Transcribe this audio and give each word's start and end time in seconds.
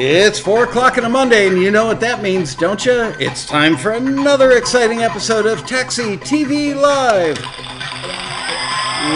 It's 0.00 0.38
4 0.38 0.64
o'clock 0.64 0.96
on 0.96 1.04
a 1.04 1.08
Monday, 1.08 1.48
and 1.48 1.60
you 1.60 1.72
know 1.72 1.86
what 1.86 1.98
that 2.00 2.22
means, 2.22 2.54
don't 2.54 2.86
you? 2.86 3.12
It's 3.18 3.44
time 3.44 3.76
for 3.76 3.92
another 3.92 4.52
exciting 4.52 5.00
episode 5.00 5.44
of 5.44 5.66
Taxi 5.66 6.16
TV 6.18 6.74
Live. 6.74 7.36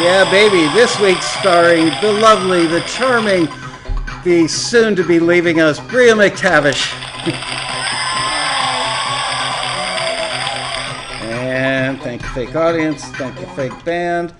Yeah, 0.02 0.28
baby, 0.30 0.66
this 0.74 0.98
week 0.98 1.22
starring 1.22 1.86
the 2.00 2.18
lovely, 2.20 2.66
the 2.66 2.80
charming, 2.80 3.46
the 4.24 4.48
soon 4.48 4.96
to 4.96 5.06
be 5.06 5.20
leaving 5.20 5.60
us, 5.60 5.78
Bria 5.78 6.14
McTavish. 6.14 6.92
and 11.22 12.00
thank 12.00 12.22
you, 12.22 12.28
fake 12.30 12.56
audience. 12.56 13.04
Thank 13.04 13.38
you, 13.38 13.46
fake 13.54 13.84
band. 13.84 14.34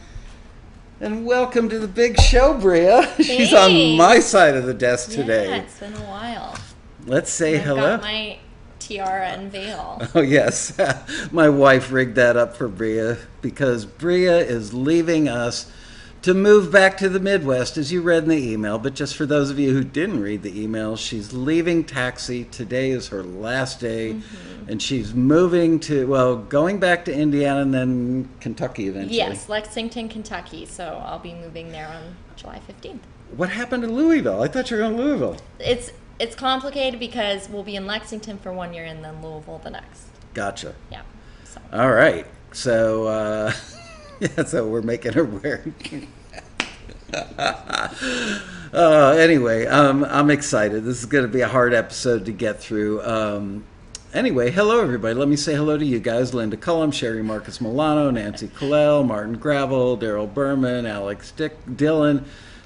And 1.03 1.27
welcome 1.27 1.69
to 1.69 1.81
the 1.81 1.89
big 1.89 2.17
show, 2.21 2.57
Bria. 2.57 3.13
She's 3.21 3.53
on 3.53 3.97
my 3.97 4.21
side 4.21 4.55
of 4.55 4.67
the 4.67 4.73
desk 4.73 5.11
today. 5.11 5.49
Yeah, 5.49 5.57
it's 5.57 5.81
been 5.81 5.95
a 5.95 6.05
while. 6.05 6.57
Let's 7.07 7.29
say 7.29 7.57
I've 7.57 7.65
hello. 7.65 7.97
got 7.97 8.03
my 8.03 8.39
tiara 8.79 9.31
and 9.31 9.51
veil. 9.51 10.01
Oh 10.15 10.21
yes, 10.21 10.79
my 11.33 11.49
wife 11.49 11.91
rigged 11.91 12.15
that 12.15 12.37
up 12.37 12.57
for 12.57 12.69
Bria 12.69 13.19
because 13.41 13.85
Bria 13.85 14.39
is 14.39 14.73
leaving 14.73 15.27
us 15.27 15.73
to 16.23 16.35
move 16.35 16.71
back 16.71 16.97
to 16.99 17.09
the 17.09 17.19
Midwest, 17.21 17.77
as 17.77 17.91
you 17.93 18.01
read 18.01 18.23
in 18.25 18.29
the 18.29 18.53
email. 18.53 18.79
But 18.79 18.95
just 18.95 19.17
for 19.17 19.27
those 19.27 19.51
of 19.51 19.59
you 19.59 19.73
who 19.73 19.83
didn't 19.83 20.21
read 20.21 20.43
the 20.43 20.61
email, 20.63 20.97
she's 20.97 21.33
leaving 21.33 21.83
Taxi. 21.85 22.45
Today 22.45 22.91
is 22.91 23.09
her 23.09 23.23
last 23.23 23.81
day, 23.81 24.15
Mm-hmm. 24.15 24.71
and 24.71 24.81
she's 24.81 25.13
moving 25.15 25.81
to 25.81 26.07
well, 26.07 26.37
going 26.37 26.79
back 26.79 27.05
to 27.07 27.13
Indiana 27.15 27.61
and 27.63 27.75
then 27.75 28.29
Kentucky 28.41 28.87
eventually. 28.87 29.17
Yes, 29.17 29.49
Lexington, 29.49 30.09
Kentucky. 30.09 30.65
So 30.67 31.03
I'll 31.05 31.19
be 31.19 31.35
moving 31.35 31.73
there 31.73 31.89
on 31.89 32.15
July 32.37 32.61
15th. 32.69 33.01
What 33.37 33.49
happened 33.49 33.83
to 33.83 33.89
Louisville? 33.89 34.43
I 34.43 34.49
thought 34.49 34.71
you 34.71 34.77
were 34.77 34.83
going 34.83 34.97
to 34.97 35.03
Louisville. 35.03 35.37
It's 35.59 35.91
it's 36.21 36.37
complicated 36.37 37.01
because 37.01 37.49
we'll 37.49 37.65
be 37.65 37.75
in 37.75 37.87
Lexington 37.87 38.39
for 38.39 38.53
one 38.53 38.73
year 38.73 38.85
and 38.85 39.03
then 39.05 39.21
Louisville 39.23 39.61
the 39.65 39.71
next. 39.71 40.05
Gotcha. 40.35 40.75
Yeah. 40.93 41.03
So 41.45 41.61
All 41.73 41.91
right. 41.91 42.27
So, 42.53 43.07
uh, 43.07 43.53
yeah, 44.37 44.45
so 44.45 44.69
we're 44.69 44.83
making 44.83 45.15
her 45.15 45.25
wear. 45.25 45.65
uh, 48.73 49.17
anyway, 49.19 49.67
um, 49.67 50.05
I'm 50.05 50.31
excited. 50.31 50.85
This 50.85 51.01
is 51.01 51.07
going 51.07 51.25
to 51.25 51.33
be 51.33 51.41
a 51.41 51.49
hard 51.49 51.75
episode 51.75 52.27
to 52.27 52.33
get 52.33 52.61
through. 52.61 53.03
Um, 53.03 53.65
anyway, 54.15 54.53
hello, 54.53 54.81
everybody. 54.81 55.15
Let 55.15 55.27
me 55.27 55.35
say 55.35 55.57
hello 55.57 55.77
to 55.77 55.85
you 55.85 55.99
guys 55.99 56.33
Linda 56.35 56.57
Cullum, 56.57 56.93
Sherry 56.93 57.25
Marcus 57.25 57.61
Milano, 57.61 58.13
Nancy 58.13 58.47
Colell, 58.47 59.05
Martin 59.05 59.39
Gravel, 59.39 59.99
Daryl 59.99 60.33
Berman, 60.33 60.87
Alex 60.87 61.33
Dick, 61.33 61.57
Dillon. 61.75 62.25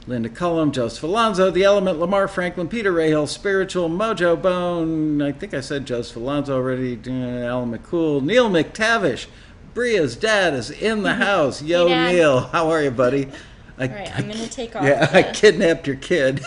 Linda 0.08 0.28
Cullum, 0.28 0.70
Joseph 0.70 1.02
Alonso, 1.02 1.50
The 1.50 1.64
Element, 1.64 1.98
Lamar 1.98 2.28
Franklin, 2.28 2.68
Peter 2.68 2.92
Rahill, 2.92 3.26
Spiritual, 3.26 3.90
Mojo 3.90 4.40
Bone, 4.40 5.20
I 5.20 5.32
think 5.32 5.52
I 5.52 5.60
said 5.60 5.84
Joseph 5.84 6.14
Alonso 6.14 6.54
already, 6.54 6.92
Alan 6.92 7.76
McCool, 7.76 8.22
Neil 8.22 8.48
McTavish, 8.48 9.26
Bria's 9.76 10.16
dad 10.16 10.54
is 10.54 10.70
in 10.70 11.02
the 11.02 11.12
house. 11.12 11.60
Yo, 11.60 11.86
Dad. 11.86 12.12
Neil, 12.12 12.40
how 12.40 12.70
are 12.70 12.82
you, 12.82 12.90
buddy? 12.90 13.28
I, 13.76 13.86
all 13.86 13.94
right, 13.94 14.16
I'm 14.16 14.26
gonna 14.26 14.48
take 14.48 14.74
off. 14.74 14.82
yeah, 14.86 15.06
I 15.12 15.20
the- 15.20 15.32
kidnapped 15.34 15.86
your 15.86 15.96
kid. 15.96 16.40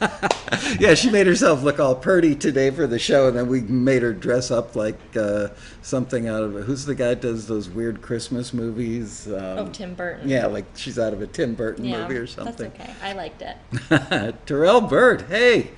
yeah, 0.78 0.94
she 0.94 1.10
made 1.10 1.26
herself 1.26 1.64
look 1.64 1.80
all 1.80 1.96
purty 1.96 2.36
today 2.36 2.70
for 2.70 2.86
the 2.86 3.00
show, 3.00 3.26
and 3.26 3.36
then 3.36 3.48
we 3.48 3.62
made 3.62 4.02
her 4.02 4.12
dress 4.12 4.52
up 4.52 4.76
like 4.76 5.00
uh, 5.16 5.48
something 5.82 6.28
out 6.28 6.44
of 6.44 6.52
Who's 6.64 6.84
the 6.84 6.94
guy 6.94 7.08
that 7.08 7.22
does 7.22 7.48
those 7.48 7.68
weird 7.68 8.02
Christmas 8.02 8.54
movies? 8.54 9.26
Um, 9.26 9.34
Oh, 9.58 9.68
Tim 9.72 9.94
Burton. 9.96 10.28
Yeah, 10.28 10.46
like 10.46 10.66
she's 10.76 10.96
out 10.96 11.12
of 11.12 11.20
a 11.20 11.26
Tim 11.26 11.56
Burton 11.56 11.86
Yeah, 11.86 12.02
movie 12.02 12.18
or 12.18 12.28
something. 12.28 12.70
That's 12.76 12.88
okay. 12.88 12.94
I 13.02 13.14
liked 13.14 13.42
it. 13.42 14.36
Terrell 14.46 14.80
Bird, 14.82 15.22
hey. 15.22 15.72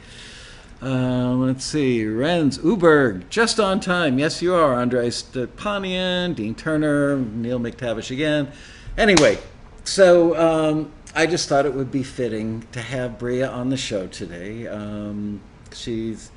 Uh, 0.81 1.33
let's 1.33 1.65
see. 1.65 2.03
Renz 2.05 2.59
Uberg, 2.61 3.29
just 3.29 3.59
on 3.59 3.81
time. 3.81 4.19
Yes, 4.19 4.41
you 4.41 4.55
are. 4.55 4.75
Andre 4.75 5.09
Stepanian, 5.11 6.37
Dean 6.37 6.55
Turner, 6.55 7.17
Neil 7.17 7.59
McTavish 7.59 8.13
again. 8.13 8.53
Anyway, 8.97 9.39
so 9.83 10.37
um, 10.37 10.93
I 11.17 11.27
just 11.27 11.49
thought 11.49 11.67
it 11.67 11.75
would 11.75 11.91
be 11.91 12.05
fitting 12.05 12.65
to 12.73 12.81
have 12.81 13.19
Bria 13.19 13.49
on 13.49 13.71
the 13.71 13.77
show 13.77 14.07
today. 14.07 14.69
Um, 14.69 15.41
she's. 15.73 16.31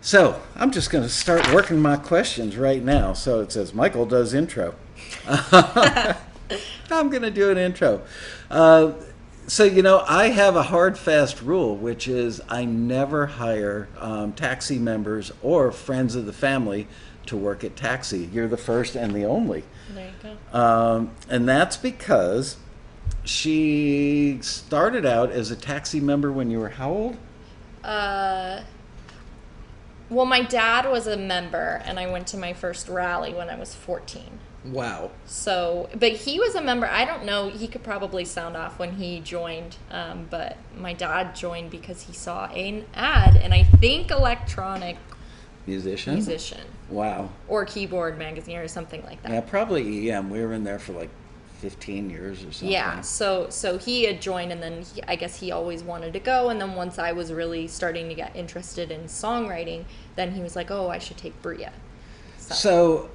So 0.00 0.40
I'm 0.54 0.70
just 0.70 0.90
going 0.90 1.04
to 1.04 1.10
start 1.10 1.52
working 1.52 1.80
my 1.80 1.96
questions 1.96 2.56
right 2.56 2.82
now. 2.82 3.12
So 3.12 3.40
it 3.40 3.52
says 3.52 3.74
Michael 3.74 4.06
does 4.06 4.32
intro. 4.32 4.74
I'm 5.26 7.10
going 7.10 7.22
to 7.22 7.30
do 7.30 7.50
an 7.50 7.58
intro. 7.58 8.02
Uh, 8.50 8.92
so, 9.48 9.64
you 9.64 9.82
know, 9.82 10.04
I 10.06 10.28
have 10.28 10.56
a 10.56 10.62
hard, 10.62 10.98
fast 10.98 11.40
rule, 11.40 11.74
which 11.74 12.06
is 12.06 12.40
I 12.48 12.66
never 12.66 13.26
hire 13.26 13.88
um, 13.98 14.32
taxi 14.34 14.78
members 14.78 15.32
or 15.42 15.72
friends 15.72 16.14
of 16.14 16.26
the 16.26 16.32
family 16.32 16.86
to 17.26 17.36
work 17.36 17.64
at 17.64 17.74
taxi. 17.74 18.28
You're 18.32 18.46
the 18.46 18.58
first 18.58 18.94
and 18.94 19.14
the 19.14 19.24
only. 19.24 19.64
There 19.94 20.06
you 20.06 20.36
go. 20.52 20.58
Um, 20.58 21.10
and 21.30 21.48
that's 21.48 21.78
because 21.78 22.58
she 23.24 24.38
started 24.42 25.06
out 25.06 25.30
as 25.30 25.50
a 25.50 25.56
taxi 25.56 26.00
member 26.00 26.30
when 26.30 26.50
you 26.50 26.60
were 26.60 26.68
how 26.68 26.90
old? 26.90 27.16
Uh, 27.82 28.62
well, 30.10 30.26
my 30.26 30.42
dad 30.42 30.90
was 30.90 31.06
a 31.06 31.16
member, 31.16 31.82
and 31.84 31.98
I 31.98 32.10
went 32.10 32.26
to 32.28 32.36
my 32.36 32.52
first 32.52 32.88
rally 32.88 33.32
when 33.32 33.48
I 33.48 33.58
was 33.58 33.74
14. 33.74 34.40
Wow. 34.64 35.10
So, 35.24 35.88
but 35.94 36.12
he 36.12 36.40
was 36.40 36.54
a 36.54 36.60
member. 36.60 36.86
I 36.86 37.04
don't 37.04 37.24
know. 37.24 37.48
He 37.48 37.68
could 37.68 37.82
probably 37.84 38.24
sound 38.24 38.56
off 38.56 38.78
when 38.78 38.94
he 38.94 39.20
joined. 39.20 39.76
Um, 39.90 40.26
but 40.30 40.56
my 40.76 40.92
dad 40.92 41.34
joined 41.36 41.70
because 41.70 42.02
he 42.02 42.12
saw 42.12 42.46
an 42.46 42.84
ad, 42.94 43.36
and 43.36 43.54
I 43.54 43.62
think 43.62 44.10
electronic 44.10 44.96
Musician? 45.66 46.14
musician 46.14 46.62
Wow. 46.88 47.30
or 47.46 47.64
keyboard 47.66 48.18
magazine 48.18 48.56
or 48.56 48.68
something 48.68 49.04
like 49.04 49.22
that. 49.22 49.32
Yeah, 49.32 49.40
probably 49.42 50.10
EM. 50.10 50.30
We 50.30 50.40
were 50.40 50.54
in 50.54 50.64
there 50.64 50.78
for 50.78 50.92
like 50.92 51.10
15 51.60 52.10
years 52.10 52.40
or 52.40 52.52
something. 52.52 52.70
Yeah, 52.70 53.00
so 53.00 53.48
so 53.50 53.78
he 53.78 54.04
had 54.04 54.20
joined, 54.20 54.50
and 54.52 54.62
then 54.62 54.82
he, 54.82 55.02
I 55.06 55.14
guess 55.16 55.38
he 55.38 55.52
always 55.52 55.82
wanted 55.82 56.12
to 56.14 56.20
go. 56.20 56.48
And 56.50 56.60
then 56.60 56.74
once 56.74 56.98
I 56.98 57.12
was 57.12 57.32
really 57.32 57.68
starting 57.68 58.08
to 58.08 58.14
get 58.14 58.34
interested 58.34 58.90
in 58.90 59.02
songwriting, 59.04 59.84
then 60.16 60.32
he 60.32 60.40
was 60.42 60.56
like, 60.56 60.70
"Oh, 60.70 60.88
I 60.88 60.98
should 60.98 61.16
take 61.16 61.40
Bria." 61.42 61.72
So 62.38 63.10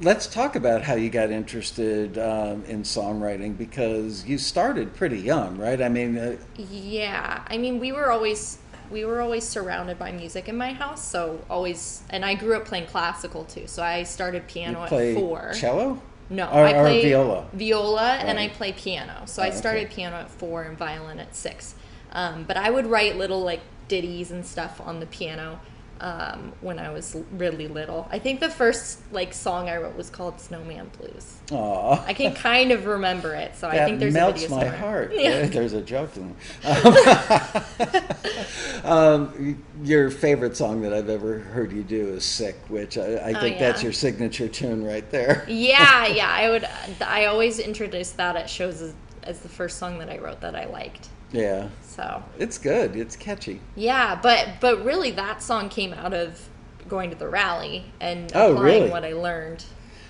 let's 0.00 0.26
talk 0.26 0.56
about 0.56 0.82
how 0.82 0.94
you 0.94 1.08
got 1.10 1.30
interested 1.30 2.18
um, 2.18 2.64
in 2.64 2.82
songwriting 2.82 3.56
because 3.56 4.24
you 4.26 4.38
started 4.38 4.94
pretty 4.94 5.18
young, 5.18 5.56
right? 5.56 5.80
I 5.80 5.88
mean, 5.88 6.18
uh, 6.18 6.36
Yeah, 6.56 7.42
I 7.46 7.58
mean, 7.58 7.78
we 7.80 7.92
were 7.92 8.10
always 8.10 8.58
we 8.90 9.04
were 9.04 9.20
always 9.22 9.44
surrounded 9.44 9.98
by 9.98 10.12
music 10.12 10.46
in 10.48 10.56
my 10.56 10.72
house, 10.72 11.02
so 11.02 11.40
always. 11.48 12.02
And 12.10 12.24
I 12.24 12.34
grew 12.34 12.54
up 12.56 12.66
playing 12.66 12.86
classical 12.86 13.44
too, 13.44 13.66
so 13.66 13.82
I 13.82 14.02
started 14.02 14.46
piano 14.46 14.82
at 14.82 14.90
four. 15.14 15.52
cello? 15.54 16.00
No, 16.30 16.44
Or- 16.48 16.64
I 16.66 16.72
play 16.72 17.02
viola? 17.02 17.46
Viola, 17.52 18.12
and 18.16 18.38
I 18.38 18.48
play 18.48 18.72
piano. 18.72 19.22
So 19.26 19.42
Oh, 19.42 19.44
I 19.44 19.48
okay. 19.48 19.56
started 19.56 19.90
piano 19.90 20.16
at 20.16 20.30
four 20.30 20.62
and 20.62 20.76
violin 20.76 21.18
at 21.18 21.34
six. 21.34 21.74
Um, 22.12 22.44
but 22.44 22.56
I 22.56 22.70
would 22.70 22.86
write 22.86 23.16
little 23.16 23.40
like 23.42 23.60
ditties 23.88 24.30
and 24.30 24.44
stuff 24.46 24.80
on 24.80 25.00
the 25.00 25.06
piano 25.06 25.60
um, 26.04 26.52
when 26.60 26.78
I 26.78 26.90
was 26.90 27.16
really 27.32 27.66
little. 27.66 28.06
I 28.10 28.18
think 28.18 28.40
the 28.40 28.50
first 28.50 29.00
like 29.10 29.32
song 29.32 29.70
I 29.70 29.78
wrote 29.78 29.96
was 29.96 30.10
called 30.10 30.38
Snowman 30.38 30.90
Blues. 30.98 31.38
Aw. 31.50 32.04
I 32.06 32.12
can 32.12 32.34
kind 32.34 32.72
of 32.72 32.84
remember 32.84 33.34
it, 33.34 33.56
so 33.56 33.68
I 33.68 33.86
think 33.86 34.00
there's 34.00 34.12
melts 34.12 34.44
a 34.44 34.48
video 34.48 34.56
my 34.56 34.62
somewhere. 34.64 34.78
heart. 34.78 35.12
Yeah. 35.14 35.46
There's 35.54 35.72
a 35.72 35.80
joke 35.80 36.10
in 36.16 36.34
um, 38.84 38.84
um, 38.84 39.64
your 39.82 40.10
favorite 40.10 40.56
song 40.58 40.82
that 40.82 40.92
I've 40.92 41.08
ever 41.08 41.38
heard 41.38 41.72
you 41.72 41.82
do 41.82 42.08
is 42.08 42.24
"Sick," 42.24 42.56
which 42.68 42.98
I, 42.98 43.14
I 43.14 43.32
Oh, 43.32 43.40
think 43.40 43.58
that's 43.58 43.82
your 43.82 43.92
signature 43.92 44.48
tune 44.48 44.84
right 44.84 45.08
there. 45.10 45.46
yeah, 45.48 46.06
yeah. 46.06 46.28
I 46.30 46.50
would. 46.50 46.68
I 47.00 47.24
always 47.26 47.58
introduce 47.58 48.10
that 48.12 48.36
at 48.36 48.50
shows 48.50 48.82
as, 48.82 48.94
as 49.22 49.40
the 49.40 49.48
first 49.48 49.78
song 49.78 49.98
that 50.00 50.10
I 50.10 50.18
wrote 50.18 50.42
that 50.42 50.54
I 50.54 50.66
liked. 50.66 51.08
Yeah, 51.32 51.68
So 51.94 52.22
it's 52.38 52.58
good. 52.58 52.96
It's 52.96 53.14
catchy. 53.16 53.60
yeah, 53.76 54.18
but 54.20 54.48
but 54.60 54.84
really 54.84 55.10
that 55.12 55.42
song 55.42 55.68
came 55.68 55.92
out 55.94 56.12
of 56.14 56.48
going 56.88 57.10
to 57.10 57.16
the 57.16 57.28
rally 57.28 57.84
and 58.00 58.30
Oh, 58.34 58.52
applying 58.52 58.64
really? 58.82 58.90
what 58.90 59.04
I 59.04 59.12
learned. 59.12 59.64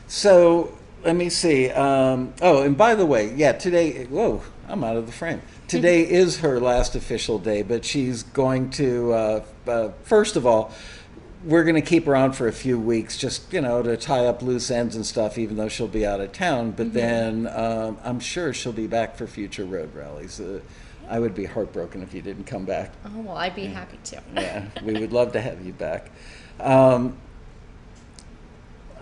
So 0.07 0.77
let 1.05 1.15
me 1.17 1.29
see. 1.29 1.71
Um, 1.71 2.33
oh, 2.41 2.63
and 2.63 2.77
by 2.77 2.95
the 2.95 3.07
way, 3.07 3.35
yeah, 3.35 3.53
today. 3.53 4.05
Whoa, 4.07 4.43
I'm 4.69 4.83
out 4.83 4.97
of 4.97 5.07
the 5.07 5.13
frame. 5.13 5.43
Today 5.69 6.03
is 6.09 6.39
her 6.41 6.61
last 6.61 6.95
official 6.95 7.39
day, 7.39 7.63
but 7.63 7.85
she's 7.85 8.23
going 8.23 8.71
to. 8.71 9.13
Uh, 9.13 9.45
uh, 9.67 9.89
first 10.03 10.37
of 10.37 10.47
all, 10.47 10.73
we're 11.45 11.65
going 11.65 11.75
to 11.75 11.81
keep 11.83 12.05
her 12.07 12.15
on 12.17 12.33
for 12.33 12.49
a 12.49 12.53
few 12.53 12.79
weeks, 12.79 13.17
just 13.19 13.53
you 13.53 13.61
know, 13.61 13.83
to 13.83 13.97
tie 13.97 14.25
up 14.27 14.43
loose 14.43 14.71
ends 14.71 14.95
and 14.97 15.05
stuff. 15.07 15.37
Even 15.39 15.57
though 15.57 15.69
she'll 15.69 15.89
be 15.89 16.07
out 16.07 16.21
of 16.21 16.33
town, 16.33 16.71
but 16.73 16.93
then 16.95 17.47
um, 17.55 17.99
I'm 18.05 18.21
sure 18.21 18.53
she'll 18.55 18.73
be 18.73 18.87
back 18.87 19.17
for 19.17 19.27
future 19.27 19.65
road 19.65 19.95
rallies. 19.95 20.39
Uh, 20.41 20.61
I 21.09 21.19
would 21.19 21.35
be 21.35 21.45
heartbroken 21.45 22.03
if 22.03 22.15
you 22.15 22.23
didn't 22.23 22.45
come 22.45 22.65
back. 22.65 22.93
Oh 23.05 23.21
well, 23.21 23.37
I'd 23.37 23.55
be 23.55 23.67
happy 23.67 23.99
to. 24.05 24.23
Yeah, 24.35 24.65
we 24.83 24.95
would 24.95 25.13
love 25.13 25.33
to 25.33 25.41
have 25.41 25.65
you 25.65 25.73
back. 25.73 26.11
Um, 26.61 27.17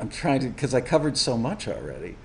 I'm 0.01 0.09
trying 0.09 0.41
to 0.41 0.49
because 0.49 0.75
I 0.75 0.81
covered 0.81 1.17
so 1.17 1.37
much 1.37 1.69
already. 1.69 2.17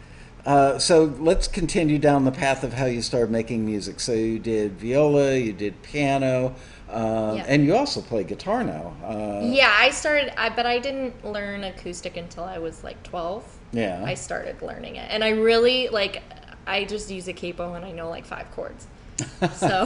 Uh, 0.45 0.79
so 0.79 1.03
let's 1.19 1.45
continue 1.47 1.99
down 1.99 2.23
the 2.23 2.31
path 2.31 2.63
of 2.63 2.73
how 2.73 2.85
you 2.85 3.01
started 3.01 3.29
making 3.29 3.65
music. 3.65 3.99
So 3.99 4.13
you 4.13 4.39
did 4.39 4.73
viola, 4.79 5.35
you 5.35 5.51
did 5.51 5.81
piano, 5.83 6.55
um, 6.89 7.35
Yeah. 7.37 7.45
and 7.49 7.65
you 7.65 7.75
also 7.75 7.99
play 7.99 8.23
guitar 8.23 8.63
now. 8.63 8.95
Uh, 9.03 9.41
yeah, 9.43 9.75
I 9.77 9.89
started, 9.89 10.31
I, 10.39 10.47
but 10.47 10.65
I 10.65 10.79
didn't 10.79 11.25
learn 11.25 11.65
acoustic 11.65 12.15
until 12.15 12.45
I 12.45 12.59
was 12.59 12.81
like 12.81 13.03
12. 13.03 13.43
Yeah. 13.73 14.01
I 14.05 14.13
started 14.13 14.61
learning 14.61 14.95
it. 14.95 15.07
And 15.11 15.21
I 15.21 15.31
really, 15.31 15.89
like, 15.89 16.23
I 16.65 16.85
just 16.85 17.11
use 17.11 17.27
a 17.27 17.33
capo 17.33 17.73
and 17.73 17.83
I 17.83 17.91
know 17.91 18.09
like 18.09 18.25
five 18.25 18.49
chords. 18.51 18.87
So, 19.53 19.83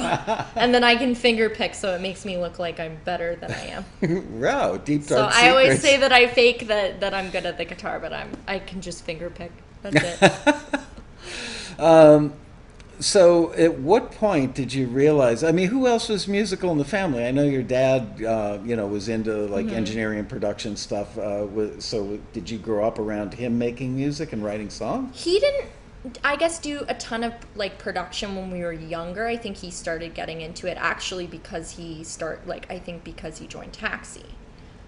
and 0.55 0.73
then 0.73 0.83
I 0.83 0.95
can 0.95 1.15
finger 1.15 1.49
pick, 1.49 1.73
so 1.75 1.93
it 1.95 2.01
makes 2.01 2.25
me 2.25 2.37
look 2.37 2.59
like 2.59 2.79
I'm 2.79 2.97
better 3.05 3.35
than 3.35 3.53
I 3.53 3.65
am. 3.67 3.85
wow, 4.41 4.77
deep 4.77 5.03
So 5.03 5.15
dark 5.15 5.33
I 5.33 5.49
always 5.49 5.79
say 5.79 5.97
that 5.97 6.11
I 6.11 6.27
fake 6.27 6.67
that, 6.67 6.99
that 6.99 7.13
I'm 7.13 7.29
good 7.31 7.45
at 7.45 7.57
the 7.57 7.65
guitar, 7.65 7.99
but 7.99 8.11
I'm 8.13 8.31
I 8.47 8.59
can 8.59 8.81
just 8.81 9.03
finger 9.05 9.29
pick. 9.29 9.51
That's 9.81 10.03
it. 10.03 10.19
um, 11.79 12.33
So, 12.99 13.51
at 13.53 13.79
what 13.79 14.11
point 14.11 14.53
did 14.53 14.73
you 14.73 14.85
realize? 14.85 15.43
I 15.43 15.51
mean, 15.51 15.69
who 15.69 15.87
else 15.87 16.07
was 16.07 16.27
musical 16.27 16.71
in 16.71 16.77
the 16.77 16.85
family? 16.85 17.25
I 17.25 17.31
know 17.31 17.43
your 17.43 17.63
dad, 17.63 18.23
uh, 18.23 18.59
you 18.63 18.75
know, 18.75 18.85
was 18.85 19.09
into 19.09 19.47
like 19.47 19.67
Mm-hmm. 19.67 19.75
engineering 19.75 20.19
and 20.19 20.29
production 20.29 20.75
stuff. 20.75 21.17
Uh, 21.17 21.79
so, 21.79 22.19
did 22.31 22.49
you 22.49 22.59
grow 22.59 22.85
up 22.85 22.99
around 22.99 23.33
him 23.33 23.57
making 23.57 23.95
music 23.95 24.33
and 24.33 24.43
writing 24.43 24.69
songs? 24.69 25.23
he 25.23 25.39
didn't 25.39 25.71
i 26.23 26.35
guess 26.35 26.59
do 26.59 26.83
a 26.87 26.95
ton 26.95 27.23
of 27.23 27.33
like 27.55 27.77
production 27.77 28.35
when 28.35 28.49
we 28.51 28.61
were 28.61 28.73
younger. 28.73 29.27
I 29.27 29.37
think 29.37 29.57
he 29.57 29.69
started 29.69 30.13
getting 30.13 30.41
into 30.41 30.67
it 30.67 30.77
actually 30.79 31.27
because 31.27 31.71
he 31.71 32.03
start 32.03 32.47
like 32.47 32.69
i 32.71 32.79
think 32.79 33.03
because 33.03 33.37
he 33.37 33.47
joined 33.47 33.73
taxi. 33.73 34.25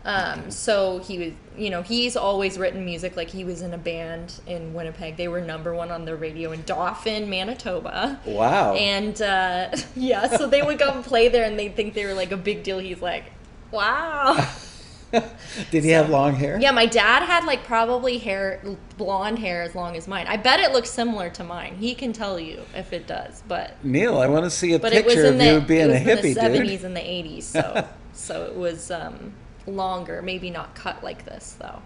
Um, 0.05 0.51
so 0.51 0.99
he 0.99 1.17
was 1.17 1.33
you 1.57 1.69
know 1.69 1.81
he's 1.81 2.17
always 2.17 2.57
written 2.57 2.83
music. 2.83 3.15
Like 3.15 3.29
he 3.29 3.45
was 3.45 3.61
in 3.61 3.73
a 3.73 3.77
band 3.77 4.33
in 4.47 4.73
winnipeg. 4.73 5.15
They 5.15 5.29
were 5.29 5.39
number 5.39 5.73
one 5.73 5.91
on 5.91 6.03
the 6.05 6.15
radio 6.15 6.51
in 6.51 6.63
dauphin 6.63 7.29
manitoba. 7.29 8.19
Wow. 8.25 8.73
and 8.73 9.21
uh, 9.21 9.69
yeah 9.95 10.27
so 10.35 10.47
they 10.47 10.61
would 10.61 10.77
go 10.79 10.89
and 10.89 11.03
play 11.05 11.29
there 11.29 11.45
and 11.45 11.57
they'd 11.57 11.75
think 11.75 11.93
they 11.93 12.05
were 12.05 12.13
like 12.13 12.31
a 12.31 12.37
big 12.37 12.63
deal. 12.63 12.79
He's 12.79 13.01
like 13.01 13.25
wow 13.71 14.35
did 15.71 15.83
he 15.83 15.91
have 15.91 16.09
long 16.09 16.33
hair? 16.35 16.59
Yeah, 16.59 16.71
my 16.71 16.85
dad 16.85 17.23
had 17.23 17.45
like 17.45 17.63
probably 17.63 18.17
hair, 18.17 18.61
blonde 18.97 19.39
hair 19.39 19.61
as 19.61 19.75
long 19.75 19.95
as 19.95 20.07
mine. 20.07 20.25
I 20.27 20.37
bet 20.37 20.59
it 20.59 20.71
looks 20.71 20.89
similar 20.89 21.29
to 21.31 21.43
mine. 21.43 21.75
He 21.75 21.93
can 21.93 22.13
tell 22.13 22.39
you 22.39 22.63
if 22.75 22.93
it 22.93 23.05
does, 23.05 23.43
but 23.47 23.83
Neil, 23.83 24.17
I 24.17 24.27
want 24.27 24.45
to 24.45 24.49
see 24.49 24.73
a 24.73 24.77
it 24.77 24.81
was 24.81 24.91
picture 24.91 25.25
in 25.25 25.33
of 25.33 25.39
the 25.39 25.45
you 25.45 25.57
it 25.57 25.67
being 25.67 25.87
was 25.89 25.97
a 25.97 25.99
in 25.99 26.05
the 26.05 26.11
hippie, 26.29 26.33
seventies 26.33 26.79
dude. 26.79 26.85
and 26.85 26.97
the 26.97 27.09
eighties, 27.09 27.45
so 27.45 27.87
so 28.13 28.43
it 28.45 28.55
was 28.55 28.89
um, 28.91 29.33
longer, 29.67 30.21
maybe 30.21 30.49
not 30.49 30.75
cut 30.75 31.03
like 31.03 31.25
this 31.25 31.55
though. 31.59 31.81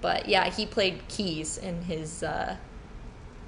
But 0.00 0.28
yeah, 0.28 0.48
he 0.48 0.64
played 0.64 1.06
keys 1.08 1.58
in 1.58 1.82
his 1.82 2.22
uh, 2.22 2.56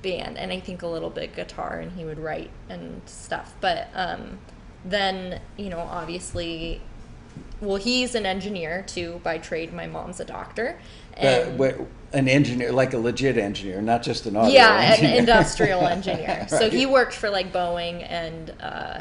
band, 0.02 0.37
and 0.37 0.52
I 0.52 0.61
think 0.61 0.82
a 0.82 0.87
little 0.87 1.11
bit 1.11 1.35
guitar, 1.35 1.78
and 1.78 1.93
he 1.93 2.05
would 2.05 2.19
write 2.19 2.50
and 2.69 3.00
stuff. 3.06 3.55
But 3.61 3.88
um, 3.94 4.38
then 4.85 5.40
you 5.56 5.70
know, 5.70 5.81
obviously. 5.81 6.82
Well, 7.62 7.76
he's 7.76 8.17
an 8.17 8.26
engineer 8.26 8.82
too 8.87 9.20
by 9.23 9.38
trade. 9.38 9.73
My 9.73 9.87
mom's 9.87 10.19
a 10.19 10.25
doctor. 10.25 10.81
And 11.17 11.56
wait, 11.59 11.76
an 12.12 12.29
engineer, 12.29 12.73
like 12.73 12.93
a 12.93 12.99
legit 12.99 13.38
engineer, 13.38 13.81
not 13.81 14.03
just 14.03 14.26
an 14.26 14.37
audio 14.37 14.53
yeah, 14.53 14.94
an 14.94 15.17
industrial 15.17 15.81
engineer. 15.87 16.47
So 16.49 16.69
he 16.69 16.87
worked 16.87 17.14
for 17.14 17.31
like 17.31 17.53
Boeing 17.53 18.05
and 18.11 18.53
uh, 18.61 19.00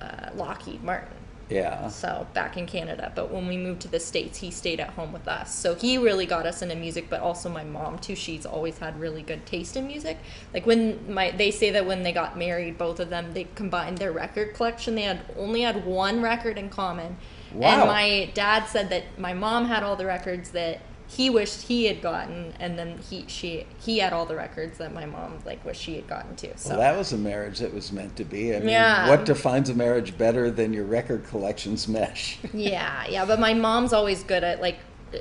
uh, 0.00 0.30
Lockheed 0.36 0.84
Martin. 0.84 1.16
Yeah. 1.50 1.88
So 1.88 2.26
back 2.32 2.56
in 2.56 2.66
Canada, 2.66 3.12
but 3.14 3.30
when 3.30 3.46
we 3.46 3.56
moved 3.56 3.82
to 3.82 3.88
the 3.88 4.00
states, 4.00 4.38
he 4.38 4.50
stayed 4.50 4.80
at 4.80 4.90
home 4.90 5.12
with 5.12 5.28
us. 5.28 5.54
So 5.54 5.74
he 5.74 5.98
really 5.98 6.24
got 6.24 6.46
us 6.46 6.62
into 6.62 6.76
music, 6.76 7.10
but 7.10 7.20
also 7.20 7.48
my 7.48 7.64
mom 7.64 7.98
too. 7.98 8.14
She's 8.14 8.46
always 8.46 8.78
had 8.78 8.98
really 8.98 9.22
good 9.22 9.44
taste 9.44 9.76
in 9.76 9.86
music. 9.86 10.18
Like 10.54 10.66
when 10.66 11.12
my 11.12 11.32
they 11.32 11.50
say 11.50 11.70
that 11.70 11.84
when 11.84 12.04
they 12.04 12.12
got 12.12 12.38
married, 12.38 12.78
both 12.78 13.00
of 13.00 13.10
them 13.10 13.34
they 13.34 13.48
combined 13.54 13.98
their 13.98 14.12
record 14.12 14.54
collection. 14.54 14.94
They 14.94 15.02
had 15.02 15.20
only 15.36 15.62
had 15.62 15.84
one 15.84 16.22
record 16.22 16.56
in 16.56 16.70
common. 16.70 17.16
Wow. 17.54 17.68
And 17.68 17.88
my 17.88 18.30
dad 18.34 18.66
said 18.66 18.88
that 18.90 19.18
my 19.18 19.34
mom 19.34 19.66
had 19.66 19.82
all 19.82 19.96
the 19.96 20.06
records 20.06 20.50
that 20.50 20.80
he 21.08 21.28
wished 21.28 21.62
he 21.62 21.84
had 21.84 22.00
gotten, 22.00 22.54
and 22.58 22.78
then 22.78 22.98
he 23.10 23.24
she 23.28 23.66
he 23.84 23.98
had 23.98 24.12
all 24.14 24.24
the 24.24 24.34
records 24.36 24.78
that 24.78 24.94
my 24.94 25.04
mom 25.04 25.38
like 25.44 25.62
wished 25.64 25.82
she 25.82 25.96
had 25.96 26.08
gotten 26.08 26.34
too. 26.36 26.52
So 26.56 26.70
Well, 26.70 26.78
that 26.78 26.96
was 26.96 27.12
a 27.12 27.18
marriage 27.18 27.58
that 27.58 27.74
was 27.74 27.92
meant 27.92 28.16
to 28.16 28.24
be. 28.24 28.54
I 28.56 28.60
mean, 28.60 28.68
Yeah. 28.70 29.08
what 29.10 29.24
defines 29.26 29.68
a 29.68 29.74
marriage 29.74 30.16
better 30.16 30.50
than 30.50 30.72
your 30.72 30.84
record 30.84 31.26
collections 31.26 31.86
mesh? 31.86 32.38
yeah, 32.54 33.06
yeah, 33.08 33.24
but 33.26 33.38
my 33.38 33.52
mom's 33.52 33.92
always 33.92 34.22
good 34.22 34.42
at 34.42 34.62
like 34.62 34.78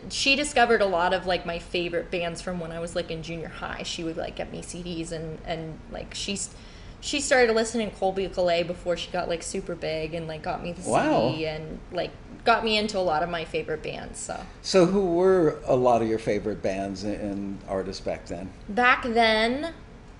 she 0.09 0.37
discovered 0.37 0.81
a 0.81 0.85
lot 0.85 1.13
of 1.13 1.25
like 1.25 1.45
my 1.45 1.59
favorite 1.59 2.09
bands 2.09 2.41
from 2.41 2.61
when 2.61 2.71
I 2.71 2.79
was 2.79 2.95
like 2.95 3.11
in 3.11 3.21
junior 3.21 3.49
high. 3.49 3.83
She 3.83 4.03
would 4.05 4.15
like 4.15 4.37
get 4.37 4.51
me 4.51 4.61
CDs 4.61 5.11
and 5.11 5.39
and 5.45 5.77
like 5.91 6.13
she's 6.13 6.55
she 7.01 7.19
started 7.19 7.53
listening 7.55 7.89
to 7.91 7.95
Colbie 7.97 8.29
Caillat 8.33 8.67
before 8.67 8.95
she 8.95 9.09
got 9.11 9.27
like 9.27 9.43
super 9.43 9.75
big 9.75 10.13
and 10.13 10.27
like 10.27 10.41
got 10.43 10.63
me 10.63 10.71
the 10.73 10.89
Wow. 10.89 11.31
CD 11.31 11.47
and 11.47 11.79
like 11.91 12.11
got 12.45 12.63
me 12.63 12.77
into 12.77 12.97
a 12.97 13.01
lot 13.01 13.21
of 13.23 13.29
my 13.29 13.43
favorite 13.45 13.83
bands. 13.83 14.19
So 14.19 14.39
so, 14.61 14.85
who 14.85 15.05
were 15.15 15.59
a 15.65 15.75
lot 15.75 16.01
of 16.01 16.07
your 16.07 16.19
favorite 16.19 16.61
bands 16.61 17.03
and- 17.03 17.59
artists 17.67 18.01
back 18.01 18.25
then? 18.27 18.51
back 18.69 19.03
then, 19.03 19.73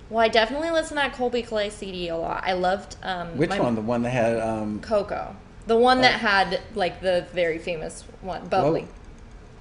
well, 0.10 0.20
I 0.24 0.28
definitely 0.28 0.72
listened 0.72 1.00
to 1.00 1.08
that 1.08 1.14
Colbie 1.14 1.48
Caillat 1.48 1.72
CD 1.72 2.10
a 2.10 2.18
lot. 2.18 2.44
I 2.46 2.54
loved 2.54 2.98
um, 3.04 3.38
Which 3.38 3.50
one? 3.52 3.76
The 3.76 3.82
one 3.82 4.02
that 4.04 4.10
had 4.10 4.40
um, 4.40 4.80
Coco, 4.82 5.36
the 5.68 5.78
one 5.78 6.02
that 6.02 6.16
Oh. 6.16 6.28
had 6.28 6.62
like 6.76 7.00
the 7.02 7.26
very 7.34 7.60
famous 7.60 8.04
one, 8.22 8.48
Bubbly. 8.48 8.88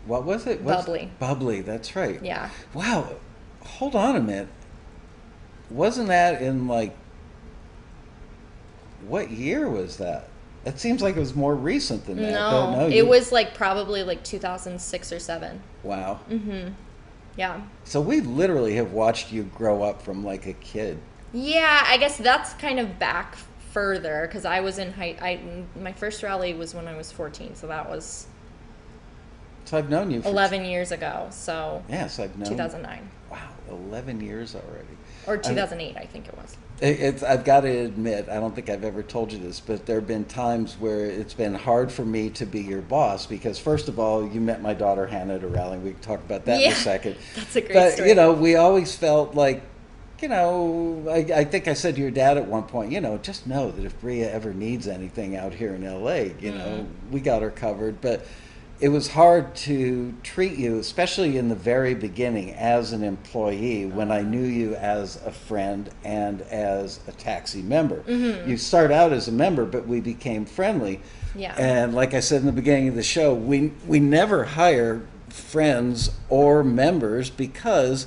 what 0.07 0.25
was 0.25 0.47
it? 0.47 0.61
What's- 0.63 0.85
Bubbly. 0.87 1.11
Bubbly. 1.19 1.61
That's 1.61 1.95
right. 1.97 2.23
Yeah. 2.23 2.49
Wow. 2.75 3.11
Hold 3.63 3.95
on 3.95 4.17
a 4.17 4.21
minute. 4.21 4.49
Wasn't 5.71 6.09
that 6.09 6.43
in 6.43 6.67
like 6.67 6.97
what 9.11 9.31
year 9.31 9.69
was 9.69 9.97
that? 9.99 10.29
It 10.65 10.79
seems 10.79 11.03
like 11.03 11.17
it 11.17 11.21
was 11.21 11.35
more 11.35 11.55
recent 11.55 12.07
than 12.07 12.17
that. 12.23 12.31
No, 12.33 12.87
you- 12.87 12.99
it 12.99 13.09
was 13.09 13.33
like 13.33 13.55
probably 13.55 14.03
like 14.03 14.23
2006 14.23 15.13
or 15.13 15.19
7. 15.19 15.61
Wow. 15.83 16.21
Mm-hmm. 16.31 16.69
Yeah. 17.37 17.61
So 17.85 18.01
we 18.01 18.21
literally 18.21 18.75
have 18.77 18.93
watched 18.93 19.33
you 19.33 19.45
grow 19.45 19.83
up 19.83 20.03
from 20.03 20.25
like 20.25 20.47
a 20.47 20.53
kid. 20.55 20.99
Yeah, 21.33 21.85
I 21.87 21.97
guess 21.97 22.19
that's 22.19 22.53
kind 22.55 22.79
of 22.79 22.99
back 22.99 23.37
further 23.73 24.27
because 24.27 24.45
I 24.45 24.61
was 24.61 24.79
in 24.79 24.93
high. 24.93 25.17
I 25.23 25.41
my 25.81 25.93
first 25.93 26.23
rally 26.23 26.55
was 26.55 26.75
when 26.75 26.89
I 26.89 26.97
was 26.97 27.11
14, 27.13 27.55
so 27.55 27.67
that 27.69 27.89
was 27.89 28.27
So 29.65 29.79
I've 29.79 29.89
known 29.89 30.11
you 30.11 30.21
for 30.23 30.29
11 30.29 30.65
years 30.65 30.91
ago. 30.93 31.29
So 31.31 31.83
Yes, 31.89 32.19
I've 32.19 32.37
known. 32.37 32.49
2009 32.51 33.09
Wow, 33.31 33.39
11 33.71 34.21
years 34.21 34.55
already. 34.57 34.97
Or 35.27 35.37
2008, 35.37 35.97
I 35.97 36.05
think 36.07 36.29
it 36.29 36.37
was. 36.37 36.57
It- 36.81 37.01
It's, 37.01 37.23
I've 37.23 37.45
got 37.45 37.61
to 37.61 37.69
admit, 37.69 38.29
I 38.31 38.35
don't 38.35 38.55
think 38.55 38.71
I've 38.71 38.85
ever 38.85 39.03
told 39.03 39.33
you 39.33 39.39
this, 39.39 39.61
but 39.61 39.85
there 39.87 39.97
have 39.97 40.07
been 40.09 40.25
times 40.25 40.77
where 40.81 41.05
it's 41.05 41.35
been 41.35 41.55
hard 41.55 41.93
for 41.93 42.05
me 42.05 42.31
to 42.31 42.47
be 42.47 42.61
your 42.63 42.81
boss 42.81 43.27
because, 43.27 43.59
first 43.59 43.89
of 43.89 43.99
all, 43.99 44.27
you 44.27 44.41
met 44.41 44.63
my 44.63 44.73
daughter 44.75 45.07
Hannah 45.07 45.35
at 45.35 45.45
a 45.45 45.49
rally. 45.49 45.79
We 45.79 45.91
can 45.93 46.01
talk 46.01 46.21
about 46.21 46.45
that 46.47 46.61
in 46.63 46.73
a 46.73 46.75
second. 46.93 47.17
that's 47.37 47.55
a 47.57 47.61
great 47.61 47.75
but, 47.75 47.93
story. 47.93 48.09
you 48.09 48.15
know, 48.15 48.33
we 48.33 48.57
always 48.57 48.95
felt 48.95 49.35
like, 49.35 49.63
you 50.23 50.29
know, 50.29 51.05
I, 51.11 51.17
I 51.41 51.45
think 51.45 51.69
I 51.69 51.75
said 51.75 51.95
to 51.97 52.01
your 52.01 52.11
dad 52.11 52.37
at 52.39 52.47
one 52.47 52.63
point, 52.65 52.93
you 52.93 53.01
know, 53.01 53.19
just 53.19 53.47
know 53.47 53.71
that 53.71 53.85
if 53.85 53.99
Bria 54.01 54.31
ever 54.33 54.53
needs 54.55 54.87
anything 54.89 55.37
out 55.37 55.53
here 55.55 55.75
in 55.75 55.83
LA, 55.85 56.33
you 56.41 56.53
know, 56.53 56.87
Mm. 56.87 57.11
we 57.11 57.21
got 57.21 57.41
her 57.43 57.51
covered. 57.51 58.01
But 58.01 58.27
it 58.81 58.89
was 58.89 59.09
hard 59.09 59.55
to 59.55 60.15
treat 60.23 60.57
you, 60.57 60.79
especially 60.79 61.37
in 61.37 61.49
the 61.49 61.55
very 61.55 61.95
beginning, 61.95 62.55
as 62.55 62.93
an 62.93 63.05
employee 63.05 63.85
when 63.85 64.11
I 64.11 64.23
knew 64.23 64.45
you 64.45 64.75
as 64.77 65.17
a 65.25 65.31
friend 65.31 65.91
and 66.03 66.41
as 66.43 67.01
a 67.07 67.13
taxi 67.13 67.61
member. 67.61 68.01
Mm-hmm. 68.03 68.49
You 68.49 68.57
start 68.57 68.91
out 68.91 69.13
as 69.13 69.29
a 69.29 69.33
member, 69.33 69.67
but 69.67 69.87
we 69.87 70.01
became 70.01 70.47
friendly. 70.47 71.01
Yeah. 71.35 71.55
And 71.59 71.95
like 71.95 72.15
I 72.15 72.21
said 72.21 72.41
in 72.41 72.47
the 72.47 72.53
beginning 72.53 72.89
of 72.89 72.95
the 72.95 73.03
show, 73.03 73.35
we 73.35 73.73
we 73.87 74.01
never 74.01 74.45
hire 74.45 75.03
friends 75.29 76.11
or 76.31 76.65
members 76.65 77.29
because 77.29 78.07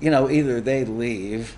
you 0.00 0.10
know 0.10 0.30
either 0.30 0.60
they 0.60 0.84
leave 0.84 1.56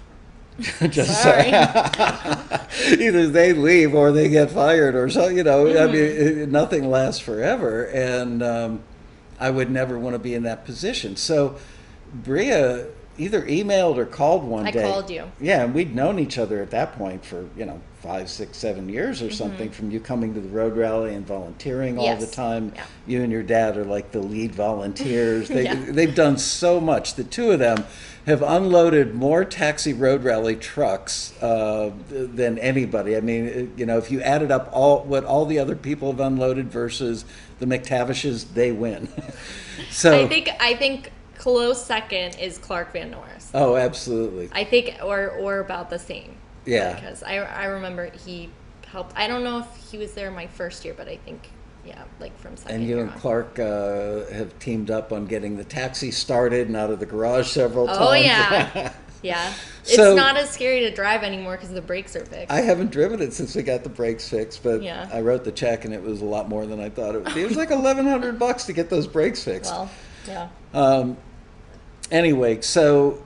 just 0.89 1.23
Sorry. 1.23 1.51
either 2.99 3.27
they 3.29 3.53
leave 3.53 3.95
or 3.95 4.13
they 4.13 4.29
get 4.29 4.51
fired 4.51 4.95
or 4.95 5.09
so 5.11 5.29
you 5.29 5.43
know 5.43 5.67
i 5.69 5.87
mean 5.87 5.95
Mm-hmm. 5.95 6.51
nothing 6.53 6.89
lasts 6.91 7.21
forever 7.21 7.85
and 7.87 8.43
um, 8.43 8.83
i 9.41 9.51
would 9.51 9.71
never 9.71 9.99
want 9.99 10.15
to 10.15 10.19
be 10.19 10.35
in 10.35 10.43
that 10.45 10.65
position 10.65 11.17
so 11.17 11.57
bria 12.13 12.87
either 13.17 13.43
emailed 13.43 13.97
or 13.97 14.05
called 14.07 14.43
one 14.45 14.67
I 14.67 14.71
day 14.73 14.83
called 14.83 15.11
you. 15.11 15.31
yeah 15.41 15.63
and 15.65 15.75
we'd 15.75 15.95
known 15.95 16.19
each 16.19 16.37
other 16.39 16.61
at 16.63 16.71
that 16.71 16.97
point 16.97 17.25
for 17.25 17.47
you 17.57 17.65
know 17.65 17.81
five 18.03 18.29
six 18.29 18.59
seven 18.59 18.89
years 18.89 19.19
Mm-hmm. 19.19 19.29
or 19.29 19.31
something 19.31 19.71
from 19.71 19.91
you 19.91 20.01
coming 20.01 20.35
to 20.35 20.41
the 20.41 20.49
road 20.49 20.77
rally 20.77 21.15
and 21.15 21.27
volunteering 21.27 21.97
all 21.99 22.05
Yes. 22.05 22.25
the 22.25 22.31
time 22.35 22.73
Yeah. 22.75 22.85
you 23.07 23.23
and 23.23 23.33
your 23.33 23.43
dad 23.43 23.77
are 23.77 23.85
like 23.85 24.11
the 24.13 24.21
lead 24.21 24.55
volunteers 24.55 25.49
they, 25.57 25.65
Yeah. 25.65 25.75
they've 25.89 26.15
done 26.15 26.37
so 26.39 26.81
much 26.81 27.15
the 27.15 27.25
two 27.25 27.51
of 27.53 27.59
them 27.61 27.85
have 28.27 28.43
unloaded 28.43 29.15
more 29.15 29.45
taxi 29.45 29.93
road 29.93 30.25
rally 30.25 30.57
trucks 30.57 31.35
uh, 31.43 31.91
than 32.09 32.59
anybody. 32.59 33.17
I 33.17 33.21
mean, 33.21 33.73
you 33.77 33.85
know, 33.85 33.99
if 33.99 34.11
you 34.11 34.23
added 34.23 34.51
up 34.51 34.71
all 34.73 35.03
what 35.05 35.25
all 35.25 35.45
the 35.45 35.59
other 35.59 35.77
people 35.77 36.11
have 36.11 36.21
unloaded 36.21 36.71
versus 36.71 37.25
the 37.59 37.67
McTavishes, 37.67 38.55
they 38.55 38.73
win. 38.73 39.09
so 39.91 40.25
I 40.25 40.27
think 40.27 40.49
I 40.59 40.75
think 40.75 41.13
close 41.37 41.85
second 41.85 42.39
is 42.39 42.57
Clark 42.59 42.93
Van 42.93 43.11
Norris. 43.11 43.51
Oh, 43.53 43.77
absolutely. 43.77 44.49
I 44.53 44.65
think, 44.65 44.97
or 45.03 45.31
or 45.31 45.59
about 45.59 45.91
the 45.91 45.99
same. 45.99 46.35
Yeah. 46.65 46.95
Because 46.95 47.23
I 47.23 47.37
I 47.37 47.65
remember 47.67 48.11
he 48.11 48.49
helped. 48.87 49.13
I 49.17 49.27
don't 49.27 49.45
know 49.45 49.59
if 49.59 49.91
he 49.91 49.99
was 49.99 50.15
there 50.15 50.31
my 50.31 50.47
first 50.47 50.85
year, 50.85 50.95
but 50.95 51.09
I 51.09 51.17
think 51.19 51.51
yeah, 51.87 52.03
like 52.21 52.37
from 52.39 52.57
second. 52.57 52.75
And 52.77 52.85
you 52.85 52.97
year 52.97 53.05
and 53.05 53.13
on. 53.13 53.19
Clark 53.19 53.59
uh, 53.59 54.25
have 54.33 54.59
teamed 54.59 54.91
up 54.91 55.13
on 55.13 55.27
getting 55.27 55.57
the 55.57 55.65
taxi 55.65 56.11
started 56.11 56.67
and 56.69 56.77
out 56.77 56.91
of 56.91 57.01
the 57.01 57.07
garage 57.07 57.49
several 57.49 57.87
times. 57.87 57.99
Oh 58.01 58.13
yeah, 58.15 58.93
yeah. 59.23 59.53
It's 59.83 59.97
So- 59.97 60.15
not 60.15 60.37
as 60.37 60.51
scary 60.51 60.81
to 60.81 60.91
drive 60.91 61.23
anymore 61.23 61.57
because 61.57 61.71
the 61.71 61.83
brakes 61.83 62.17
are 62.17 62.25
fixed. 62.25 62.51
I 62.53 62.61
haven't 62.63 62.91
driven 62.91 63.21
it 63.21 63.33
since 63.35 63.55
we 63.55 63.63
got 63.63 63.83
the 63.83 63.91
brakes 63.91 64.29
fixed, 64.29 64.63
but 64.63 64.83
Yeah. 64.83 65.09
I 65.13 65.21
wrote 65.21 65.45
the 65.45 65.53
check 65.53 65.85
and 65.85 65.93
it 65.93 66.03
was 66.03 66.21
a 66.23 66.25
lot 66.25 66.49
more 66.49 66.65
than 66.67 66.81
I 66.81 66.89
thought 66.89 67.15
it 67.15 67.23
would 67.25 67.35
be. 67.35 67.43
It 67.43 67.49
was 67.49 67.57
like 67.57 67.71
eleven 67.71 68.07
hundred 68.07 68.39
bucks 68.39 68.65
to 68.65 68.73
get 68.73 68.89
those 68.91 69.07
brakes 69.07 69.43
fixed. 69.45 69.71
well, 69.73 69.91
yeah. 70.27 70.49
Um, 70.73 71.17
anyway, 72.11 72.61
so 72.63 73.23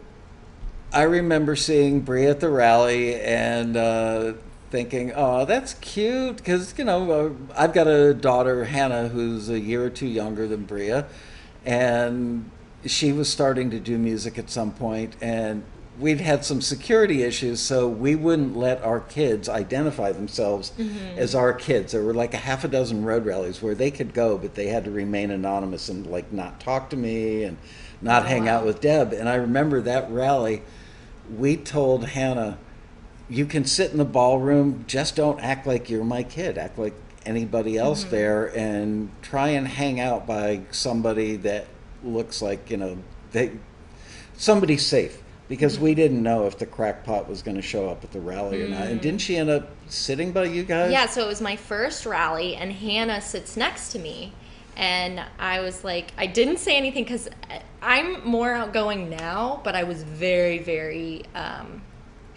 I 0.93 1.03
remember 1.03 1.55
seeing 1.55 2.01
Brie 2.01 2.27
at 2.27 2.41
the 2.41 2.49
rally 2.49 3.15
and 3.21 3.77
uh, 3.77 4.33
thinking, 4.71 5.13
"Oh, 5.15 5.45
that's 5.45 5.75
cute," 5.75 6.37
because 6.39 6.75
you 6.79 6.85
know 6.85 7.11
uh, 7.11 7.31
I've 7.57 7.73
got 7.73 7.87
a 7.87 8.15
daughter, 8.15 8.65
Hannah, 8.65 9.09
who's 9.09 9.49
a 9.49 9.59
year 9.61 9.85
or 9.85 9.91
two 9.91 10.07
younger 10.07 10.47
than 10.47 10.65
Bria, 10.65 11.07
and 11.65 12.51
she 12.87 13.13
was 13.13 13.29
starting 13.29 13.71
to 13.71 13.81
do 13.81 13.99
music 13.99 14.39
at 14.39 14.51
some 14.51 14.73
point, 14.73 15.17
and 15.21 15.65
we'd 15.99 16.21
had 16.21 16.45
some 16.45 16.61
security 16.61 17.25
issues, 17.25 17.59
so 17.61 17.89
we 17.89 18.15
wouldn't 18.15 18.57
let 18.57 18.81
our 18.85 19.01
kids 19.01 19.49
identify 19.49 20.13
themselves 20.13 20.71
as 21.17 21.35
our 21.35 21.53
kids. 21.53 21.91
There 21.93 22.05
were 22.05 22.15
like 22.15 22.35
a 22.35 22.39
half 22.39 22.63
a 22.65 22.69
dozen 22.69 23.05
road 23.05 23.27
rallies 23.27 23.61
where 23.61 23.75
they 23.75 23.91
could 23.91 24.15
go, 24.15 24.39
but 24.39 24.55
they 24.55 24.69
had 24.69 24.85
to 24.85 24.93
remain 24.93 25.33
anonymous 25.33 25.89
and 25.89 26.07
like 26.07 26.33
not 26.33 26.61
talk 26.61 26.89
to 26.91 26.97
me 26.97 27.43
and 27.43 27.57
not 28.01 28.23
Oh, 28.23 28.27
hang 28.27 28.45
wow. 28.45 28.59
out 28.59 28.65
with 28.67 28.81
Deb. 28.81 29.13
And 29.13 29.29
I 29.29 29.35
remember 29.35 29.81
that 29.81 30.09
rally, 30.09 30.63
we 31.37 31.57
told 31.57 32.05
Hannah, 32.05 32.59
you 33.29 33.47
can 33.47 33.65
sit 33.65 33.91
in 33.93 33.99
the 33.99 34.05
ballroom, 34.05 34.85
just 34.87 35.17
don't 35.17 35.41
act 35.41 35.67
like 35.67 35.91
you're 35.91 36.05
my 36.05 36.23
kid. 36.23 36.57
Act 36.59 36.79
like 36.79 36.95
anybody 37.27 37.77
else 37.77 38.03
Mm-hmm. 38.03 38.11
there 38.11 38.57
and 38.57 39.11
try 39.23 39.49
and 39.49 39.69
hang 39.69 40.01
out 40.01 40.27
by 40.27 40.63
somebody 40.71 41.37
that 41.37 41.67
looks 42.03 42.41
like, 42.41 42.71
you 42.71 42.77
know, 42.77 42.99
they 43.33 43.53
somebody 44.37 44.77
safe. 44.77 45.23
Because 45.49 45.75
Mm-hmm. 45.77 45.85
we 45.85 45.95
didn't 45.95 46.23
know 46.23 46.47
if 46.47 46.59
the 46.59 46.67
crackpot 46.67 47.27
was 47.29 47.41
going 47.43 47.57
to 47.57 47.63
show 47.63 47.89
up 47.89 48.05
at 48.05 48.13
the 48.13 48.21
rally 48.21 48.63
or 48.63 48.69
not. 48.69 48.87
And 48.89 49.01
didn't 49.01 49.21
she 49.23 49.37
end 49.37 49.49
up 49.51 49.69
sitting 49.89 50.31
by 50.33 50.45
you 50.45 50.63
guys? 50.63 50.91
Mm. 50.91 50.93
Yeah, 50.93 51.07
so 51.07 51.25
it 51.25 51.27
was 51.27 51.41
my 51.41 51.57
first 51.57 52.05
rally, 52.05 52.55
and 52.55 52.71
Hannah 52.71 53.21
sits 53.23 53.57
next 53.57 53.93
to 53.93 53.99
me. 53.99 54.33
And 54.77 55.21
I 55.39 55.61
was 55.61 55.85
like, 55.85 56.13
I 56.19 56.27
didn't 56.27 56.59
say 56.59 56.77
anything 56.77 57.03
because 57.05 57.29
I'm 57.81 58.25
more 58.27 58.53
outgoing 58.53 59.09
now, 59.11 59.61
but 59.65 59.75
I 59.75 59.85
was 59.85 60.03
very, 60.03 60.59
very 60.59 61.25
um, 61.35 61.81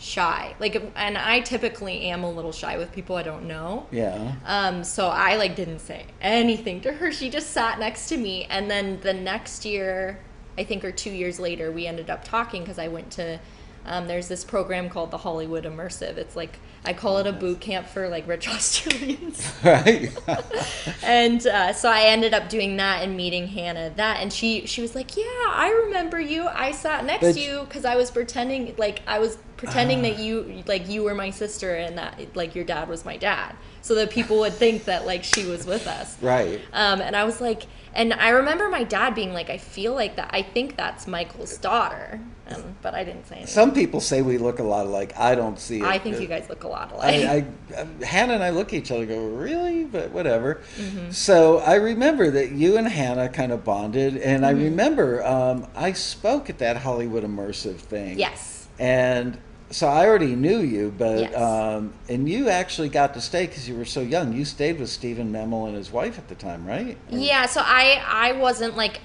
shy. 0.01 0.55
Like, 0.60 0.81
and 0.96 1.17
I 1.17 1.41
typically 1.41 2.01
am 2.10 2.24
a 2.24 2.29
little 2.29 2.51
shy 2.51 2.77
with 2.77 2.91
people 2.91 3.15
I 3.15 3.24
don't 3.24 3.46
know. 3.48 3.86
Yeah. 3.91 4.34
Um, 4.46 4.84
so 4.84 5.08
I 5.08 5.36
like 5.36 5.55
didn't 5.55 5.79
say 5.79 6.05
anything 6.20 6.81
to 6.81 6.91
her. 6.91 7.12
She 7.12 7.29
just 7.29 7.51
sat 7.51 7.79
next 7.79 8.10
to 8.10 8.17
me, 8.17 8.46
and 8.46 8.70
then 8.70 9.00
the 9.01 9.13
next 9.13 9.63
year, 9.63 10.20
I 10.58 10.63
think, 10.63 10.84
or 10.84 10.91
two 10.91 11.12
years 11.12 11.39
later, 11.39 11.72
we 11.72 11.86
ended 11.86 12.10
up 12.10 12.24
talking 12.24 12.63
because 12.63 12.79
I 12.79 12.88
went 12.88 13.12
to. 13.12 13.39
Um, 13.86 14.08
there's 14.08 14.28
this 14.28 14.44
program 14.44 14.90
called 14.90 15.12
the 15.12 15.18
Hollywood 15.18 15.64
Immersive. 15.66 16.18
It's 16.18 16.36
like 16.36 16.60
I 16.86 16.94
call 16.94 17.18
it 17.20 17.28
a 17.28 17.32
boot 17.32 17.60
camp 17.60 17.88
for 17.88 18.08
like 18.10 18.28
rich 18.28 18.48
Australians. 18.50 19.52
Right. 19.64 20.12
and 21.04 21.46
uh, 21.46 21.74
so 21.74 21.90
I 21.90 22.04
ended 22.06 22.34
up 22.34 22.50
doing 22.50 22.78
that 22.78 23.04
and 23.04 23.16
meeting 23.16 23.48
Hannah 23.48 23.92
that, 23.96 24.22
and 24.22 24.32
she 24.32 24.66
she 24.66 24.82
was 24.82 24.96
like, 24.96 25.16
"Yeah, 25.18 25.24
I 25.26 25.84
remember 25.86 26.20
you. 26.20 26.48
I 26.48 26.72
sat 26.72 27.06
next 27.06 27.22
But- 27.22 27.34
to 27.36 27.40
you 27.40 27.60
because 27.62 27.86
I 27.86 27.96
was 27.96 28.10
pretending 28.12 28.74
like 28.78 29.02
I 29.08 29.20
was 29.20 29.38
pretending 29.58 30.02
that 30.02 30.18
you 30.18 30.64
like 30.66 30.90
you 30.90 31.04
were 31.04 31.14
my 31.14 31.30
sister 31.30 31.76
and 31.76 31.98
that 31.98 32.36
like 32.36 32.56
your 32.56 32.66
dad 32.66 32.90
was 32.90 33.06
my 33.06 33.18
dad, 33.18 33.56
so 33.82 33.94
that 33.96 34.10
people 34.10 34.40
would 34.40 34.54
think 34.54 34.86
that 34.86 35.06
like 35.06 35.24
she 35.24 35.46
was 35.46 35.66
with 35.66 35.88
us." 35.88 36.18
right. 36.22 36.60
Um, 36.74 37.02
and 37.02 37.16
I 37.16 37.24
was 37.24 37.40
like, 37.42 37.64
and 37.93 38.13
I 38.13 38.29
remember 38.29 38.69
my 38.69 38.83
dad 38.83 39.15
being 39.15 39.33
like, 39.33 39.50
"I 39.50 39.57
feel 39.57 39.93
like 39.93 40.15
that. 40.15 40.29
I 40.33 40.41
think 40.41 40.75
that's 40.77 41.07
Michael's 41.07 41.57
daughter," 41.57 42.19
um, 42.50 42.75
but 42.81 42.93
I 42.93 43.03
didn't 43.03 43.27
say 43.27 43.36
anything. 43.38 43.53
Some 43.53 43.74
people 43.74 44.00
say 44.01 44.21
we 44.21 44.38
look 44.38 44.60
a 44.60 44.63
lot 44.63 44.86
alike. 44.86 45.13
I 45.17 45.36
don't 45.36 45.60
see 45.60 45.77
it. 45.79 45.83
I 45.83 45.98
think 46.00 46.19
you 46.19 46.27
guys 46.27 46.48
look 46.50 46.63
a 46.63 46.67
lot 46.67 46.91
alike. 46.91 47.15
I, 47.25 47.45
I, 47.77 48.05
Hannah 48.05 48.33
and 48.33 48.43
I 48.43 48.50
look 48.51 48.67
at 48.69 48.75
each 48.75 48.91
other 48.91 49.01
and 49.01 49.10
go, 49.10 49.27
really? 49.29 49.86
But 49.86 50.12
whatever. 50.12 50.62
Mm-hmm. 50.77 51.12
So 51.12 51.60
I 51.60 51.75
remember 51.75 52.31
that 52.31 52.51
you 52.51 52.77
and 52.77 52.88
Hannah 52.88 53.29
kind 53.29 53.51
of 53.51 53.63
bonded. 53.63 54.17
And 54.17 54.43
Mm-hmm. 54.43 54.45
I 54.45 54.63
remember 54.63 55.25
um, 55.25 55.67
I 55.75 55.93
spoke 55.93 56.50
at 56.50 56.57
that 56.60 56.77
Hollywood 56.77 57.24
Immersive 57.24 57.77
thing. 57.77 58.17
yes. 58.19 58.67
And 58.79 59.38
so 59.72 59.88
I 59.88 60.06
already 60.06 60.36
knew 60.36 60.60
you, 60.60 60.94
but, 60.98 61.20
Yes. 61.20 61.36
um, 61.36 61.94
and 62.10 62.28
you 62.30 62.50
actually 62.50 62.90
got 62.90 63.13
to 63.16 63.22
stay 63.22 63.48
because 63.48 63.68
you 63.68 63.75
were 63.75 63.86
so 63.86 64.01
young. 64.01 64.34
You 64.34 64.46
stayed 64.46 64.80
with 64.80 64.90
Stephen 64.90 65.32
Memel 65.32 65.68
and 65.68 65.75
his 65.75 65.92
wife 65.92 66.18
at 66.18 66.28
the 66.28 66.36
time, 66.36 66.66
right? 66.66 66.98
Yeah, 67.10 67.46
so 67.46 67.62
I 67.63 68.01
I 68.06 68.32
wasn't 68.34 68.75
like 68.78 69.00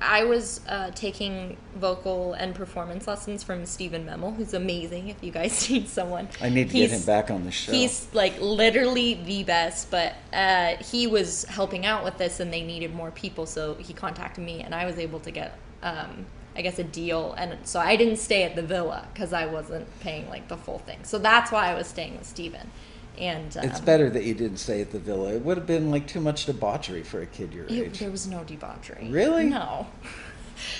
I 0.00 0.24
was 0.24 0.60
uh, 0.68 0.90
taking 0.94 1.56
vocal 1.76 2.32
and 2.34 2.54
performance 2.54 3.06
lessons 3.06 3.42
from 3.42 3.66
Stephen 3.66 4.06
Memel, 4.06 4.34
who's 4.34 4.54
amazing. 4.54 5.08
If 5.08 5.22
you 5.22 5.30
guys 5.30 5.68
need 5.70 5.88
someone, 5.88 6.28
I 6.40 6.48
need 6.48 6.70
to 6.70 6.76
He's- 6.76 6.90
get 6.90 7.00
him 7.00 7.06
back 7.06 7.30
on 7.30 7.44
the 7.44 7.50
show. 7.50 7.72
He's 7.72 8.06
like 8.14 8.40
literally 8.40 9.14
the 9.14 9.44
best, 9.44 9.90
but 9.90 10.14
uh, 10.32 10.76
he 10.82 11.06
was 11.06 11.44
helping 11.44 11.84
out 11.86 12.02
with 12.04 12.16
this, 12.18 12.40
and 12.40 12.52
they 12.52 12.62
needed 12.62 12.94
more 12.94 13.10
people, 13.10 13.46
so 13.46 13.74
he 13.74 13.92
contacted 13.92 14.42
me, 14.44 14.60
and 14.62 14.74
I 14.74 14.84
was 14.86 14.98
able 14.98 15.20
to 15.20 15.30
get, 15.30 15.58
um, 15.82 16.26
I 16.56 16.62
guess, 16.62 16.78
a 16.78 16.84
deal, 16.84 17.34
and 17.36 17.58
so 17.64 17.80
I 17.80 17.96
didn't 17.96 18.16
stay 18.16 18.44
at 18.44 18.54
the 18.54 18.62
villa 18.62 19.06
because 19.12 19.32
I 19.32 19.46
wasn't 19.46 19.86
paying 20.00 20.28
like 20.28 20.48
the 20.48 20.56
full 20.56 20.78
thing. 20.78 21.00
So 21.02 21.18
that's 21.18 21.50
why 21.50 21.70
I 21.70 21.74
was 21.74 21.86
staying 21.86 22.16
with 22.16 22.26
Stephen, 22.26 22.70
and 23.18 23.56
um, 23.56 23.64
it's 23.64 23.80
better 23.80 24.08
that 24.10 24.24
you 24.24 24.34
didn't 24.34 24.58
stay 24.58 24.80
at 24.80 24.90
the 24.92 24.98
villa. 24.98 25.34
It 25.34 25.42
would 25.44 25.56
have 25.56 25.66
been 25.66 25.90
like 25.90 26.06
too 26.06 26.20
much 26.20 26.46
debauchery 26.46 27.02
for 27.02 27.20
a 27.22 27.26
kid 27.26 27.52
your 27.52 27.64
It, 27.66 27.72
age. 27.72 27.98
there 27.98 28.10
was 28.10 28.26
no 28.26 28.44
debauchery. 28.44 29.08
Really? 29.10 29.44
No. 29.44 29.86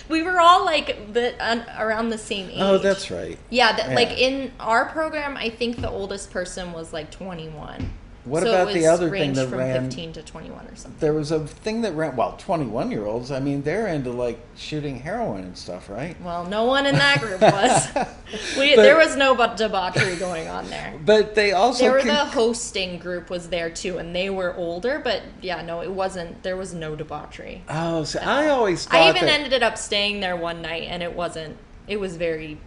We 0.09 0.23
were 0.23 0.41
all 0.41 0.65
like 0.65 1.13
the 1.13 1.35
un, 1.45 1.65
around 1.79 2.11
the 2.11 2.17
same 2.19 2.49
age. 2.49 2.59
Oh, 2.59 2.79
that's 2.79 3.11
right. 3.11 3.37
Yeah, 3.51 3.75
that, 3.77 3.95
like 3.95 4.17
in 4.19 4.53
our 4.61 4.87
program, 4.87 5.37
I 5.37 5.51
think 5.51 5.81
the 5.81 5.91
oldest 5.91 6.31
person 6.31 6.73
was 6.73 6.93
like 6.93 7.11
21. 7.11 7.91
What 8.25 8.43
So 8.43 8.49
about 8.49 8.73
the 8.73 8.87
other 8.87 9.11
thing 9.11 9.35
that 9.35 9.49
from 9.49 9.59
ran- 9.59 9.85
15 9.85 10.15
to 10.15 10.23
21 10.23 10.67
or 10.67 10.77
something. 10.77 10.99
There 10.99 11.13
was 11.13 11.31
a 11.31 11.47
thing 11.47 11.83
that 11.83 11.93
ran, 11.95 12.17
well, 12.17 12.37
21 12.39 12.91
year 12.91 13.05
olds, 13.05 13.31
I 13.31 13.39
mean, 13.41 13.63
they're 13.63 13.87
into 13.87 14.11
like 14.11 14.39
shooting 14.57 15.01
heroin 15.01 15.43
and 15.45 15.59
stuff, 15.59 15.91
right? 15.91 16.19
Well, 16.23 16.47
no 16.47 16.65
one 16.65 16.87
in 16.87 16.95
that 16.95 17.21
group 17.21 17.41
was. 17.43 17.89
we, 18.59 18.75
But- 18.75 18.83
there 18.83 18.97
was 18.97 19.15
no 19.17 19.35
debauchery 19.55 20.17
going 20.17 20.49
on 20.49 20.71
there. 20.71 20.99
But 21.05 21.35
they 21.35 21.53
also. 21.53 21.85
There 21.85 21.93
were 21.93 22.03
the 22.03 22.15
hosting 22.15 22.99
group 22.99 23.29
was 23.29 23.51
there 23.51 23.69
too, 23.69 23.99
and 23.99 24.17
they 24.17 24.31
were 24.31 24.55
older, 24.57 25.01
but 25.03 25.23
yeah, 25.43 25.61
no, 25.61 25.83
it 25.83 25.91
wasn't. 25.91 26.43
There 26.43 26.57
was 26.57 26.73
no 26.73 26.97
debauchery. 26.97 27.63
oh, 27.69 28.05
so 28.05 28.21
I 28.21 28.49
always 28.49 28.89
I 28.91 29.11
even 29.11 29.25
ended 29.25 29.63
up 29.63 29.77
staying 29.77 30.21
there 30.21 30.37
one 30.37 30.63
night, 30.63 30.85
and 30.85 31.03
it 31.03 31.15
wasn't. 31.15 31.59
It 31.87 32.01
was 32.01 32.17
very. 32.17 32.59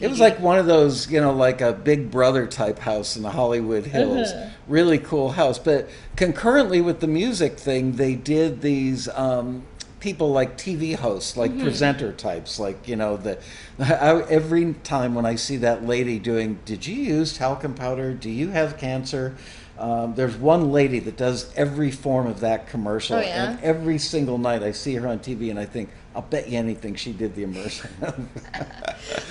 It 0.00 0.08
was 0.08 0.20
like 0.20 0.40
one 0.40 0.58
of 0.58 0.66
those, 0.66 1.10
you 1.10 1.20
know, 1.20 1.32
like 1.32 1.60
a 1.60 1.72
Big 1.72 2.10
Brother 2.10 2.46
type 2.46 2.78
house 2.78 3.16
in 3.16 3.22
the 3.22 3.30
Hollywood 3.30 3.86
Hills. 3.86 4.32
Uh-huh. 4.32 4.48
Really 4.68 4.98
cool 4.98 5.30
house. 5.32 5.58
But 5.58 5.88
concurrently 6.16 6.80
with 6.80 7.00
the 7.00 7.06
music 7.06 7.58
thing, 7.58 7.92
they 7.92 8.14
did 8.14 8.60
these. 8.62 9.08
Um, 9.08 9.64
people 10.00 10.32
like 10.32 10.56
TV 10.56 10.96
hosts, 10.96 11.36
like 11.36 11.50
Mm-hmm. 11.50 11.60
presenter 11.62 12.10
types, 12.12 12.58
like 12.58 12.88
you 12.88 12.96
know 12.96 13.16
the. 13.18 13.38
I, 13.78 14.22
every 14.30 14.72
time 14.82 15.14
when 15.14 15.26
I 15.26 15.34
see 15.34 15.58
that 15.58 15.84
lady 15.84 16.18
doing, 16.18 16.58
did 16.64 16.86
you 16.86 16.94
use 16.96 17.36
talcum 17.36 17.74
powder? 17.74 18.14
Do 18.14 18.30
you 18.30 18.48
have 18.48 18.78
cancer? 18.78 19.36
Um, 19.78 20.14
there's 20.14 20.36
one 20.36 20.72
lady 20.72 20.98
that 21.00 21.16
does 21.16 21.50
every 21.54 21.90
form 21.90 22.26
of 22.26 22.40
that 22.40 22.66
commercial, 22.66 23.16
Oh, 23.16 23.20
yeah? 23.20 23.50
and 23.52 23.62
every 23.62 23.96
single 23.98 24.36
night 24.36 24.62
I 24.62 24.72
see 24.72 24.94
her 24.96 25.08
on 25.08 25.20
TV, 25.20 25.48
and 25.50 25.58
I 25.58 25.64
think, 25.64 25.88
I'll 26.14 26.22
bet 26.22 26.48
you 26.48 26.58
anything 26.58 26.96
she 26.96 27.12
did 27.12 27.34
the 27.34 27.44
immersion. 27.44 27.90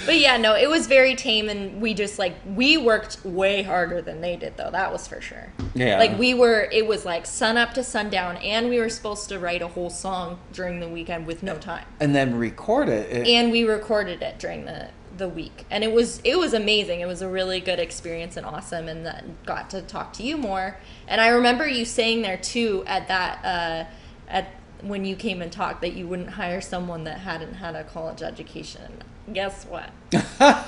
But 0.05 0.17
yeah, 0.19 0.37
no, 0.37 0.55
it 0.55 0.67
was 0.67 0.87
very 0.87 1.15
tame, 1.15 1.49
and 1.49 1.79
we 1.79 1.93
just 1.93 2.17
like 2.17 2.33
we 2.55 2.77
worked 2.77 3.23
way 3.23 3.61
harder 3.61 4.01
than 4.01 4.21
they 4.21 4.35
did, 4.37 4.57
though. 4.57 4.71
That 4.71 4.91
was 4.91 5.07
for 5.07 5.21
sure. 5.21 5.49
Yeah. 5.75 5.99
Like 5.99 6.17
we 6.17 6.33
were, 6.33 6.67
it 6.71 6.87
was 6.87 7.05
like 7.05 7.27
sun 7.27 7.57
up 7.57 7.73
to 7.75 7.83
sundown, 7.83 8.37
and 8.37 8.69
we 8.69 8.79
were 8.79 8.89
supposed 8.89 9.29
to 9.29 9.37
write 9.37 9.61
a 9.61 9.67
whole 9.67 9.91
song 9.91 10.39
during 10.51 10.79
the 10.79 10.87
weekend 10.87 11.27
with 11.27 11.43
no 11.43 11.57
time, 11.57 11.85
and 11.99 12.15
then 12.15 12.35
record 12.35 12.89
it. 12.89 13.11
It- 13.11 13.27
and 13.27 13.51
we 13.51 13.63
recorded 13.63 14.23
it 14.23 14.39
during 14.39 14.65
the 14.65 14.89
the 15.17 15.29
week, 15.29 15.65
and 15.69 15.83
it 15.83 15.91
was 15.91 16.21
it 16.23 16.39
was 16.39 16.53
amazing. 16.53 17.01
It 17.01 17.07
was 17.07 17.21
a 17.21 17.29
really 17.29 17.59
good 17.59 17.79
experience 17.79 18.35
and 18.35 18.45
awesome, 18.47 18.87
and 18.87 19.05
then 19.05 19.37
got 19.45 19.69
to 19.71 19.81
talk 19.83 20.13
to 20.13 20.23
you 20.23 20.37
more. 20.37 20.77
And 21.07 21.21
I 21.21 21.27
remember 21.27 21.67
you 21.67 21.85
saying 21.85 22.23
there 22.23 22.37
too 22.37 22.83
at 22.87 23.07
that 23.09 23.45
uh, 23.45 23.85
at 24.31 24.53
when 24.81 25.05
you 25.05 25.15
came 25.15 25.41
and 25.41 25.51
talked 25.51 25.81
that 25.81 25.93
you 25.93 26.07
wouldn't 26.07 26.31
hire 26.31 26.61
someone 26.61 27.03
that 27.03 27.19
hadn't 27.19 27.55
had 27.55 27.75
a 27.75 27.83
college 27.83 28.21
education. 28.21 29.03
Guess 29.33 29.65
what? 29.65 29.89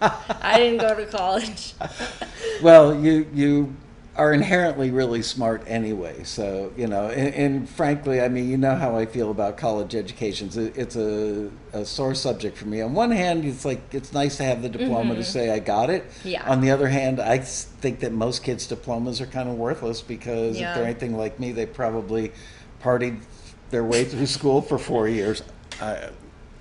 I 0.00 0.58
didn't 0.58 0.80
go 0.80 0.94
to 0.94 1.06
college. 1.06 1.74
well, 2.62 2.94
you 2.94 3.26
you 3.32 3.74
are 4.14 4.32
inherently 4.32 4.90
really 4.90 5.20
smart 5.22 5.62
anyway. 5.66 6.22
So 6.24 6.72
you 6.76 6.86
know, 6.86 7.08
and, 7.08 7.34
and 7.34 7.68
frankly, 7.68 8.20
I 8.20 8.28
mean, 8.28 8.48
you 8.48 8.56
know 8.56 8.74
how 8.74 8.96
I 8.96 9.06
feel 9.06 9.30
about 9.30 9.56
college 9.56 9.94
educations. 9.94 10.56
It, 10.56 10.76
it's 10.76 10.96
a, 10.96 11.50
a 11.72 11.84
sore 11.84 12.14
subject 12.14 12.56
for 12.56 12.66
me. 12.66 12.80
On 12.82 12.92
one 12.94 13.10
hand, 13.10 13.44
it's 13.44 13.64
like 13.64 13.80
it's 13.92 14.12
nice 14.12 14.36
to 14.36 14.44
have 14.44 14.62
the 14.62 14.68
diploma 14.68 15.14
to 15.14 15.24
say 15.24 15.50
I 15.50 15.58
got 15.58 15.90
it. 15.90 16.08
Mm-hmm. 16.08 16.28
Yeah. 16.28 16.50
On 16.50 16.60
the 16.60 16.70
other 16.70 16.88
hand, 16.88 17.20
I 17.20 17.38
think 17.38 18.00
that 18.00 18.12
most 18.12 18.42
kids' 18.44 18.66
diplomas 18.66 19.20
are 19.20 19.26
kind 19.26 19.48
of 19.48 19.56
worthless 19.56 20.02
because 20.02 20.58
Yeah. 20.58 20.70
if 20.70 20.76
they're 20.76 20.84
anything 20.84 21.16
like 21.16 21.40
me, 21.40 21.52
they 21.52 21.66
probably 21.66 22.32
partied 22.82 23.20
their 23.70 23.84
way 23.84 24.04
through 24.04 24.26
school 24.26 24.62
for 24.62 24.78
four 24.78 25.08
years. 25.08 25.42
I, 25.80 26.10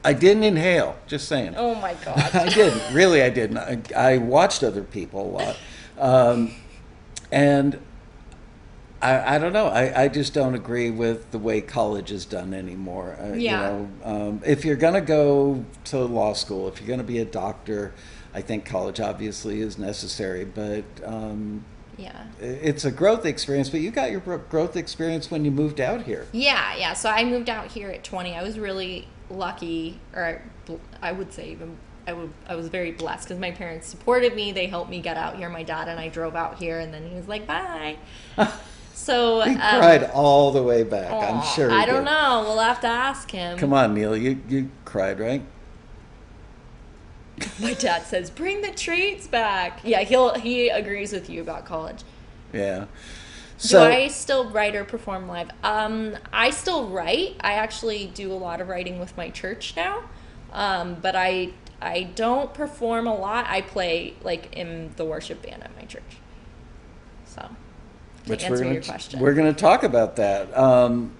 I 0.03 0.13
didn't 0.13 0.43
inhale. 0.43 0.97
Just 1.07 1.27
saying. 1.27 1.55
Oh 1.57 1.75
my 1.75 1.95
god. 2.05 2.17
I 2.35 2.49
didn't. 2.49 2.93
Really, 2.93 3.21
I 3.23 3.29
didn't. 3.29 3.57
I, 3.57 3.81
I 3.95 4.17
watched 4.17 4.63
other 4.63 4.83
people 4.83 5.21
a 5.21 5.31
lot. 5.31 5.57
Um, 5.97 6.51
and 7.31 7.79
I, 9.01 9.35
I 9.35 9.37
don't 9.39 9.53
know. 9.53 9.67
I, 9.67 10.03
I 10.03 10.07
just 10.07 10.33
don't 10.33 10.55
agree 10.55 10.89
with 10.89 11.31
the 11.31 11.39
way 11.39 11.61
college 11.61 12.11
is 12.11 12.25
done 12.25 12.53
anymore. 12.53 13.17
Uh, 13.19 13.33
Yeah. 13.33 13.33
You 13.33 13.57
know, 13.67 13.89
um, 14.03 14.41
if 14.45 14.63
you're 14.65 14.75
going 14.75 14.93
to 14.93 15.01
go 15.01 15.65
to 15.85 15.99
law 15.99 16.33
school, 16.33 16.67
if 16.67 16.79
you're 16.79 16.87
going 16.87 16.99
to 16.99 17.05
be 17.05 17.19
a 17.19 17.25
doctor, 17.25 17.93
I 18.33 18.41
think 18.41 18.65
college 18.65 18.99
obviously 18.99 19.61
is 19.61 19.77
necessary. 19.77 20.45
But 20.45 20.83
um, 21.03 21.65
yeah. 21.97 22.25
it's 22.39 22.85
a 22.85 22.91
growth 22.91 23.25
experience. 23.25 23.69
But 23.69 23.81
you 23.81 23.91
got 23.91 24.11
your 24.11 24.19
growth 24.19 24.75
experience 24.75 25.31
when 25.31 25.45
you 25.45 25.51
moved 25.51 25.79
out 25.79 26.03
here. 26.03 26.27
Yeah, 26.31 26.75
yeah. 26.75 26.93
So 26.93 27.09
I 27.09 27.23
moved 27.23 27.49
out 27.49 27.67
here 27.67 27.89
at 27.89 28.03
20. 28.03 28.35
I 28.35 28.43
was 28.43 28.59
really 28.59 29.07
lucky, 29.29 29.99
or 30.13 30.41
bl- 30.65 30.75
I 31.01 31.11
would 31.11 31.33
say 31.33 31.51
even 31.51 31.77
I 32.07 32.13
would 32.13 32.31
I 32.47 32.55
was 32.55 32.67
very 32.67 32.91
blessed 32.91 33.27
because 33.27 33.39
my 33.39 33.51
parents 33.51 33.87
supported 33.87 34.35
me. 34.35 34.51
They 34.51 34.67
helped 34.67 34.89
me 34.89 35.01
get 35.01 35.17
out 35.17 35.37
here. 35.37 35.49
My 35.49 35.63
dad 35.63 35.87
and 35.87 35.99
I 35.99 36.09
drove 36.09 36.35
out 36.35 36.57
here, 36.57 36.79
and 36.79 36.93
then 36.93 37.07
he 37.09 37.15
was 37.15 37.27
like, 37.27 37.47
"Bye." 37.47 37.97
So 38.95 39.41
He 39.41 39.51
um, 39.51 39.57
cried 39.57 40.09
all 40.13 40.51
the 40.51 40.63
way 40.63 40.83
back. 40.83 41.11
I'm 41.11 41.43
sure. 41.43 41.69
I 41.69 41.85
don't 41.85 42.05
did. 42.05 42.11
know. 42.11 42.43
We'll 42.47 42.59
have 42.59 42.79
to 42.81 42.87
ask 42.87 43.29
him. 43.29 43.57
Come 43.57 43.73
on, 43.73 43.93
Neil. 43.93 44.15
You 44.15 44.41
you 44.47 44.71
cried, 44.85 45.19
right? 45.19 45.43
My 47.59 47.73
dad 47.73 48.03
says, 48.03 48.29
"Bring 48.29 48.61
the 48.61 48.71
treats 48.71 49.27
back." 49.27 49.81
Yeah, 49.83 50.01
he'll 50.01 50.35
he 50.35 50.69
agrees 50.69 51.11
with 51.11 51.29
you 51.29 51.41
about 51.41 51.65
college. 51.65 52.03
Yeah. 52.53 52.85
Do 53.59 53.79
I 53.79 54.07
still 54.09 54.49
write 54.49 54.75
or 54.75 54.83
perform 54.83 55.27
live? 55.27 55.49
Um, 55.63 56.17
I 56.33 56.49
still 56.49 56.89
write. 56.89 57.37
I 57.39 57.53
actually 57.53 58.07
do 58.07 58.31
a 58.31 58.35
lot 58.35 58.59
of 58.59 58.67
writing 58.67 58.99
with 58.99 59.15
my 59.15 59.29
church 59.29 59.73
now, 59.75 60.03
um, 60.51 60.97
but 61.01 61.15
I 61.15 61.51
I 61.81 62.03
don't 62.03 62.53
perform 62.53 63.07
a 63.07 63.15
lot. 63.15 63.45
I 63.47 63.61
play 63.61 64.15
like 64.23 64.55
in 64.55 64.91
the 64.97 65.05
worship 65.05 65.41
band 65.41 65.63
at 65.63 65.75
my 65.75 65.83
church. 65.83 66.03
So, 67.25 67.49
which 68.27 68.43
answer 68.43 68.63
we're 68.63 68.73
your 68.73 68.81
gonna, 68.81 68.85
question, 68.85 69.19
we're 69.19 69.33
going 69.33 69.53
to 69.53 69.59
talk 69.59 69.83
about 69.83 70.15
that. 70.17 70.55
Um, 70.57 71.11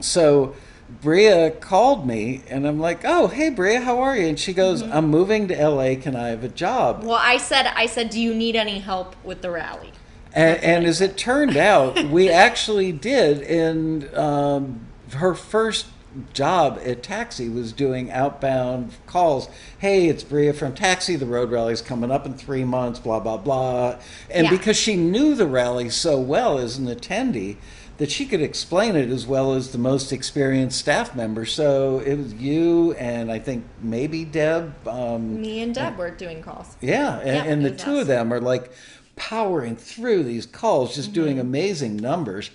so 0.00 0.54
Bria 1.00 1.50
called 1.50 2.06
me, 2.06 2.42
and 2.48 2.66
I'm 2.66 2.78
like, 2.78 3.00
"Oh, 3.04 3.28
hey, 3.28 3.50
Bria, 3.50 3.80
how 3.80 4.00
are 4.00 4.16
you?" 4.16 4.26
And 4.28 4.38
she 4.38 4.52
goes, 4.52 4.82
Mm-hmm. 4.82 4.92
"I'm 4.92 5.08
moving 5.08 5.48
to 5.48 5.54
LA. 5.68 5.94
Can 6.00 6.14
I 6.16 6.28
have 6.28 6.44
a 6.44 6.48
job?" 6.48 7.02
well, 7.04 7.18
I 7.20 7.36
said 7.38 7.66
I 7.74 7.86
said, 7.86 8.10
"Do 8.10 8.20
you 8.20 8.34
need 8.34 8.56
any 8.56 8.78
help 8.80 9.16
with 9.24 9.42
the 9.42 9.50
rally?" 9.50 9.92
And, 10.34 10.62
and 10.62 10.86
as 10.86 11.00
it 11.00 11.16
turned 11.16 11.56
out, 11.56 12.02
we 12.04 12.28
actually 12.46 12.90
did. 12.92 13.42
And 13.42 14.14
um, 14.14 14.86
her 15.14 15.34
first 15.34 15.86
job 16.34 16.78
at 16.84 17.02
Taxi 17.02 17.48
was 17.48 17.72
doing 17.72 18.10
outbound 18.10 18.92
calls. 19.06 19.48
Hey, 19.78 20.08
it's 20.08 20.22
Bria 20.22 20.52
from 20.52 20.74
Taxi. 20.74 21.16
The 21.16 21.24
road 21.26 21.50
rally's 21.50 21.80
coming 21.80 22.10
up 22.10 22.26
in 22.26 22.34
three 22.34 22.64
months. 22.64 22.98
Blah 22.98 23.20
blah 23.20 23.38
blah. 23.38 23.96
And 24.30 24.44
Yeah. 24.46 24.50
because 24.50 24.76
she 24.76 24.96
knew 24.96 25.34
the 25.34 25.46
rally 25.46 25.88
so 25.88 26.20
well 26.20 26.58
as 26.58 26.76
an 26.76 26.86
attendee. 26.86 27.56
That 28.02 28.10
she 28.10 28.26
could 28.26 28.42
explain 28.42 28.96
it 28.96 29.10
as 29.10 29.28
well 29.28 29.54
as 29.54 29.70
the 29.70 29.78
most 29.78 30.12
experienced 30.12 30.76
staff 30.76 31.14
member. 31.14 31.46
So 31.46 32.00
it 32.00 32.16
was 32.16 32.34
you 32.34 32.94
and 32.94 33.30
I 33.30 33.38
think 33.38 33.64
maybe 33.80 34.24
Deb. 34.24 34.88
Um, 34.88 35.40
Me 35.40 35.60
and 35.62 35.72
Deb 35.72 35.96
were 35.96 36.10
doing 36.10 36.42
calls. 36.42 36.76
yeah, 36.80 37.18
and, 37.20 37.26
Yeah, 37.28 37.44
and 37.44 37.64
the 37.64 37.70
two 37.70 37.98
of 38.00 38.08
them 38.08 38.32
are 38.32 38.40
like 38.40 38.72
powering 39.14 39.76
through 39.76 40.24
these 40.24 40.46
calls, 40.46 40.96
just 40.96 41.12
doing 41.12 41.36
Mm-hmm. 41.36 41.46
amazing 41.46 41.96
numbers. 41.96 42.50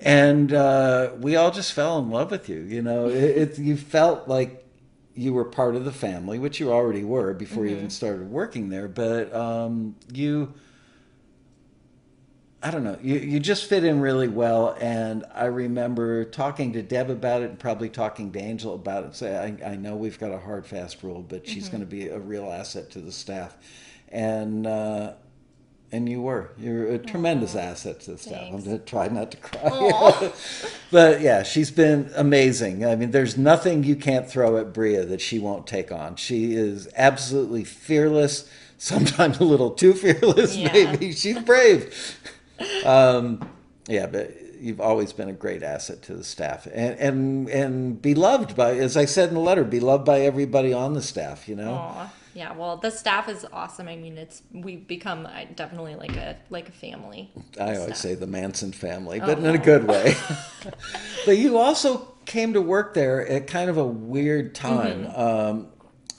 And 0.00 0.50
uh, 0.50 1.10
we 1.18 1.36
all 1.36 1.50
just 1.50 1.74
fell 1.74 1.98
in 1.98 2.08
love 2.08 2.30
with 2.30 2.48
you. 2.48 2.60
You 2.60 2.80
know, 2.80 3.06
it, 3.10 3.14
it, 3.14 3.58
you 3.58 3.76
felt 3.76 4.28
like 4.28 4.64
you 5.14 5.34
were 5.34 5.44
part 5.44 5.76
of 5.76 5.84
the 5.84 5.92
family, 5.92 6.38
which 6.38 6.58
you 6.58 6.72
already 6.72 7.04
were 7.04 7.34
before 7.34 7.66
you 7.66 7.72
Mm-hmm. 7.72 7.78
even 7.80 7.90
started 7.90 8.30
working 8.30 8.70
there. 8.70 8.88
But 8.88 9.30
um, 9.34 9.96
you, 10.10 10.54
I 12.62 12.70
don't 12.70 12.84
know, 12.84 12.98
you, 13.02 13.16
you 13.16 13.40
just 13.40 13.64
fit 13.66 13.84
in 13.84 14.00
really 14.00 14.28
well. 14.28 14.76
And 14.80 15.24
I 15.34 15.46
remember 15.46 16.24
talking 16.26 16.74
to 16.74 16.82
Deb 16.82 17.08
about 17.08 17.40
it 17.42 17.48
and 17.50 17.58
probably 17.58 17.88
talking 17.88 18.30
to 18.32 18.38
Angel 18.38 18.74
about 18.74 19.04
it. 19.04 19.16
Say, 19.16 19.34
I, 19.64 19.70
I 19.72 19.76
know 19.76 19.96
we've 19.96 20.18
got 20.18 20.30
a 20.30 20.38
hard, 20.38 20.66
fast 20.66 21.02
rule, 21.02 21.22
but 21.26 21.46
she's 21.48 21.64
Mm-hmm. 21.64 21.72
going 21.76 21.80
to 21.80 21.86
be 21.86 22.08
a 22.08 22.18
real 22.18 22.50
asset 22.52 22.90
to 22.90 22.98
the 23.00 23.12
staff. 23.12 23.56
And, 24.10 24.66
uh, 24.66 25.14
and 25.92 26.06
you 26.08 26.20
were. 26.20 26.50
You're 26.58 26.88
a 26.92 26.98
tremendous 26.98 27.54
asset 27.56 28.00
to 28.00 28.12
the 28.12 28.18
staff. 28.18 28.42
I'm 28.52 28.62
going 28.62 28.78
to 28.78 28.84
try 28.84 29.08
not 29.08 29.30
to 29.32 29.36
cry. 29.38 30.32
But 30.92 31.20
yeah, 31.20 31.42
she's 31.44 31.70
been 31.70 32.10
amazing. 32.16 32.84
I 32.84 32.94
mean, 32.96 33.10
there's 33.12 33.38
nothing 33.38 33.84
you 33.84 33.94
can't 33.96 34.28
throw 34.28 34.56
at 34.58 34.72
Bria 34.72 35.04
that 35.06 35.20
she 35.20 35.38
won't 35.38 35.66
take 35.66 35.90
on. 35.92 36.16
She 36.16 36.54
is 36.54 36.88
absolutely 36.96 37.62
fearless, 37.64 38.50
sometimes 38.76 39.38
a 39.38 39.44
little 39.44 39.70
too 39.70 39.94
fearless, 39.94 40.56
Yeah. 40.58 40.72
maybe. 40.72 41.12
She's 41.12 41.38
brave. 41.38 42.18
Um, 42.84 43.48
yeah, 43.88 44.06
but 44.06 44.30
you've 44.60 44.80
always 44.80 45.12
been 45.12 45.28
a 45.28 45.32
great 45.32 45.62
asset 45.62 46.02
to 46.02 46.14
the 46.14 46.24
staff 46.24 46.66
and, 46.66 46.98
and, 46.98 47.48
and 47.48 48.02
beloved 48.02 48.54
by, 48.54 48.76
as 48.76 48.96
I 48.96 49.06
said 49.06 49.30
in 49.30 49.34
the 49.34 49.40
letter, 49.40 49.64
beloved 49.64 50.04
by 50.04 50.20
everybody 50.20 50.72
on 50.72 50.92
the 50.92 51.02
staff, 51.02 51.48
you 51.48 51.56
know? 51.56 51.72
Aw. 51.72 52.12
Yeah, 52.34 52.52
well, 52.52 52.76
the 52.76 52.90
staff 52.90 53.28
is 53.28 53.44
awesome. 53.52 53.88
I 53.88 53.96
mean, 53.96 54.16
it's 54.16 54.42
we've 54.52 54.86
become 54.86 55.26
uh, 55.26 55.46
definitely 55.56 55.96
like 55.96 56.16
a 56.16 56.36
like 56.48 56.68
a 56.68 56.72
family. 56.72 57.28
I 57.58 57.74
always 57.74 57.82
staff. 57.82 57.96
say 57.96 58.14
the 58.14 58.28
Manson 58.28 58.70
family, 58.72 59.18
but 59.18 59.38
Oh, 59.38 59.44
in 59.44 59.54
a 59.54 59.58
good 59.58 59.88
way. 59.88 60.14
but 61.26 61.38
you 61.38 61.58
also 61.58 62.14
came 62.26 62.52
to 62.52 62.60
work 62.60 62.94
there 62.94 63.26
at 63.26 63.48
kind 63.48 63.68
of 63.68 63.78
a 63.78 63.84
weird 63.84 64.54
time. 64.54 65.06
Mm-hmm. 65.06 65.20
Um, 65.20 65.66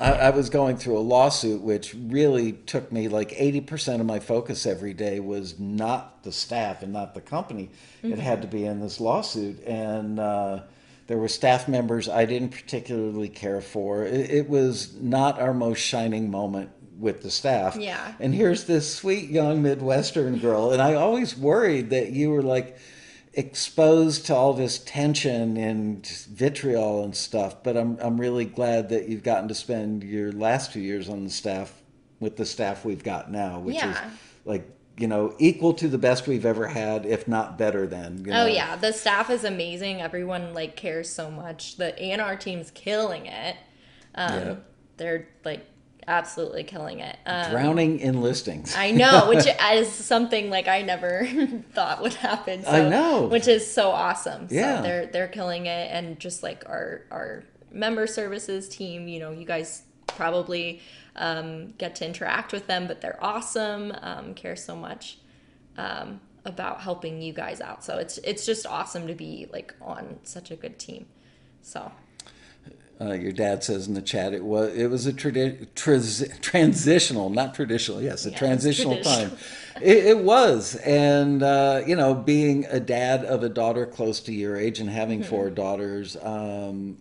I, 0.02 0.14
I 0.14 0.30
was 0.32 0.50
going 0.50 0.78
through 0.78 0.98
a 0.98 1.00
lawsuit, 1.00 1.62
which 1.62 1.96
really 1.96 2.54
took 2.54 2.92
me 2.92 3.08
like 3.08 3.32
80% 3.32 4.00
of 4.00 4.06
my 4.06 4.20
focus 4.20 4.66
every 4.66 4.94
day 4.94 5.20
was 5.20 5.60
not 5.60 6.24
the 6.24 6.32
staff 6.32 6.82
and 6.82 6.92
not 6.92 7.14
the 7.14 7.22
company. 7.22 7.70
It 8.02 8.18
had 8.18 8.42
to 8.42 8.48
be 8.48 8.66
in 8.66 8.80
this 8.80 9.00
lawsuit. 9.00 9.64
And 9.66 10.20
uh, 10.20 10.62
there 11.06 11.18
were 11.18 11.28
staff 11.28 11.68
members 11.68 12.10
I 12.10 12.26
didn't 12.26 12.50
particularly 12.50 13.30
care 13.30 13.62
for. 13.62 14.04
It, 14.04 14.32
it 14.32 14.50
was 14.50 14.96
not 14.96 15.40
our 15.40 15.54
most 15.54 15.80
shining 15.80 16.32
moment 16.32 16.72
with 16.98 17.22
the 17.22 17.30
staff. 17.30 17.76
Yeah. 17.76 18.14
And 18.20 18.34
here's 18.34 18.66
this 18.66 18.94
sweet 18.94 19.30
young 19.30 19.62
Midwestern 19.62 20.40
girl. 20.40 20.72
And 20.72 20.82
I 20.82 20.96
always 20.96 21.38
worried 21.38 21.92
that 21.92 22.12
you 22.12 22.32
were 22.32 22.44
like 22.44 22.78
exposed 23.34 24.26
to 24.26 24.36
all 24.36 24.54
this 24.54 24.80
tension 24.80 25.56
and 25.58 26.06
vitriol 26.32 27.04
and 27.04 27.16
stuff. 27.16 27.64
But 27.64 27.78
I'm, 27.78 27.98
I'm 28.02 28.20
really 28.20 28.46
glad 28.46 28.90
that 28.90 29.08
you've 29.08 29.24
gotten 29.24 29.48
to 29.48 29.56
spend 29.56 30.04
your 30.04 30.32
last 30.32 30.72
few 30.72 30.82
years 30.82 31.10
on 31.10 31.24
the 31.24 31.30
staff 31.30 31.82
with 32.20 32.38
the 32.38 32.46
staff 32.46 32.84
we've 32.86 33.04
got 33.04 33.32
now, 33.32 33.60
which 33.60 33.82
is 33.84 33.98
like, 34.46 34.70
you 34.98 35.08
know, 35.08 35.34
equal 35.40 35.74
to 35.76 35.88
the 35.88 35.98
best 35.98 36.28
we've 36.28 36.46
ever 36.46 36.68
had, 36.68 37.06
if 37.06 37.28
not 37.28 37.58
better 37.58 37.88
than. 37.88 38.20
You 38.26 38.32
know? 38.32 38.44
Oh 38.44 38.46
yeah, 38.46 38.76
the 38.76 38.92
staff 38.92 39.30
is 39.30 39.44
amazing. 39.44 40.02
Everyone 40.02 40.54
like 40.54 40.76
cares 40.76 41.10
so 41.10 41.32
much. 41.32 41.78
The 41.78 41.96
A&R 42.04 42.36
team's 42.36 42.70
killing 42.72 43.26
it. 43.26 43.56
Um, 44.16 44.34
Yeah. 44.34 44.56
They're 44.98 45.28
like 45.44 45.66
absolutely 46.08 46.64
killing 46.64 47.00
it. 47.00 47.18
Um, 47.26 47.52
Drowning 47.52 48.00
in 48.00 48.22
listings. 48.22 48.76
I 48.76 48.92
know, 48.92 49.30
which 49.30 49.46
is 49.74 49.92
something 49.92 50.50
like 50.50 50.68
I 50.68 50.82
never 50.82 51.28
thought 51.74 52.02
would 52.02 52.14
happen. 52.16 52.64
So, 52.64 52.70
I 52.72 52.90
know. 52.90 53.28
which 53.28 53.48
is 53.48 53.72
so 53.72 53.92
awesome. 53.92 54.48
Yeah. 54.50 54.78
so 54.78 54.84
they're 54.84 55.06
they're 55.08 55.28
killing 55.28 55.66
it, 55.66 55.92
and 55.92 56.20
just 56.20 56.44
like 56.44 56.64
our 56.68 57.04
our 57.12 57.44
member 57.72 58.08
services 58.08 58.68
team, 58.68 59.08
you 59.08 59.20
know, 59.20 59.32
you 59.32 59.46
guys 59.46 59.84
probably 60.08 60.82
um, 61.16 61.72
get 61.78 61.96
to 61.96 62.06
interact 62.06 62.54
with 62.54 62.68
them, 62.68 62.88
but 62.88 63.02
they're 63.02 63.24
awesome. 63.24 63.94
Um, 64.02 64.34
care 64.34 64.56
so 64.56 64.76
much 64.76 65.18
um, 65.78 66.20
about 66.46 66.82
helping 66.82 67.22
you 67.22 67.34
guys 67.34 67.62
out. 67.62 67.84
So 67.84 67.98
it's 67.98 68.18
it's 68.20 68.46
just 68.46 68.66
awesome 68.66 69.08
to 69.08 69.14
be 69.14 69.48
like 69.52 69.74
on 69.82 70.20
such 70.24 70.52
a 70.52 70.56
good 70.56 70.80
team. 70.80 71.06
So 71.62 71.92
Uh, 73.02 73.14
your 73.14 73.32
dad 73.32 73.64
says 73.64 73.88
in 73.88 73.96
the 73.96 74.02
chat 74.02 74.32
it 74.34 74.44
was 74.44 74.76
it 74.76 74.88
was 74.88 75.08
a 75.08 75.14
tradi- 75.14 75.68
transitional, 76.42 77.30
not 77.32 77.56
traditional. 77.56 78.02
Yes, 78.02 78.26
a 78.28 78.30
Yeah, 78.32 78.38
transitional 78.38 78.98
time. 79.02 79.32
It, 79.82 80.06
it 80.06 80.18
was, 80.20 80.76
and 80.76 81.42
uh, 81.42 81.82
you 81.88 81.96
know, 81.96 82.14
being 82.14 82.66
a 82.66 82.80
dad 82.80 83.26
of 83.26 83.42
a 83.44 83.50
daughter 83.50 83.86
close 83.88 84.20
to 84.22 84.32
your 84.34 84.56
age 84.56 84.80
and 84.80 84.90
having 84.90 85.22
Mm-hmm. 85.22 85.30
four 85.30 85.50
daughters, 85.50 86.16
um, 86.22 86.98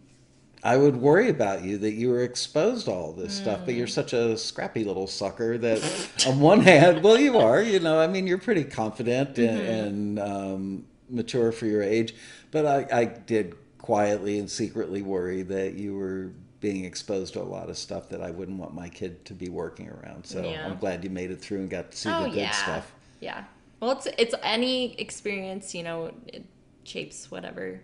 I 0.63 0.77
would 0.77 0.97
worry 0.97 1.29
about 1.29 1.65
you 1.65 1.77
that 1.79 1.93
you 1.93 2.09
were 2.11 2.23
exposed 2.23 2.87
to 2.87 2.93
all 2.93 3.13
this 3.13 3.35
stuff, 3.35 3.61
but 3.67 3.75
you're 3.75 3.87
Mm. 3.87 3.91
such 3.91 4.13
a 4.15 4.37
scrappy 4.39 4.85
little 4.85 5.07
sucker 5.07 5.59
that, 5.59 5.83
on 6.27 6.41
one 6.41 6.61
hand, 6.61 7.03
well, 7.03 7.19
you 7.19 7.39
are, 7.39 7.63
you 7.63 7.81
know, 7.81 7.99
I 8.01 8.07
mean, 8.07 8.27
you're 8.27 8.39
pretty 8.39 8.65
confident 8.65 9.39
and, 9.39 9.59
Mm-hmm. 9.61 9.73
and 9.73 10.19
um, 10.19 10.85
mature 11.11 11.53
for 11.53 11.67
your 11.67 11.83
age, 11.83 12.15
but 12.51 12.65
I, 12.67 12.87
I 13.01 13.05
did 13.07 13.55
quietly 13.91 14.39
and 14.39 14.49
secretly 14.49 15.03
worry 15.03 15.43
that 15.43 15.75
you 15.75 15.97
were 15.97 16.31
being 16.61 16.85
exposed 16.85 17.33
to 17.33 17.41
a 17.41 17.43
lot 17.43 17.69
of 17.69 17.77
stuff 17.77 18.09
that 18.09 18.23
I 18.23 18.31
wouldn't 18.31 18.57
want 18.57 18.73
my 18.73 18.89
kid 18.89 19.25
to 19.25 19.35
be 19.35 19.49
working 19.49 19.89
around. 19.89 20.25
So 20.25 20.45
Yeah. 20.45 20.65
I'm 20.65 20.77
glad 20.79 21.03
you 21.03 21.11
made 21.11 21.33
it 21.33 21.41
through 21.41 21.59
and 21.59 21.69
got 21.69 21.91
to 21.91 21.97
see 21.97 22.09
oh 22.09 22.23
the 22.23 22.29
good 22.29 22.39
yeah, 22.39 22.51
stuff. 22.53 22.93
yeah. 23.21 23.45
Well, 23.81 23.91
it's 23.91 24.07
it's 24.17 24.35
any 24.45 24.95
experience, 25.01 25.75
you 25.75 25.83
know, 25.83 26.13
it 26.29 26.45
shapes 26.85 27.33
whatever, 27.33 27.81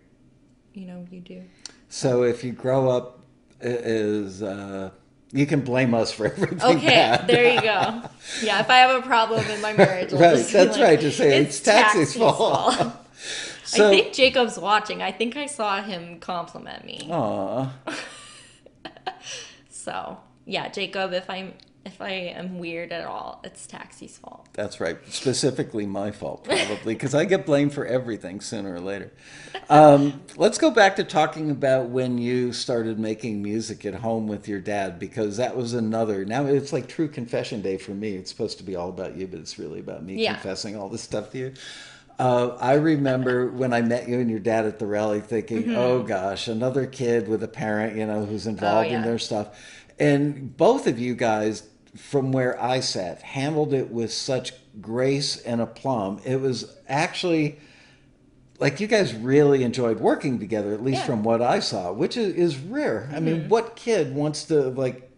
you 0.75 0.87
know, 0.87 1.05
you 1.11 1.19
do. 1.19 1.42
So 1.88 2.23
if 2.23 2.45
you 2.45 2.53
grow 2.53 2.88
up 2.88 3.19
as, 3.61 4.45
uh, 4.45 4.90
you 5.33 5.45
can 5.45 5.62
blame 5.62 5.92
us 5.92 6.12
for 6.12 6.27
everything 6.33 6.61
Okay, 6.77 6.87
bad. 6.87 7.27
there 7.27 7.53
you 7.53 7.61
go. 7.62 8.03
Yeah, 8.45 8.61
if 8.61 8.71
I 8.71 8.77
have 8.77 9.03
a 9.03 9.05
problem 9.05 9.45
in 9.51 9.61
my 9.61 9.73
marriage, 9.73 10.12
Right, 10.23 10.37
that's 10.37 10.55
like, 10.55 10.77
right, 10.81 11.01
just 11.01 11.19
say 11.19 11.42
it's 11.42 11.59
Taxi's 11.59 12.14
fault." 12.14 12.92
So, 13.66 13.88
I 13.88 13.90
think 13.90 14.12
Jacob's 14.14 14.59
watching. 14.59 15.02
I 15.02 15.11
think 15.12 15.37
I 15.37 15.46
saw 15.46 15.83
him 15.83 16.20
compliment 16.20 16.85
me. 16.85 17.09
aw, 17.11 17.72
So 19.68 20.18
yeah, 20.44 20.68
Jacob, 20.68 21.12
if 21.12 21.29
I'm 21.29 21.55
if 21.85 22.00
I 22.00 22.11
am 22.11 22.59
weird 22.59 22.90
at 22.90 23.07
all, 23.07 23.40
it's 23.44 23.64
Taxi's 23.64 24.18
fault. 24.18 24.48
that's 24.55 24.81
right. 24.81 24.96
Specifically 25.09 25.87
my 25.87 26.11
fault, 26.11 26.42
probably, 26.42 26.94
because 26.94 27.14
I 27.14 27.24
get 27.24 27.46
blamed 27.46 27.72
for 27.74 27.87
everything 27.87 28.40
sooner 28.40 28.74
or 28.74 28.81
later. 28.81 29.12
Um, 29.70 30.20
let's 30.37 30.59
go 30.59 30.72
back 30.72 30.96
to 30.96 31.05
talking 31.05 31.48
about 31.48 31.88
when 31.90 32.18
you 32.18 32.52
started 32.52 32.98
making 32.98 33.40
music 33.40 33.87
at 33.87 33.94
home 33.94 34.26
with 34.26 34.48
your 34.48 34.59
dad, 34.59 34.98
because 34.98 35.37
that 35.37 35.57
was 35.57 35.74
another. 35.74 36.24
Now 36.24 36.46
it's 36.46 36.72
like 36.72 36.88
true 36.88 37.07
confession 37.07 37.62
day 37.62 37.76
for 37.79 37.92
me. 37.92 38.16
It's 38.16 38.31
supposed 38.33 38.59
to 38.59 38.64
be 38.64 38.74
all 38.74 38.88
about 38.88 39.16
you, 39.16 39.29
but 39.29 39.38
it's 39.38 39.57
really 39.57 39.79
about 39.79 40.02
me 40.02 40.20
Yeah. 40.20 40.33
confessing 40.35 40.76
all 40.76 40.88
this 40.88 41.02
stuff 41.02 41.31
to 41.33 41.38
you. 41.38 41.55
Uh, 42.18 42.57
I 42.61 42.74
remember 42.74 43.48
when 43.50 43.72
I 43.74 43.83
met 43.83 44.09
you 44.09 44.18
and 44.20 44.31
your 44.31 44.38
dad 44.38 44.64
at 44.64 44.79
the 44.79 44.87
rally 44.87 45.20
thinking, 45.20 45.74
oh 45.76 46.02
gosh, 46.02 46.48
another 46.48 46.87
kid 46.87 47.29
with 47.29 47.42
a 47.42 47.48
parent, 47.48 47.96
you 47.96 48.07
know, 48.07 48.24
who's 48.24 48.46
involved 48.46 48.88
in 48.88 48.94
Mm-hmm. 48.94 49.02
Oh, 49.02 49.05
yeah. 49.05 49.07
their 49.11 49.18
stuff. 49.18 49.48
And 49.98 50.57
both 50.57 50.87
of 50.87 50.98
you 50.98 51.14
guys, 51.14 51.68
from 51.96 52.33
where 52.33 52.61
I 52.62 52.81
sat, 52.81 53.20
handled 53.22 53.74
it 53.74 53.90
with 53.90 54.12
such 54.12 54.52
grace 54.81 55.37
and 55.42 55.61
aplomb. 55.61 56.20
It 56.24 56.40
was 56.40 56.74
actually 56.88 57.59
like 58.59 58.81
you 58.81 58.87
guys 58.87 59.12
really 59.14 59.62
enjoyed 59.62 60.00
working 60.00 60.38
together, 60.38 60.72
at 60.72 60.83
least 60.83 61.00
Yeah. 61.00 61.07
from 61.07 61.22
what 61.22 61.42
I 61.42 61.61
saw, 61.61 61.92
which 61.92 62.16
is, 62.16 62.35
is 62.35 62.57
rare. 62.57 63.11
I 63.14 63.20
mean, 63.20 63.48
what 63.50 63.76
kid 63.76 64.14
wants 64.14 64.44
to 64.44 64.62
like 64.70 65.11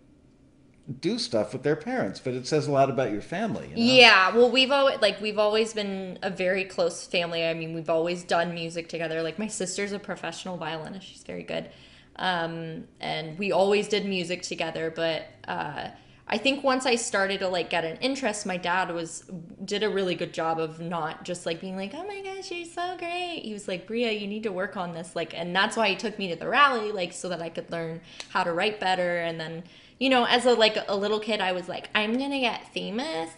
do 1.00 1.18
stuff 1.18 1.52
with 1.52 1.62
their 1.62 1.76
parents? 1.76 2.20
But 2.20 2.34
it 2.34 2.46
says 2.46 2.66
a 2.66 2.72
lot 2.72 2.90
about 2.90 3.12
your 3.12 3.20
family. 3.20 3.68
You 3.68 3.76
know? 3.76 3.92
Yeah, 3.94 4.36
well, 4.36 4.50
we've 4.50 4.70
always 4.70 5.00
like 5.00 5.20
we've 5.20 5.38
always 5.38 5.74
been 5.74 6.18
a 6.22 6.30
very 6.30 6.64
close 6.64 7.06
family. 7.06 7.46
I 7.46 7.54
mean, 7.54 7.74
we've 7.74 7.90
always 7.90 8.24
done 8.24 8.54
music 8.54 8.88
together. 8.88 9.22
Like 9.22 9.38
my 9.38 9.48
sister's 9.48 9.92
a 9.92 9.98
professional 9.98 10.56
violinist; 10.56 11.06
she's 11.06 11.24
very 11.24 11.42
good, 11.42 11.70
um, 12.16 12.84
and 13.00 13.38
we 13.38 13.52
always 13.52 13.88
did 13.88 14.06
music 14.06 14.42
together. 14.42 14.92
But 14.94 15.26
uh, 15.46 15.88
I 16.30 16.36
think 16.36 16.62
once 16.62 16.84
I 16.84 16.96
started 16.96 17.40
to 17.40 17.48
like 17.48 17.70
get 17.70 17.84
an 17.84 17.96
interest, 17.98 18.44
my 18.44 18.58
dad 18.58 18.92
was 18.92 19.24
did 19.64 19.82
a 19.82 19.88
really 19.88 20.14
good 20.14 20.34
job 20.34 20.60
of 20.60 20.78
not 20.78 21.24
just 21.24 21.46
like 21.46 21.60
being 21.60 21.76
like, 21.76 21.92
"Oh 21.94 22.06
my 22.06 22.20
gosh, 22.20 22.50
you're 22.50 22.66
so 22.66 22.96
great." 22.98 23.40
He 23.44 23.52
was 23.54 23.66
like, 23.66 23.86
"Bria, 23.86 24.12
you 24.12 24.26
need 24.26 24.42
to 24.42 24.52
work 24.52 24.76
on 24.76 24.92
this." 24.92 25.16
Like, 25.16 25.32
and 25.34 25.56
that's 25.56 25.76
why 25.76 25.88
he 25.88 25.96
took 25.96 26.18
me 26.18 26.28
to 26.28 26.36
the 26.36 26.48
rally, 26.48 26.92
like, 26.92 27.14
so 27.14 27.30
that 27.30 27.40
I 27.40 27.48
could 27.48 27.70
learn 27.70 28.02
how 28.28 28.44
to 28.44 28.52
write 28.52 28.78
better. 28.78 29.18
And 29.18 29.40
then, 29.40 29.64
you 29.98 30.08
know, 30.08 30.24
as 30.24 30.46
a 30.46 30.54
like 30.54 30.76
a 30.88 30.96
little 30.96 31.20
kid, 31.20 31.40
I 31.40 31.52
was 31.52 31.68
like, 31.68 31.88
"I'm 31.94 32.18
gonna 32.18 32.40
get 32.40 32.72
famous." 32.72 33.30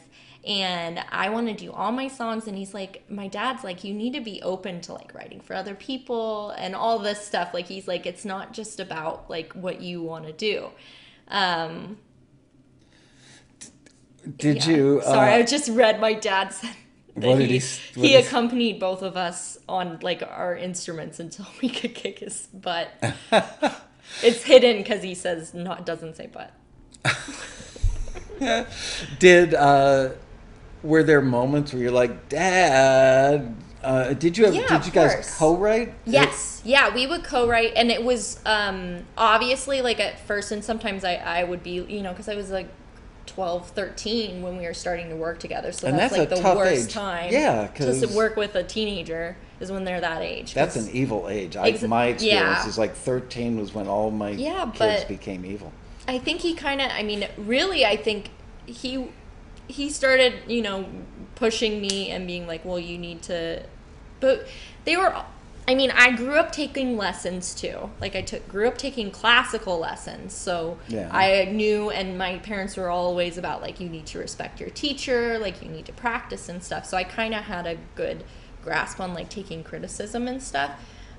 and 0.47 1.03
I 1.11 1.29
want 1.29 1.49
to 1.49 1.55
do 1.55 1.71
all 1.73 1.93
my 1.93 2.09
songs. 2.09 2.47
And 2.47 2.57
he's 2.57 2.73
like, 2.73 3.05
my 3.11 3.29
dad's 3.29 3.63
like, 3.63 3.85
you 3.85 3.93
need 3.93 4.15
to 4.15 4.21
be 4.21 4.41
open 4.43 4.81
to 4.83 4.95
like 4.95 5.13
writing 5.15 5.41
for 5.41 5.55
other 5.55 5.75
people 5.75 6.51
and 6.51 6.75
all 6.75 6.99
this 6.99 7.25
stuff. 7.25 7.53
Like, 7.53 7.67
he's 7.67 7.87
like, 7.87 8.07
it's 8.07 8.25
not 8.25 8.53
just 8.53 8.81
about 8.81 9.29
like 9.29 9.53
what 9.53 9.81
you 9.81 10.03
want 10.03 10.27
to 10.27 10.33
do. 10.33 10.71
Um, 11.29 11.99
Did 14.37 14.67
yeah. 14.67 14.77
you? 14.77 15.03
Sorry, 15.05 15.35
uh, 15.35 15.39
I 15.39 15.43
just 15.43 15.69
read 15.69 16.01
my 16.01 16.15
dad's. 16.15 16.65
What 17.15 17.39
did 17.39 17.51
he, 17.51 17.59
he 17.59 18.01
he 18.01 18.09
he- 18.09 18.15
accompanied 18.17 18.81
both 18.81 19.03
of 19.03 19.17
us 19.17 19.59
on 19.69 19.99
like 20.01 20.23
our 20.23 20.57
instruments 20.57 21.21
until 21.21 21.47
we 21.63 21.69
could 21.69 21.95
kick 21.95 22.21
his 22.21 22.47
butt. 22.47 22.89
it's 24.23 24.43
hidden 24.43 24.79
because 24.79 25.03
he 25.03 25.15
says 25.15 25.55
not 25.55 25.87
doesn't 25.87 26.17
say 26.17 26.29
but. 26.33 26.53
Did 29.19 29.55
uh, 29.55 30.11
were 30.83 31.03
there 31.03 31.21
moments 31.21 31.73
where 31.73 31.83
you're 31.83 31.93
like, 31.93 32.29
Dad? 32.29 33.55
Uh, 33.83 34.13
did 34.13 34.37
you 34.37 34.45
have? 34.45 34.55
Yeah, 34.55 34.67
did 34.69 34.87
you 34.87 34.93
guys 34.93 35.15
course. 35.15 35.39
co-write? 35.39 35.95
Yes, 36.05 36.61
yeah, 36.65 36.95
we 36.95 37.07
would 37.07 37.25
co-write, 37.25 37.73
and 37.77 37.91
it 37.91 38.05
was 38.05 38.39
um, 38.45 39.07
obviously 39.17 39.81
like 39.81 40.01
at 40.01 40.21
first, 40.27 40.53
and 40.53 40.63
sometimes 40.63 41.03
I, 41.03 41.15
I 41.15 41.45
would 41.45 41.63
be, 41.63 41.71
you 41.71 42.03
know, 42.03 42.11
because 42.11 42.29
I 42.29 42.35
was 42.35 42.51
like 42.51 42.69
12, 43.31 43.71
13 43.71 44.43
when 44.43 44.57
we 44.57 44.65
were 44.65 44.75
starting 44.75 45.09
to 45.09 45.17
work 45.17 45.39
together, 45.39 45.73
so 45.73 45.87
And 45.89 45.99
that's, 45.99 46.17
that's 46.17 46.31
like 46.33 46.43
the 46.43 46.57
worst 46.57 46.89
age. 46.89 46.93
time. 46.93 47.33
Yeah, 47.33 47.67
because 47.69 48.01
to 48.01 48.09
work 48.17 48.37
with 48.37 48.55
a 48.57 48.63
teenager 48.65 49.37
is 49.61 49.71
when 49.71 49.85
they're 49.85 50.01
that 50.01 50.23
age. 50.23 50.53
That's 50.53 50.77
an 50.77 50.89
evil 50.93 51.29
age. 51.29 51.57
I, 51.57 51.69
Ex- 51.69 51.83
my 51.83 52.07
experience 52.07 52.43
yeah. 52.65 52.67
is 52.69 52.77
like 52.79 52.95
13 52.95 53.59
was 53.59 53.73
when 53.75 53.87
all 53.87 54.11
my 54.11 54.31
Yeah, 54.31 54.65
kids 54.75 54.79
but- 54.79 55.09
became 55.09 55.45
evil. 55.45 55.73
I 56.09 56.19
think 56.19 56.41
he 56.41 56.55
kind 56.55 56.81
of, 56.81 56.91
I 56.91 57.03
mean, 57.05 57.27
really, 57.37 57.85
I 57.87 57.97
think 57.97 58.31
he 58.67 59.09
he 59.69 59.89
started, 59.91 60.35
you 60.49 60.63
know, 60.63 60.87
pushing 61.37 61.81
me 61.81 62.11
and 62.11 62.27
being 62.27 62.49
like, 62.49 62.65
well, 62.65 62.79
you 62.81 62.99
need 62.99 63.23
to, 63.23 63.63
but 64.19 64.49
they 64.85 64.97
were. 64.97 65.15
I 65.71 65.77
mean, 65.77 65.93
I 65.93 66.11
grew 66.17 66.35
up 66.35 66.51
taking 66.51 66.97
lessons 66.97 67.55
too. 67.55 67.91
Like 68.01 68.17
I 68.17 68.23
took 68.23 68.49
grew 68.49 68.67
up 68.67 68.77
taking 68.77 69.13
classical 69.13 69.79
lessons. 69.79 70.33
So 70.35 70.79
Yeah. 70.89 71.09
I 71.13 71.45
knew 71.45 71.91
and 71.91 72.19
my 72.19 72.39
parents 72.39 72.77
were 72.77 72.91
always 72.91 73.39
about 73.39 73.63
like 73.63 73.79
you 73.79 73.89
need 73.89 74.07
to 74.07 74.19
respect 74.19 74.59
your 74.59 74.71
teacher, 74.71 75.39
like 75.39 75.63
you 75.63 75.69
need 75.69 75.87
to 75.87 75.93
practice 75.93 76.49
and 76.49 76.61
stuff. 76.61 76.87
So 76.87 76.97
I 76.97 77.05
kind 77.05 77.35
of 77.35 77.45
had 77.45 77.69
a 77.69 77.77
good 77.95 78.25
grasp 78.65 78.99
on 78.99 79.15
like 79.15 79.29
taking 79.29 79.63
criticism 79.63 80.27
and 80.27 80.43
stuff. 80.43 80.73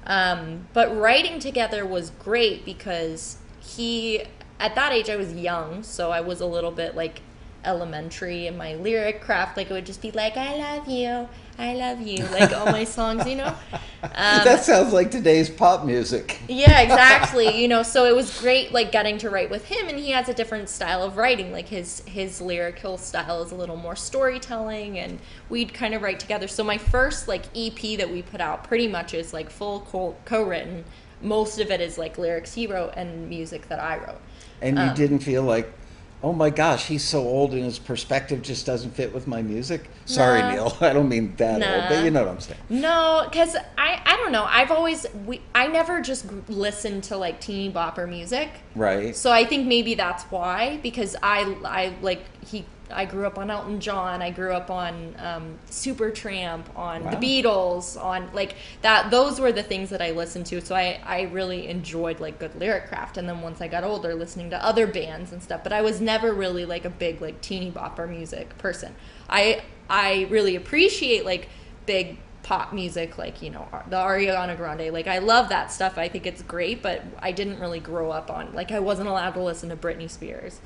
Um, 0.05 0.67
but 0.73 0.93
writing 0.93 1.39
together 1.39 1.85
was 1.85 2.09
great 2.09 2.65
because 2.65 3.37
he 3.61 4.23
at 4.59 4.75
that 4.75 4.91
age 4.91 5.09
I 5.09 5.15
was 5.15 5.31
young, 5.33 5.81
so 5.81 6.11
I 6.11 6.19
was 6.19 6.41
a 6.41 6.45
little 6.45 6.71
bit 6.71 6.93
like 6.93 7.21
elementary 7.65 8.47
in 8.47 8.57
my 8.57 8.75
lyric 8.75 9.21
craft. 9.21 9.57
Like 9.57 9.69
it 9.69 9.73
would 9.73 9.85
just 9.85 10.01
be 10.01 10.11
like, 10.11 10.37
I 10.37 10.55
love 10.55 10.87
you, 10.87 11.27
I 11.57 11.73
love 11.75 12.01
you, 12.01 12.25
like 12.27 12.51
all 12.53 12.65
my 12.65 12.83
songs, 12.83 13.25
you 13.27 13.35
know? 13.37 13.55
Um, 14.03 14.41
that 14.43 14.63
sounds 14.63 14.93
like 14.93 15.11
today's 15.11 15.47
pop 15.47 15.85
music. 15.85 16.41
yeah, 16.47 16.81
exactly. 16.81 17.61
You 17.61 17.67
know, 17.67 17.83
so 17.83 18.05
it 18.05 18.15
was 18.15 18.31
great 18.39 18.71
like 18.71 18.91
getting 18.91 19.19
to 19.19 19.29
write 19.29 19.51
with 19.51 19.65
him 19.65 19.87
and 19.87 19.97
he 19.99 20.09
has 20.09 20.27
a 20.27 20.33
different 20.33 20.69
style 20.69 21.03
of 21.03 21.17
writing. 21.17 21.51
Like 21.51 21.67
his 21.67 22.01
his 22.07 22.41
lyrical 22.41 22.97
style 22.97 23.43
is 23.43 23.51
a 23.51 23.55
little 23.55 23.77
more 23.77 23.95
storytelling 23.95 24.97
and 24.97 25.19
we'd 25.49 25.71
kind 25.73 25.93
of 25.93 26.01
write 26.01 26.19
together. 26.19 26.47
So 26.47 26.63
my 26.63 26.79
first 26.79 27.27
like 27.27 27.45
EP 27.55 27.97
that 27.99 28.09
we 28.09 28.23
put 28.23 28.41
out 28.41 28.63
pretty 28.63 28.87
much 28.87 29.13
is 29.13 29.33
like 29.33 29.51
full 29.51 29.81
co- 29.81 30.15
co-written. 30.25 30.83
Most 31.21 31.59
of 31.59 31.69
it 31.69 31.79
is 31.79 31.97
like 31.97 32.17
lyrics 32.17 32.53
he 32.53 32.65
wrote 32.65 32.93
and 32.97 33.29
music 33.29 33.67
that 33.69 33.79
I 33.79 33.97
wrote. 33.97 34.21
And 34.61 34.79
you 34.79 34.89
Um, 34.89 34.95
didn't 34.95 35.19
feel 35.19 35.43
like, 35.43 35.71
oh 36.23 36.33
my 36.33 36.49
gosh, 36.49 36.85
he's 36.87 37.03
so 37.03 37.21
old 37.21 37.53
and 37.53 37.63
his 37.63 37.79
perspective 37.79 38.41
just 38.41 38.65
doesn't 38.65 38.91
fit 38.91 39.13
with 39.13 39.27
my 39.27 39.41
music? 39.41 39.89
Sorry, 40.05 40.41
Nah. 40.41 40.51
Neil. 40.51 40.77
I 40.81 40.93
don't 40.93 41.09
mean 41.09 41.35
that 41.37 41.53
old, 41.53 41.61
Nah. 41.61 41.89
but 41.89 42.03
you 42.03 42.11
know 42.11 42.21
what 42.23 42.29
I'm 42.31 42.39
saying. 42.39 42.59
No, 42.69 43.27
because 43.29 43.55
I 43.77 44.01
I 44.05 44.17
don't 44.17 44.31
know. 44.31 44.43
I've 44.47 44.71
always 44.71 45.05
we 45.25 45.41
I 45.55 45.67
never 45.67 46.01
just 46.01 46.25
listened 46.49 47.03
to 47.05 47.17
like 47.17 47.39
teeny 47.41 47.71
bopper 47.71 48.07
music. 48.07 48.51
Right. 48.75 49.15
So 49.15 49.31
I 49.31 49.45
think 49.45 49.67
maybe 49.67 49.95
that's 49.95 50.23
why 50.25 50.79
because 50.83 51.15
I 51.23 51.55
I 51.65 51.93
like 52.01 52.23
he 52.45 52.65
I 52.93 53.05
grew 53.05 53.25
up 53.25 53.37
on 53.37 53.49
Elton 53.49 53.79
John. 53.79 54.21
I 54.21 54.29
grew 54.31 54.53
up 54.53 54.69
on 54.69 55.15
um, 55.19 55.57
Supertramp, 55.69 56.65
on 56.75 57.03
Wow. 57.03 57.11
the 57.11 57.17
Beatles, 57.17 58.01
on 58.01 58.29
like 58.33 58.55
that. 58.81 59.11
Those 59.11 59.39
were 59.39 59.51
the 59.51 59.63
things 59.63 59.89
that 59.89 60.01
I 60.01 60.11
listened 60.11 60.45
to. 60.47 60.61
So 60.61 60.75
I 60.75 60.99
I 61.05 61.21
really 61.23 61.67
enjoyed 61.67 62.19
like 62.19 62.39
good 62.39 62.55
lyric 62.55 62.87
craft. 62.87 63.17
And 63.17 63.27
then 63.27 63.41
once 63.41 63.61
I 63.61 63.67
got 63.67 63.83
older, 63.83 64.13
listening 64.15 64.49
to 64.51 64.63
other 64.63 64.87
bands 64.87 65.31
and 65.31 65.41
stuff. 65.41 65.63
But 65.63 65.73
I 65.73 65.81
was 65.81 66.01
never 66.01 66.33
really 66.33 66.65
like 66.65 66.85
a 66.85 66.89
big 66.89 67.21
like 67.21 67.41
teeny 67.41 67.71
bopper 67.71 68.07
music 68.09 68.57
person. 68.57 68.95
I 69.29 69.61
I 69.89 70.27
really 70.29 70.55
appreciate 70.55 71.25
like 71.25 71.49
big 71.85 72.17
pop 72.43 72.73
music 72.73 73.19
like 73.19 73.41
you 73.43 73.51
know 73.51 73.67
the 73.89 73.95
Ariana 73.95 74.57
Grande 74.57 74.91
like 74.91 75.05
I 75.05 75.19
love 75.19 75.49
that 75.49 75.71
stuff 75.71 75.99
I 75.99 76.07
think 76.07 76.25
it's 76.25 76.41
great 76.41 76.81
but 76.81 77.03
I 77.19 77.31
didn't 77.31 77.59
really 77.59 77.79
grow 77.79 78.09
up 78.09 78.31
on 78.31 78.51
like 78.53 78.71
I 78.71 78.79
wasn't 78.79 79.09
allowed 79.09 79.35
to 79.35 79.43
listen 79.43 79.69
to 79.69 79.75
Britney 79.75 80.09
Spears 80.09 80.59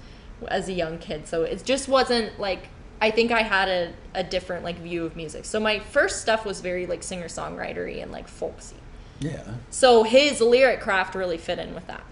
as 0.48 0.68
a 0.70 0.74
young 0.74 0.98
kid 0.98 1.28
so 1.28 1.44
it 1.44 1.64
just 1.66 1.88
wasn't 1.88 2.40
like 2.40 2.68
I 3.02 3.12
think 3.12 3.32
I 3.32 3.42
had 3.42 3.68
a, 3.68 3.94
a 4.14 4.24
different 4.24 4.64
like 4.64 4.78
view 4.80 5.06
of 5.06 5.16
music 5.16 5.46
so 5.46 5.60
my 5.60 5.80
first 5.80 6.22
stuff 6.22 6.46
was 6.46 6.62
very 6.62 6.86
like 6.86 7.04
singer 7.04 7.28
songwritery 7.28 8.02
and 8.02 8.12
like 8.12 8.28
folksy 8.28 8.78
Yeah. 9.20 9.56
so 9.70 10.04
his 10.04 10.42
lyric 10.42 10.80
craft 10.82 11.16
really 11.16 11.38
fit 11.38 11.60
in 11.60 11.74
with 11.76 11.88
that 11.88 12.04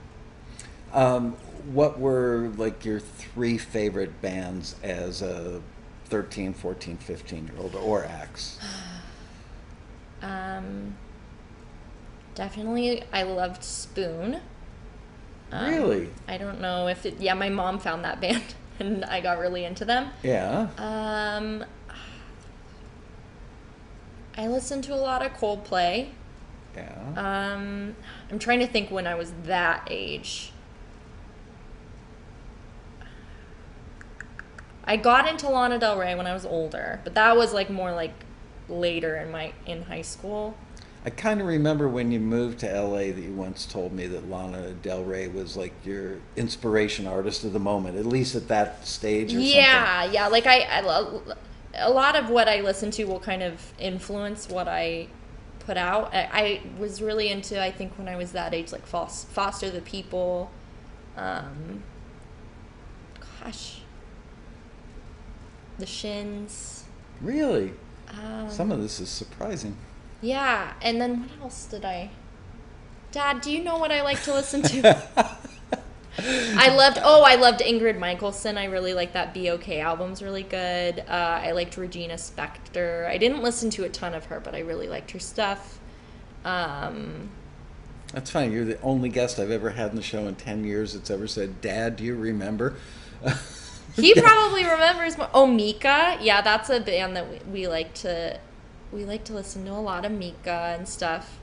Um, 0.94 1.34
what 1.72 2.00
were 2.00 2.52
like 2.58 2.84
your 2.86 3.00
three 3.00 3.58
favorite 3.58 4.22
bands 4.22 4.76
as 4.84 5.22
a 5.22 5.62
13, 6.06 6.54
14, 6.54 6.98
15 6.98 7.48
year 7.48 7.56
old 7.60 7.76
or 7.76 8.06
acts? 8.06 8.60
Um, 10.22 10.96
definitely, 12.36 13.04
I 13.12 13.24
loved 13.24 13.64
Spoon. 13.64 14.40
Um, 15.54 15.70
Really? 15.70 16.10
I 16.28 16.38
don't 16.38 16.60
know 16.60 16.88
if 16.88 17.06
it. 17.06 17.20
Yeah, 17.20 17.36
my 17.36 17.50
mom 17.50 17.80
found 17.80 18.04
that 18.04 18.20
band, 18.20 18.44
and 18.80 19.06
I 19.06 19.22
got 19.22 19.38
really 19.38 19.64
into 19.66 19.86
them. 19.86 20.10
Yeah. 20.24 20.68
Um, 20.78 21.64
I 24.36 24.48
listened 24.48 24.84
to 24.86 24.94
a 24.94 24.98
lot 24.98 25.24
of 25.24 25.34
Coldplay. 25.34 26.10
Yeah. 26.76 26.92
Um, 27.16 27.96
I'm 28.32 28.40
trying 28.40 28.60
to 28.60 28.68
think 28.68 28.90
when 28.90 29.06
I 29.06 29.14
was 29.14 29.32
that 29.44 29.88
age. 29.92 30.52
I 34.86 34.98
got 34.98 35.28
into 35.30 35.48
Lana 35.48 35.78
Del 35.80 35.98
Rey 35.98 36.16
when 36.16 36.28
I 36.28 36.34
was 36.34 36.46
older, 36.46 37.00
but 37.04 37.14
that 37.14 37.38
was 37.38 37.54
like 37.54 37.70
more 37.70 37.92
like 37.94 38.14
later 38.68 39.16
in 39.18 39.32
my 39.32 39.54
in 39.66 39.84
high 39.84 40.02
school. 40.02 40.58
I 41.06 41.10
kind 41.10 41.42
of 41.42 41.48
remember 41.48 41.90
when 41.90 42.12
you 42.12 42.20
moved 42.20 42.60
to 42.60 42.82
LA 42.82 43.12
that 43.12 43.20
you 43.20 43.34
once 43.34 43.66
told 43.66 43.92
me 43.92 44.08
that 44.08 44.30
Lana 44.30 44.72
Del 44.72 45.04
Rey 45.04 45.28
was 45.28 45.58
like 45.58 45.74
your 45.84 46.16
inspiration 46.38 47.08
artist 47.08 47.44
of 47.44 47.52
the 47.52 47.60
moment, 47.60 47.98
at 47.98 48.06
least 48.06 48.36
at 48.36 48.48
that 48.48 48.88
stage 48.88 49.36
or 49.36 49.40
Yeah, 49.40 50.06
yeah. 50.06 50.28
Like 50.28 50.48
I, 50.48 50.60
I, 50.62 51.36
a 51.76 51.90
lot 51.90 52.16
of 52.16 52.30
what 52.30 52.48
I 52.48 52.62
listen 52.62 52.90
to 52.92 53.04
will 53.04 53.20
kind 53.20 53.44
of 53.44 53.74
influence 53.80 54.48
what 54.48 54.70
I 54.70 55.08
put 55.60 55.76
out. 55.76 56.14
I, 56.14 56.30
I 56.32 56.62
was 56.80 57.02
really 57.02 57.30
into, 57.30 57.62
I 57.62 57.72
think, 57.72 57.98
when 57.98 58.08
I 58.08 58.16
was 58.16 58.32
that 58.32 58.54
age, 58.54 58.72
like 58.72 58.86
Fos- 58.86 59.26
Foster 59.26 59.70
the 59.70 59.82
People. 59.82 60.52
Um, 61.18 61.84
gosh, 63.44 63.82
the 65.80 65.86
Shins. 65.86 66.86
Really? 67.20 67.74
Um, 68.10 68.50
Some 68.50 68.72
of 68.72 68.82
this 68.82 69.02
is 69.02 69.10
surprising. 69.10 69.76
Yeah, 70.24 70.74
and 70.82 71.00
then 71.00 71.22
what 71.22 71.30
else 71.42 71.66
did 71.66 71.86
I? 71.86 72.10
Dad, 73.12 73.42
do 73.42 73.52
you 73.52 73.64
know 73.64 73.78
what 73.78 73.92
I 73.92 74.02
like 74.02 74.24
to 74.24 74.34
listen 74.34 74.64
to? 74.64 74.98
I 76.18 76.76
loved. 76.76 77.00
Oh, 77.04 77.24
I 77.24 77.36
loved 77.36 77.60
Ingrid 77.60 78.00
Michaelson. 78.00 78.58
I 78.58 78.66
really 78.66 78.94
like 78.94 79.14
that 79.14 79.34
BOK 79.34 79.70
album's 79.70 80.22
really 80.22 80.44
good. 80.44 81.00
Uh, 81.00 81.42
I 81.44 81.52
liked 81.52 81.76
Regina 81.76 82.16
Spektor. 82.16 83.08
I 83.08 83.18
didn't 83.18 83.44
listen 83.44 83.70
to 83.72 83.84
a 83.84 83.90
ton 83.90 84.14
of 84.14 84.26
her, 84.26 84.40
but 84.40 84.56
I 84.56 84.60
really 84.60 84.88
liked 84.88 85.12
her 85.12 85.20
stuff. 85.20 85.80
Um, 86.46 87.30
That's 88.14 88.30
funny. 88.30 88.54
You're 88.54 88.66
the 88.66 88.82
only 88.82 89.10
guest 89.10 89.40
I've 89.40 89.52
ever 89.52 89.72
had 89.72 89.90
in 89.92 89.96
the 89.96 90.04
show 90.04 90.28
in 90.28 90.36
10 90.36 90.64
years 90.64 90.94
that's 90.94 91.10
ever 91.10 91.28
said, 91.28 91.62
Dad, 91.62 91.98
do 91.98 92.04
you 92.04 92.16
remember? 92.16 92.76
he 93.96 94.14
probably 94.22 94.66
remembers. 94.66 95.18
More. 95.18 95.30
Oh, 95.34 95.48
Mika. 95.48 96.18
Yeah, 96.22 96.42
that's 96.42 96.70
a 96.70 96.80
band 96.80 97.16
that 97.16 97.30
we, 97.30 97.40
we 97.52 97.68
like 97.68 97.94
to. 97.96 98.40
We 98.94 99.06
like 99.06 99.24
to 99.26 99.34
listen 99.34 99.66
to 99.66 99.72
a 99.72 99.82
lot 99.82 100.06
of 100.06 100.12
Mika 100.12 100.76
and 100.78 100.88
stuff. 100.88 101.40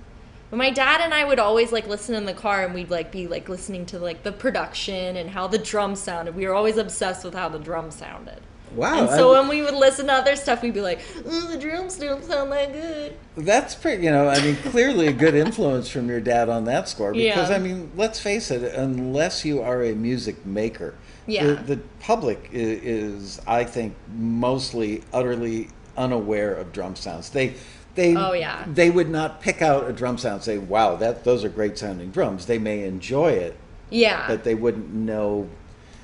But 0.50 0.56
my 0.56 0.70
dad 0.70 1.00
and 1.00 1.12
I 1.14 1.24
would 1.24 1.38
always 1.38 1.72
like 1.72 1.86
listen 1.86 2.14
in 2.14 2.24
the 2.26 2.32
car, 2.34 2.64
and 2.64 2.74
we'd 2.74 2.90
like 2.90 3.12
be 3.12 3.26
like 3.28 3.48
listening 3.48 3.86
to 3.86 3.98
like 3.98 4.22
the 4.22 4.32
production 4.32 5.16
and 5.16 5.30
how 5.30 5.46
the 5.46 5.58
drums 5.58 6.00
sounded. 6.00 6.34
We 6.34 6.46
were 6.46 6.54
always 6.54 6.76
obsessed 6.76 7.24
with 7.24 7.34
how 7.34 7.48
the 7.48 7.58
drums 7.58 7.94
sounded. 7.96 8.40
Wow. 8.74 9.00
and 9.00 9.10
so 9.10 9.34
I- 9.34 9.40
when 9.40 9.48
we 9.48 9.62
would 9.62 9.74
listen 9.74 10.06
to 10.06 10.12
other 10.12 10.36
stuff, 10.36 10.62
we'd 10.62 10.74
be 10.74 10.80
like, 10.80 11.00
"Ooh, 11.26 11.48
the 11.48 11.58
drums 11.58 11.96
don't 11.98 12.22
sound 12.24 12.52
that 12.52 12.72
good." 12.72 13.14
That's 13.36 13.74
pretty, 13.74 14.04
you 14.04 14.12
know, 14.12 14.28
I 14.28 14.40
mean, 14.42 14.54
clearly 14.56 15.08
a 15.08 15.12
good 15.12 15.34
influence 15.34 15.88
from 15.88 16.08
your 16.08 16.20
dad 16.20 16.48
on 16.48 16.64
that 16.66 16.88
score. 16.88 17.12
Because, 17.12 17.50
Yeah. 17.50 17.56
I 17.56 17.58
mean, 17.58 17.90
let's 17.96 18.20
face 18.20 18.48
it, 18.52 18.62
unless 18.74 19.44
you 19.44 19.60
are 19.60 19.82
a 19.82 19.92
music 19.96 20.46
maker, 20.46 20.94
Yeah. 21.26 21.46
the, 21.46 21.54
the 21.74 21.76
public 21.98 22.48
i- 22.52 22.56
is, 22.56 23.40
I 23.44 23.64
think, 23.64 23.94
mostly 24.16 25.02
utterly 25.12 25.70
unaware 25.96 26.54
of 26.54 26.72
drum 26.72 26.96
sounds. 26.96 27.30
They, 27.30 27.54
they, 27.94 28.14
Oh, 28.16 28.32
yeah. 28.32 28.64
they 28.72 28.90
would 28.90 29.08
not 29.10 29.40
pick 29.40 29.62
out 29.62 29.88
a 29.88 29.92
drum 29.92 30.16
sound 30.18 30.34
and 30.36 30.44
say, 30.44 30.58
wow, 30.58 30.96
that, 30.96 31.24
those 31.24 31.44
are 31.44 31.48
great 31.48 31.76
sounding 31.78 32.10
drums. 32.10 32.46
They 32.46 32.58
may 32.58 32.84
enjoy 32.84 33.32
it, 33.32 33.56
Yeah. 33.90 34.26
but 34.28 34.44
they 34.44 34.54
wouldn't 34.54 34.92
know. 34.92 35.48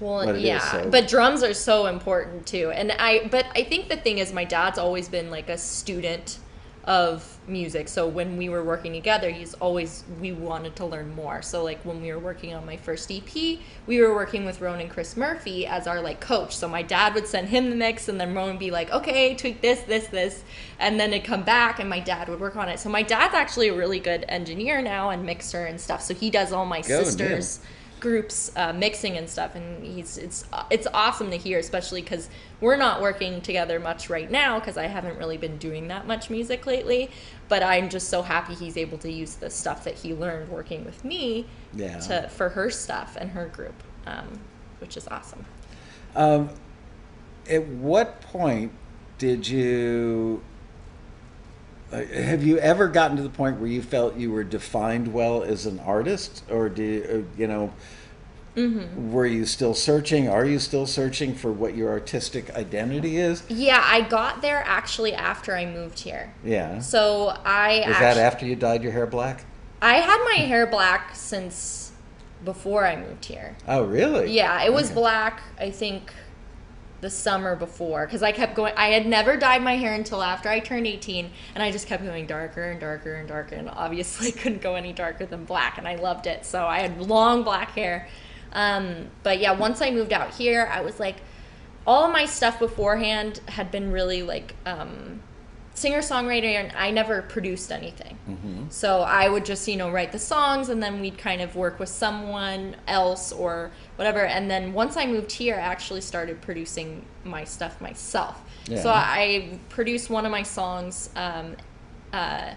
Well, 0.01 0.27
what 0.27 0.29
it 0.35 0.37
is, 0.37 0.43
yeah, 0.43 0.59
so- 0.59 0.91
but 0.91 1.09
drums 1.09 1.43
are 1.43 1.55
so 1.55 1.87
important 1.87 2.47
too. 2.47 2.71
And 2.71 2.93
I, 2.99 3.29
but 3.31 3.47
I 3.55 3.63
think 3.65 3.89
the 3.89 3.97
thing 3.97 4.19
is, 4.19 4.33
my 4.33 4.45
dad's 4.45 4.79
always 4.79 5.09
been 5.09 5.31
like 5.31 5.49
a 5.49 5.57
student 5.57 6.39
of 6.87 7.39
music. 7.49 7.89
So 7.89 8.07
when 8.07 8.37
we 8.37 8.49
were 8.49 8.63
working 8.63 8.93
together, 8.93 9.31
he's 9.31 9.55
always 9.55 10.05
we 10.21 10.31
wanted 10.31 10.77
to 10.77 10.87
learn 10.87 11.15
more. 11.17 11.43
So 11.43 11.65
like 11.65 11.85
when 11.85 12.01
we 12.01 12.13
were 12.13 12.19
working 12.19 12.55
on 12.55 12.65
my 12.65 12.77
first 12.77 13.11
EP, 13.11 13.59
we 13.87 14.01
were 14.01 14.15
working 14.15 14.45
with 14.45 14.61
Ronan 14.61 14.89
Chris 14.89 15.17
Murphy 15.17 15.67
as 15.67 15.89
our 15.89 16.01
like 16.01 16.21
coach. 16.21 16.55
So 16.55 16.69
my 16.69 16.83
dad 16.83 17.15
would 17.15 17.27
send 17.27 17.49
him 17.49 17.71
the 17.71 17.77
mix, 17.77 18.09
and 18.09 18.21
then 18.21 18.35
Ronan 18.35 18.55
would 18.55 18.61
be 18.61 18.71
like, 18.71 18.93
"Okay, 18.93 19.35
tweak 19.35 19.61
this, 19.61 19.81
this, 19.81 20.07
this," 20.07 20.45
and 20.79 20.99
then 21.01 21.13
it'd 21.13 21.27
come 21.27 21.43
back, 21.43 21.81
and 21.81 21.91
my 21.91 22.01
dad 22.01 22.29
would 22.29 22.41
work 22.41 22.57
on 22.57 22.69
it. 22.69 22.79
So 22.79 22.89
my 22.89 23.03
dad's 23.03 23.35
actually 23.35 23.69
a 23.69 23.75
really 23.75 23.99
good 23.99 24.25
engineer 24.29 24.81
now 24.81 25.11
and 25.11 25.25
mixer 25.25 25.65
and 25.65 25.81
stuff. 25.81 26.03
So 26.03 26.15
he 26.15 26.31
does 26.31 26.53
all 26.53 26.67
my 26.67 26.83
Go, 26.83 27.03
sisters 27.03 27.61
groups 28.07 28.53
uh, 28.55 28.73
mixing 28.73 29.17
and 29.17 29.29
stuff 29.29 29.57
and 29.57 29.83
he's 29.85 30.17
it's 30.17 30.45
it's 30.71 30.87
awesome 30.95 31.29
to 31.29 31.37
hear 31.37 31.59
especially 31.59 32.01
because 32.01 32.31
we're 32.61 32.77
not 32.77 33.03
working 33.03 33.41
together 33.41 33.81
much 33.81 34.09
right 34.09 34.31
now 34.31 34.61
because 34.61 34.77
i 34.77 34.87
haven't 34.87 35.19
really 35.19 35.37
been 35.37 35.57
doing 35.59 35.89
that 35.89 36.07
much 36.07 36.31
music 36.31 36.67
lately 36.67 37.11
but 37.49 37.65
i'm 37.65 37.89
just 37.89 38.09
so 38.09 38.23
happy 38.23 38.55
he's 38.55 38.77
able 38.77 38.97
to 38.97 39.11
use 39.11 39.35
the 39.35 39.51
stuff 39.51 39.83
that 39.83 39.95
he 39.95 40.15
learned 40.15 40.49
working 40.49 40.85
with 40.85 41.05
me 41.05 41.47
Yeah. 41.75 41.99
to 41.99 42.29
for 42.29 42.51
her 42.51 42.71
stuff 42.71 43.17
and 43.21 43.31
her 43.33 43.47
group 43.49 43.75
um, 44.07 44.39
which 44.79 44.97
is 44.97 45.09
awesome 45.09 45.45
Um, 46.15 46.51
at 47.51 47.67
what 47.67 48.21
point 48.21 48.71
did 49.19 49.49
you 49.49 50.43
have 51.91 52.45
you 52.45 52.59
ever 52.59 52.89
gotten 52.89 53.17
to 53.17 53.23
the 53.23 53.29
point 53.29 53.59
where 53.59 53.69
you 53.69 53.83
felt 53.83 54.17
you 54.17 54.31
were 54.33 54.45
defined 54.45 55.13
well 55.13 55.43
as 55.43 55.67
an 55.67 55.79
artist? 55.81 56.43
Or 56.51 56.69
do 56.69 56.83
you, 56.83 57.27
uh, 57.27 57.39
you 57.39 57.47
know 57.47 57.73
were 58.57 59.27
you 59.27 59.45
still 59.45 59.75
searching? 59.75 60.29
Are 60.31 60.45
you 60.47 60.59
still 60.59 60.87
searching 60.87 61.35
for 61.35 61.53
what 61.53 61.77
your 61.77 61.91
artistic 61.91 62.55
identity 62.55 63.19
is? 63.19 63.43
Yeah 63.51 63.83
i 63.85 64.01
got 64.01 64.41
there 64.41 64.63
actually 64.67 65.13
after 65.13 65.55
i 65.55 65.67
moved 65.67 65.99
here. 66.01 66.33
Yeah. 66.43 66.79
So 66.79 67.37
i 67.45 67.85
was 67.87 67.99
that 67.99 68.17
after 68.17 68.47
you 68.47 68.57
dyed 68.57 68.83
your 68.83 68.93
hair 68.93 69.07
black? 69.07 69.45
I 69.83 69.97
had 69.97 70.25
my 70.25 70.43
hair 70.47 70.67
black 70.67 71.15
since 71.15 71.93
before 72.47 72.87
i 72.87 72.97
moved 72.97 73.27
here. 73.27 73.57
Oh 73.69 73.85
really? 73.85 74.33
Yeah, 74.33 74.63
it 74.65 74.73
was 74.73 74.87
Okay. 74.87 74.95
black, 74.95 75.43
I 75.61 75.71
think, 75.71 76.13
the 77.01 77.11
summer 77.11 77.57
before. 77.57 78.07
Because 78.07 78.23
I 78.23 78.33
kept 78.33 78.55
going, 78.55 78.73
I 78.77 78.89
had 78.89 79.07
never 79.07 79.37
dyed 79.37 79.63
my 79.63 79.77
hair 79.77 79.95
until 79.95 80.23
after 80.23 80.49
I 80.49 80.61
turned 80.61 80.87
18, 80.87 81.31
and 81.55 81.63
I 81.63 81.71
just 81.71 81.87
kept 81.87 82.03
going 82.03 82.27
darker 82.27 82.71
and 82.71 82.81
darker 82.81 83.15
and 83.15 83.29
darker, 83.29 83.55
and 83.55 83.69
obviously 83.69 84.33
couldn't 84.41 84.63
go 84.63 84.75
any 84.75 84.93
darker 84.93 85.27
than 85.27 85.45
black, 85.45 85.79
and 85.79 85.87
I 85.87 85.97
loved 85.97 86.27
it. 86.27 86.45
So 86.45 86.67
I 86.67 86.81
had 86.81 87.01
long 87.01 87.43
black 87.43 87.71
hair. 87.73 88.09
Um, 88.53 89.11
but 89.23 89.39
yeah, 89.41 89.53
once 89.53 89.83
I 89.83 89.91
moved 89.91 90.13
out 90.13 90.35
here, 90.35 90.71
I 90.73 90.81
was 90.81 90.99
like, 90.99 91.17
all 91.87 92.09
my 92.09 92.27
stuff 92.27 92.59
beforehand 92.59 93.41
had 93.47 93.71
been 93.71 93.93
really 93.93 94.23
like 94.23 94.55
um, 94.65 95.21
singer 95.77 95.99
songwriter, 95.99 96.55
and 96.55 96.73
I 96.77 96.91
never 96.91 97.23
produced 97.23 97.71
anything. 97.71 98.19
So 98.71 99.03
I 99.03 99.29
would 99.29 99.45
just, 99.45 99.69
you 99.69 99.77
know, 99.77 99.91
write 99.91 100.11
the 100.11 100.19
songs 100.19 100.71
and 100.71 100.83
then 100.83 101.01
we'd 101.01 101.19
kind 101.19 101.41
of 101.41 101.55
work 101.55 101.79
with 101.79 101.91
someone 101.91 102.77
else 102.89 103.31
or 103.31 103.71
whatever. 103.97 104.25
And 104.25 104.51
then 104.51 104.73
once 104.73 104.97
I 104.97 105.07
moved 105.07 105.31
here, 105.31 105.55
I 105.55 105.61
actually 105.61 106.01
started 106.01 106.41
producing 106.41 107.05
my 107.25 107.45
stuff 107.45 107.81
myself. 107.81 108.43
Yeah. 108.67 108.83
So 108.83 108.91
I 108.91 109.61
produced 109.69 110.11
one 110.11 110.25
of 110.25 110.33
my 110.33 110.43
songs 110.43 111.11
um, 111.15 111.57
uh, 112.13 112.55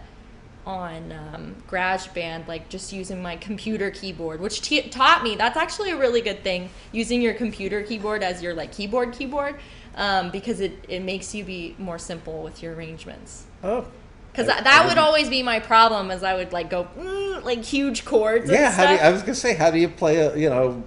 on 0.70 1.12
um, 1.12 1.56
GarageBand, 1.68 2.48
like 2.48 2.70
just 2.70 2.94
using 2.94 3.22
my 3.22 3.36
computer 3.38 3.90
keyboard, 3.90 4.40
which 4.40 4.62
t- 4.62 4.82
taught 4.90 5.24
me 5.24 5.36
that's 5.36 5.58
actually 5.58 5.92
a 5.92 5.98
really 5.98 6.22
good 6.22 6.44
thing, 6.44 6.70
using 6.92 7.22
your 7.22 7.34
computer 7.34 7.82
keyboard 7.82 8.22
as 8.24 8.42
your 8.44 8.54
like 8.54 8.72
keyboard 8.72 9.12
keyboard, 9.14 9.56
um, 9.96 10.30
because 10.30 10.60
it, 10.60 10.74
it 10.88 11.02
makes 11.02 11.34
you 11.34 11.44
be 11.44 11.76
more 11.80 11.98
simple 11.98 12.44
with 12.44 12.62
your 12.62 12.76
arrangements. 12.76 13.46
oh 13.64 13.86
Because 14.32 14.46
that, 14.48 14.66
I 14.68 14.86
would 14.88 15.00
always 15.00 15.28
be 15.30 15.42
my 15.42 15.60
problem, 15.60 16.12
as 16.12 16.24
I 16.24 16.36
would 16.36 16.54
like 16.54 16.70
go 16.70 16.88
mm, 16.98 17.44
like 17.44 17.64
huge 17.64 18.06
chords. 18.06 18.50
yeah 18.50 18.72
how 18.72 18.86
do 18.86 18.94
you, 18.94 19.00
i 19.00 19.10
was 19.12 19.22
gonna 19.22 19.34
say 19.36 19.56
how 19.56 19.72
do 19.72 19.80
you 19.80 19.88
play 19.90 20.18
a 20.18 20.36
you 20.38 20.50
know 20.50 20.84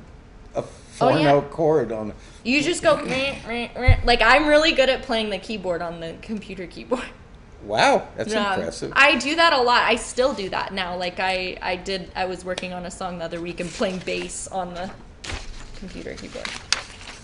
a 0.54 0.62
four 0.62 1.12
Oh, 1.12 1.16
yeah. 1.16 1.32
note 1.32 1.50
chord 1.50 1.90
on 1.92 2.12
You 2.44 2.62
just 2.62 2.82
go 2.82 2.94
like 4.04 4.22
I'm 4.22 4.46
really 4.46 4.72
good 4.72 4.88
at 4.88 5.02
playing 5.02 5.30
the 5.30 5.38
keyboard 5.38 5.82
on 5.82 6.00
the 6.00 6.14
computer 6.22 6.66
keyboard. 6.66 7.04
wow 7.64 8.06
that's 8.16 8.34
Um, 8.34 8.54
impressive 8.58 8.92
I 8.94 9.16
do 9.18 9.36
that 9.36 9.52
a 9.52 9.60
lot. 9.60 9.82
I 9.82 9.96
still 9.96 10.32
do 10.34 10.48
that 10.50 10.72
now. 10.74 10.96
Like 10.96 11.20
I, 11.20 11.56
I 11.62 11.76
did. 11.76 12.10
I 12.16 12.24
was 12.26 12.44
working 12.44 12.72
on 12.72 12.86
a 12.86 12.90
song 12.90 13.18
the 13.18 13.24
other 13.24 13.40
week 13.40 13.60
and 13.60 13.70
playing 13.70 13.98
bass 14.00 14.48
on 14.48 14.74
the 14.74 14.90
computer 15.76 16.14
keyboard. 16.14 16.48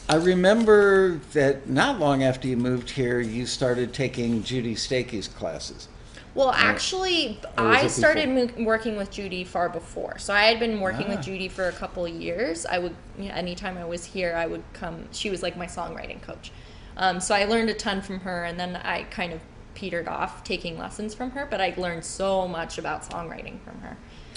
I 0.08 0.16
remember 0.16 1.16
that 1.34 1.68
not 1.68 1.98
long 1.98 2.22
after 2.22 2.48
you 2.48 2.56
moved 2.56 2.88
here, 2.90 3.20
you 3.20 3.44
started 3.46 3.92
taking 3.92 4.42
Judy 4.42 4.74
Stakee's 4.74 5.28
classes. 5.28 5.88
Well, 6.34 6.50
actually, 6.52 7.40
I 7.56 7.88
started 7.88 8.28
mo- 8.28 8.64
working 8.64 8.96
with 8.96 9.10
Judy 9.10 9.44
far 9.44 9.68
before. 9.68 10.18
So 10.18 10.32
I 10.32 10.44
had 10.44 10.60
been 10.60 10.80
working 10.80 11.06
Ah. 11.08 11.16
with 11.16 11.22
Judy 11.22 11.48
for 11.48 11.68
a 11.68 11.72
couple 11.72 12.06
of 12.06 12.12
years. 12.14 12.64
I 12.64 12.78
would, 12.78 12.94
you 13.18 13.28
know, 13.28 13.34
anytime 13.34 13.76
I 13.76 13.84
was 13.84 14.04
here, 14.04 14.34
I 14.36 14.46
would 14.46 14.62
come. 14.72 15.08
She 15.10 15.30
was 15.30 15.42
like 15.42 15.56
my 15.56 15.66
songwriting 15.66 16.22
coach. 16.22 16.52
Um, 16.96 17.20
so 17.20 17.34
I 17.34 17.44
learned 17.44 17.70
a 17.70 17.74
ton 17.74 18.00
from 18.02 18.20
her, 18.20 18.44
and 18.44 18.58
then 18.58 18.76
I 18.76 19.02
kind 19.04 19.32
of 19.32 19.40
petered 19.78 20.08
off 20.08 20.42
taking 20.42 20.76
lessons 20.76 21.14
from 21.14 21.30
her. 21.30 21.46
But 21.48 21.60
I 21.60 21.72
learned 21.76 22.04
so 22.04 22.48
much 22.48 22.78
about 22.78 23.02
songwriting 23.08 23.60
from 23.60 23.78
her. 23.80 23.96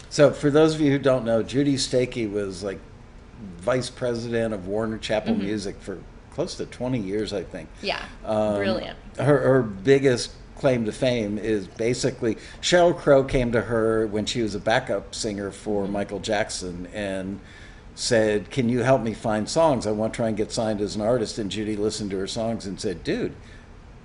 So, 0.10 0.32
for 0.32 0.52
those 0.52 0.76
of 0.76 0.82
you 0.82 0.92
who 0.92 1.00
don't 1.00 1.26
know, 1.26 1.42
Judy 1.42 1.76
Stakee 1.78 2.28
was 2.32 2.64
like 2.64 2.80
vice 3.58 3.90
president 3.90 4.54
of 4.54 4.68
Warner 4.68 4.98
Chappell 5.00 5.34
Mm-hmm. 5.34 5.46
Music 5.46 5.76
for 5.82 5.98
close 6.32 6.56
to 6.56 6.66
20 6.68 7.00
years, 7.00 7.34
I 7.34 7.44
think. 7.44 7.68
Yeah, 7.82 8.04
Um, 8.24 8.56
brilliant. 8.58 8.98
Her, 9.18 9.40
her 9.40 9.62
biggest 9.64 10.32
claim 10.58 10.86
to 10.86 10.92
fame 10.92 11.38
is 11.40 11.66
basically 11.68 12.36
Sheryl 12.62 12.96
Crow 12.96 13.24
came 13.24 13.52
to 13.52 13.62
her 13.62 14.06
when 14.08 14.26
she 14.28 14.42
was 14.44 14.54
a 14.54 14.60
backup 14.60 15.16
singer 15.16 15.50
for 15.52 15.84
Mm-hmm. 15.84 15.94
Michael 15.94 16.20
Jackson 16.20 16.88
and 16.94 17.40
said, 17.96 18.52
Can 18.52 18.70
you 18.70 18.80
help 18.84 19.02
me 19.02 19.14
find 19.14 19.50
songs? 19.50 19.88
I 19.88 19.92
want 19.92 20.14
to 20.14 20.18
try 20.18 20.28
and 20.28 20.38
get 20.38 20.52
signed 20.52 20.82
as 20.82 20.96
an 20.96 21.02
artist. 21.02 21.40
And 21.40 21.50
Judy 21.50 21.76
listened 21.76 22.12
to 22.12 22.18
her 22.20 22.28
songs 22.28 22.66
and 22.68 22.80
said, 22.80 23.04
Dude, 23.04 23.34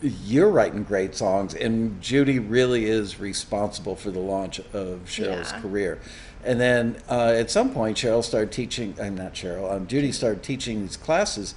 you're 0.02 0.50
writing 0.50 0.84
great 0.84 1.14
songs. 1.14 1.54
And 1.54 2.00
Judy 2.00 2.38
really 2.38 2.84
is 2.86 3.18
responsible 3.18 3.96
for 3.96 4.10
the 4.10 4.18
launch 4.20 4.58
of 4.72 5.00
Sheryl's 5.06 5.52
Yeah. 5.52 5.60
career. 5.60 5.98
And 6.44 6.60
then 6.60 6.96
uh, 7.08 7.34
at 7.36 7.50
some 7.50 7.72
point, 7.72 7.96
Sheryl 7.96 8.22
started 8.22 8.52
teaching, 8.52 8.94
I'm 9.00 9.16
not 9.16 9.34
Sheryl, 9.34 9.72
um, 9.72 9.86
Judy 9.86 10.12
started 10.12 10.42
teaching 10.42 10.82
these 10.82 10.96
classes. 10.96 11.54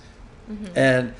And 0.76 1.14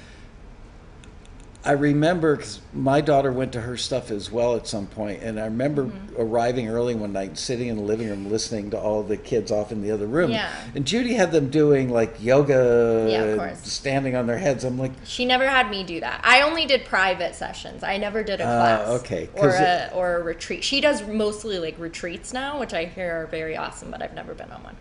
I 1.66 1.72
remember 1.74 2.38
because 2.38 2.62
my 2.74 3.02
daughter 3.02 3.34
went 3.34 3.52
to 3.52 3.60
her 3.62 3.76
stuff 3.76 4.12
as 4.12 4.32
well 4.32 4.56
at 4.56 4.66
some 4.66 4.88
point, 4.88 5.22
and 5.22 5.38
I 5.40 5.44
remember 5.46 5.84
Mm-hmm. 5.86 6.16
arriving 6.22 6.70
early 6.70 6.96
one 6.96 7.12
night, 7.14 7.38
sitting 7.38 7.68
in 7.68 7.76
the 7.76 7.82
living 7.84 8.08
room, 8.10 8.30
listening 8.32 8.70
to 8.72 8.78
all 8.80 9.04
the 9.04 9.18
kids 9.18 9.52
off 9.52 9.72
in 9.74 9.82
the 9.82 9.92
other 9.92 10.06
room. 10.08 10.32
Yeah. 10.32 10.50
And 10.74 10.86
Judy 10.86 11.14
had 11.14 11.32
them 11.34 11.50
doing 11.50 11.90
like 11.90 12.16
yoga, 12.24 13.08
Yeah, 13.10 13.54
standing 13.64 14.16
on 14.16 14.26
their 14.28 14.38
heads. 14.38 14.64
I'm 14.64 14.78
like, 14.78 14.92
She 15.04 15.26
never 15.26 15.48
had 15.48 15.70
me 15.70 15.84
do 15.84 16.00
that. 16.00 16.22
I 16.24 16.42
only 16.42 16.66
did 16.66 16.86
private 16.86 17.36
sessions. 17.36 17.84
I 17.84 17.98
never 17.98 18.24
did 18.24 18.40
a 18.40 18.46
Ah, 18.46 18.48
class. 18.48 18.88
okay, 19.02 19.30
Or 19.36 19.50
a 19.50 19.92
or 19.94 20.16
a 20.18 20.24
retreat. 20.24 20.64
She 20.64 20.80
does 20.82 21.06
mostly 21.08 21.60
like 21.60 21.78
retreats 21.78 22.34
now, 22.34 22.60
which 22.60 22.74
I 22.74 22.86
hear 22.86 23.24
are 23.24 23.28
very 23.28 23.58
awesome, 23.58 23.92
but 23.92 24.02
I've 24.02 24.14
never 24.16 24.34
been 24.34 24.52
on 24.52 24.64
one. 24.64 24.76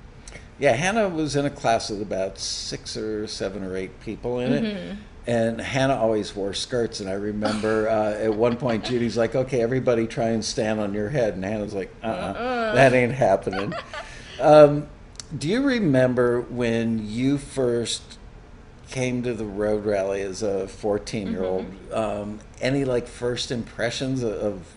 yeah, 0.61 0.73
Hannah 0.73 1.09
was 1.09 1.35
in 1.37 1.45
a 1.45 1.51
class 1.51 1.91
with 1.91 2.03
about 2.03 2.39
six 2.39 2.97
or 2.97 3.27
seven 3.27 3.63
or 3.65 3.77
eight 3.77 3.99
people 4.01 4.39
in 4.41 4.53
Mm-hmm. 4.53 4.67
it. 4.93 4.97
And 5.29 5.61
Hannah 5.61 5.95
always 5.95 6.35
wore 6.35 6.55
skirts. 6.55 7.01
And 7.01 7.09
I 7.09 7.13
remember 7.13 7.89
uh, 7.91 8.15
at 8.15 8.35
one 8.35 8.57
point, 8.57 8.85
Judy's 8.85 9.17
like, 9.17 9.35
okay, 9.35 9.61
everybody 9.61 10.07
try 10.07 10.31
and 10.31 10.43
stand 10.45 10.81
on 10.81 10.95
your 10.95 11.11
head. 11.11 11.35
And 11.35 11.45
Hannah's 11.45 11.75
like, 11.75 11.95
uh 12.03 12.07
uh 12.07 12.75
that 12.75 12.95
ain't 12.95 13.13
happening. 13.13 13.75
um, 14.41 14.89
do 15.37 15.47
you 15.47 15.63
remember 15.63 16.41
when 16.41 17.07
you 17.07 17.37
first 17.37 18.19
came 18.89 19.23
to 19.23 19.35
the 19.35 19.45
road 19.45 19.85
rally 19.85 20.23
as 20.23 20.43
a 20.43 20.67
14 20.67 21.31
year 21.31 21.45
old? 21.45 21.67
Um, 21.93 22.41
any 22.63 22.87
like 22.87 23.07
first 23.07 23.51
impressions 23.51 24.23
of, 24.23 24.33
of, 24.33 24.77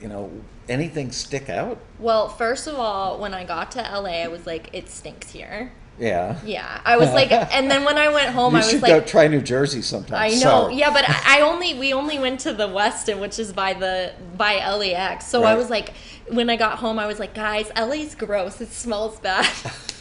you 0.00 0.06
know, 0.06 0.30
anything 0.68 1.10
stick 1.10 1.48
out? 1.48 1.78
Well, 1.98 2.28
first 2.28 2.68
of 2.68 2.76
all, 2.76 3.18
when 3.18 3.34
I 3.34 3.42
got 3.42 3.72
to 3.72 3.80
LA, 3.80 4.22
I 4.22 4.28
was 4.28 4.46
like, 4.46 4.70
it 4.72 4.88
stinks 4.88 5.30
here. 5.30 5.72
Yeah. 5.98 6.38
Yeah, 6.44 6.80
I 6.84 6.96
was 6.96 7.10
like, 7.12 7.30
and 7.54 7.70
then 7.70 7.84
when 7.84 7.98
I 7.98 8.08
went 8.08 8.30
home, 8.30 8.54
you 8.54 8.58
I 8.58 8.62
was 8.62 8.70
should 8.70 8.82
like, 8.82 8.90
go 8.90 9.00
try 9.00 9.28
New 9.28 9.42
Jersey 9.42 9.82
sometime. 9.82 10.18
I 10.20 10.28
know, 10.30 10.36
Sorry. 10.40 10.76
yeah, 10.76 10.92
but 10.92 11.04
I 11.08 11.38
I 11.38 11.40
only 11.42 11.74
we 11.74 11.92
only 11.92 12.18
went 12.18 12.40
to 12.40 12.52
the 12.52 12.66
Westin, 12.66 13.20
which 13.20 13.38
is 13.38 13.52
by 13.52 13.74
the 13.74 14.12
by 14.36 14.54
LAX. 14.56 15.26
So 15.26 15.44
I 15.44 15.54
was 15.54 15.70
like, 15.70 15.92
when 16.28 16.50
I 16.50 16.56
got 16.56 16.78
home, 16.78 16.98
I 16.98 17.06
was 17.06 17.18
like, 17.18 17.34
guys, 17.34 17.70
LA's 17.76 18.14
gross. 18.14 18.60
It 18.60 18.72
smells 18.72 19.18
bad. 19.20 19.48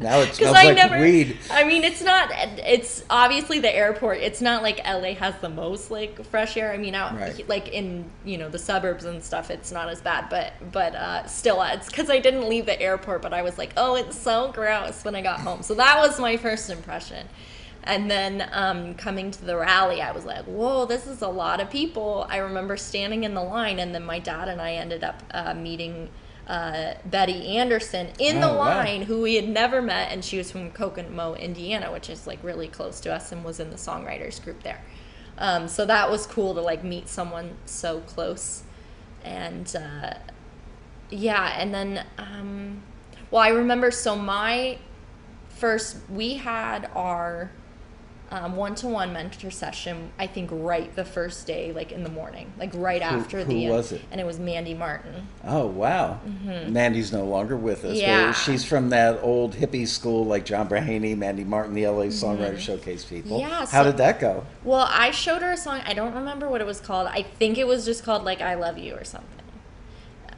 Now 0.00 0.20
it 0.20 0.34
smells 0.34 0.56
I 0.56 0.64
like 0.64 0.76
never. 0.76 0.98
weed. 1.00 1.36
I 1.50 1.64
mean, 1.64 1.82
it's 1.82 2.02
not. 2.02 2.30
It's 2.32 3.04
obviously 3.10 3.58
the 3.58 3.74
airport. 3.74 4.18
It's 4.18 4.40
not 4.40 4.62
like 4.62 4.78
LA 4.86 5.14
has 5.14 5.34
the 5.40 5.48
most 5.48 5.90
like 5.90 6.24
fresh 6.26 6.56
air. 6.56 6.72
I 6.72 6.76
mean, 6.76 6.94
out 6.94 7.16
Right. 7.18 7.48
like 7.48 7.68
in 7.68 8.04
you 8.24 8.38
know 8.38 8.48
the 8.48 8.58
suburbs 8.58 9.04
and 9.04 9.22
stuff, 9.22 9.50
it's 9.50 9.72
not 9.72 9.88
as 9.88 10.00
bad. 10.00 10.28
But 10.28 10.52
but 10.72 10.94
uh, 10.94 11.26
still, 11.26 11.60
it's 11.62 11.86
because 11.88 12.10
I 12.10 12.18
didn't 12.20 12.48
leave 12.48 12.66
the 12.66 12.80
airport. 12.80 13.22
But 13.22 13.32
I 13.32 13.42
was 13.42 13.58
like, 13.58 13.72
oh, 13.76 13.96
it's 13.96 14.16
so 14.16 14.52
gross 14.52 15.04
when 15.04 15.14
I 15.16 15.22
got 15.22 15.40
home. 15.40 15.62
So 15.62 15.74
that 15.74 15.98
was 15.98 16.20
my 16.20 16.36
first 16.36 16.70
impression. 16.70 17.26
And 17.84 18.10
then 18.10 18.48
um, 18.52 18.94
coming 18.96 19.30
to 19.30 19.44
the 19.44 19.56
rally, 19.56 20.02
I 20.02 20.12
was 20.12 20.24
like, 20.24 20.44
whoa, 20.44 20.84
this 20.84 21.06
is 21.06 21.22
a 21.22 21.28
lot 21.28 21.60
of 21.60 21.70
people. 21.70 22.26
I 22.28 22.36
remember 22.38 22.76
standing 22.76 23.24
in 23.24 23.34
the 23.34 23.42
line, 23.42 23.78
and 23.78 23.94
then 23.94 24.04
my 24.04 24.18
dad 24.18 24.48
and 24.48 24.60
I 24.60 24.74
ended 24.74 25.02
up 25.04 25.22
uh, 25.32 25.54
meeting 25.54 26.10
uh, 26.48 26.94
Betty 27.04 27.56
Anderson 27.58 28.08
in 28.18 28.40
the 28.40 28.48
Oh, 28.48 28.58
wow. 28.58 28.78
line, 28.78 29.02
who 29.02 29.20
we 29.22 29.34
had 29.34 29.48
never 29.48 29.82
met, 29.82 30.10
and 30.12 30.24
she 30.24 30.38
was 30.38 30.50
from 30.50 30.70
Kokomo, 30.70 31.34
Indiana, 31.34 31.92
which 31.92 32.08
is 32.10 32.26
like 32.26 32.42
really 32.42 32.68
close 32.68 33.00
to 33.00 33.14
us, 33.14 33.32
and 33.32 33.44
was 33.44 33.60
in 33.60 33.70
the 33.70 33.76
songwriters 33.76 34.42
group 34.42 34.62
there. 34.62 34.80
Um, 35.38 35.68
so 35.68 35.84
that 35.86 36.10
was 36.10 36.26
cool 36.26 36.54
to 36.54 36.60
like 36.60 36.82
meet 36.82 37.08
someone 37.08 37.56
so 37.66 38.00
close, 38.00 38.62
and 39.24 39.74
uh, 39.76 40.14
yeah, 41.10 41.54
and 41.58 41.74
then 41.74 42.04
um, 42.18 42.82
well, 43.30 43.42
I 43.42 43.48
remember 43.50 43.90
so 43.90 44.16
my 44.16 44.78
first 45.50 45.98
we 46.10 46.34
had 46.34 46.90
our 46.94 47.50
um, 48.30 48.56
one-to-one 48.56 49.12
mentor 49.12 49.50
session 49.50 50.10
i 50.18 50.26
think 50.26 50.50
right 50.52 50.94
the 50.96 51.04
first 51.04 51.46
day 51.46 51.72
like 51.72 51.92
in 51.92 52.02
the 52.02 52.10
morning 52.10 52.52
like 52.58 52.70
right 52.74 53.02
Who- 53.02 53.18
after 53.20 53.38
who 53.38 53.44
the 53.44 53.68
was 53.68 53.92
it? 53.92 54.02
and 54.10 54.20
it 54.20 54.24
was 54.26 54.38
mandy 54.38 54.74
martin 54.74 55.26
Oh 55.44 55.66
wow, 55.66 56.20
Mandy's 56.44 57.10
no 57.12 57.24
longer 57.24 57.56
with 57.56 57.84
us. 57.84 57.92
Mm-hmm. 57.92 58.00
Yeah. 58.00 58.32
she's 58.32 58.64
from 58.64 58.90
that 58.90 59.20
old 59.22 59.54
hippie 59.54 59.86
school 59.88 60.26
like 60.26 60.44
John 60.44 60.68
Braheny, 60.68 61.16
Mandy 61.16 61.42
Martin, 61.44 61.72
the 61.74 61.86
LA 61.86 62.06
Songwriter 62.06 62.58
Showcase 62.58 63.04
people. 63.04 63.40
Mm-hmm. 63.40 63.48
Yeah, 63.48 63.58
How 63.60 63.64
so- 63.64 63.84
did 63.84 63.96
that 63.98 64.20
go? 64.20 64.44
well 64.64 64.86
i 64.90 65.10
showed 65.10 65.40
her 65.42 65.52
a 65.52 65.56
song 65.56 65.80
i 65.86 65.94
don't 65.94 66.12
remember 66.14 66.48
what 66.50 66.60
it 66.60 66.66
was 66.66 66.80
called 66.80 67.06
i 67.08 67.22
think 67.22 67.56
it 67.56 67.66
was 67.66 67.84
just 67.86 68.04
called 68.04 68.24
like 68.24 68.40
i 68.42 68.54
love 68.54 68.76
you 68.76 68.94
or 68.94 69.04
something 69.04 69.37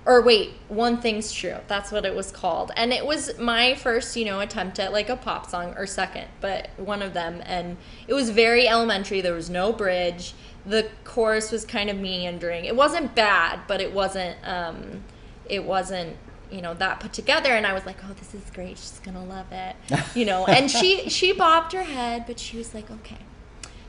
or 0.06 0.22
wait 0.22 0.52
one 0.68 1.00
thing's 1.00 1.32
true. 1.32 1.56
That's 1.68 1.92
what 1.92 2.04
it 2.04 2.14
was 2.14 2.30
called. 2.32 2.72
And 2.76 2.92
it 2.92 3.04
was 3.04 3.38
my 3.38 3.74
first 3.74 4.16
you 4.16 4.24
know 4.24 4.40
attempt 4.40 4.78
at 4.78 4.92
like 4.92 5.08
a 5.08 5.16
pop 5.16 5.48
song 5.48 5.74
or 5.76 5.86
second 5.86 6.28
but 6.40 6.70
one 6.76 7.02
of 7.02 7.12
them. 7.14 7.42
And 7.44 7.76
it 8.08 8.14
was 8.14 8.30
very 8.30 8.68
elementary. 8.68 9.20
There 9.20 9.34
was 9.34 9.50
no 9.50 9.72
bridge. 9.72 10.34
The 10.66 10.88
chorus 11.04 11.50
was 11.52 11.64
kind 11.64 11.90
of 11.90 11.98
meandering. 11.98 12.64
It 12.64 12.76
wasn't 12.76 13.14
bad 13.14 13.60
but 13.66 13.80
it 13.80 13.92
wasn't 13.92 14.36
um 14.44 15.04
it 15.48 15.64
wasn't 15.64 16.16
you 16.50 16.62
know 16.62 16.74
that 16.74 17.00
put 17.00 17.12
together. 17.12 17.50
And 17.50 17.66
i 17.66 17.72
was 17.72 17.86
like 17.86 17.98
oh 18.04 18.12
this 18.14 18.34
is 18.34 18.48
great. 18.50 18.78
She's 18.78 19.00
gonna 19.04 19.24
love 19.24 19.52
it. 19.52 19.76
You 20.14 20.24
know 20.24 20.46
and 20.46 20.70
she 20.70 21.08
she 21.08 21.32
bobbed 21.32 21.72
her 21.72 21.84
head 21.84 22.24
but 22.26 22.38
she 22.38 22.56
was 22.56 22.74
like 22.74 22.90
okay 22.90 23.18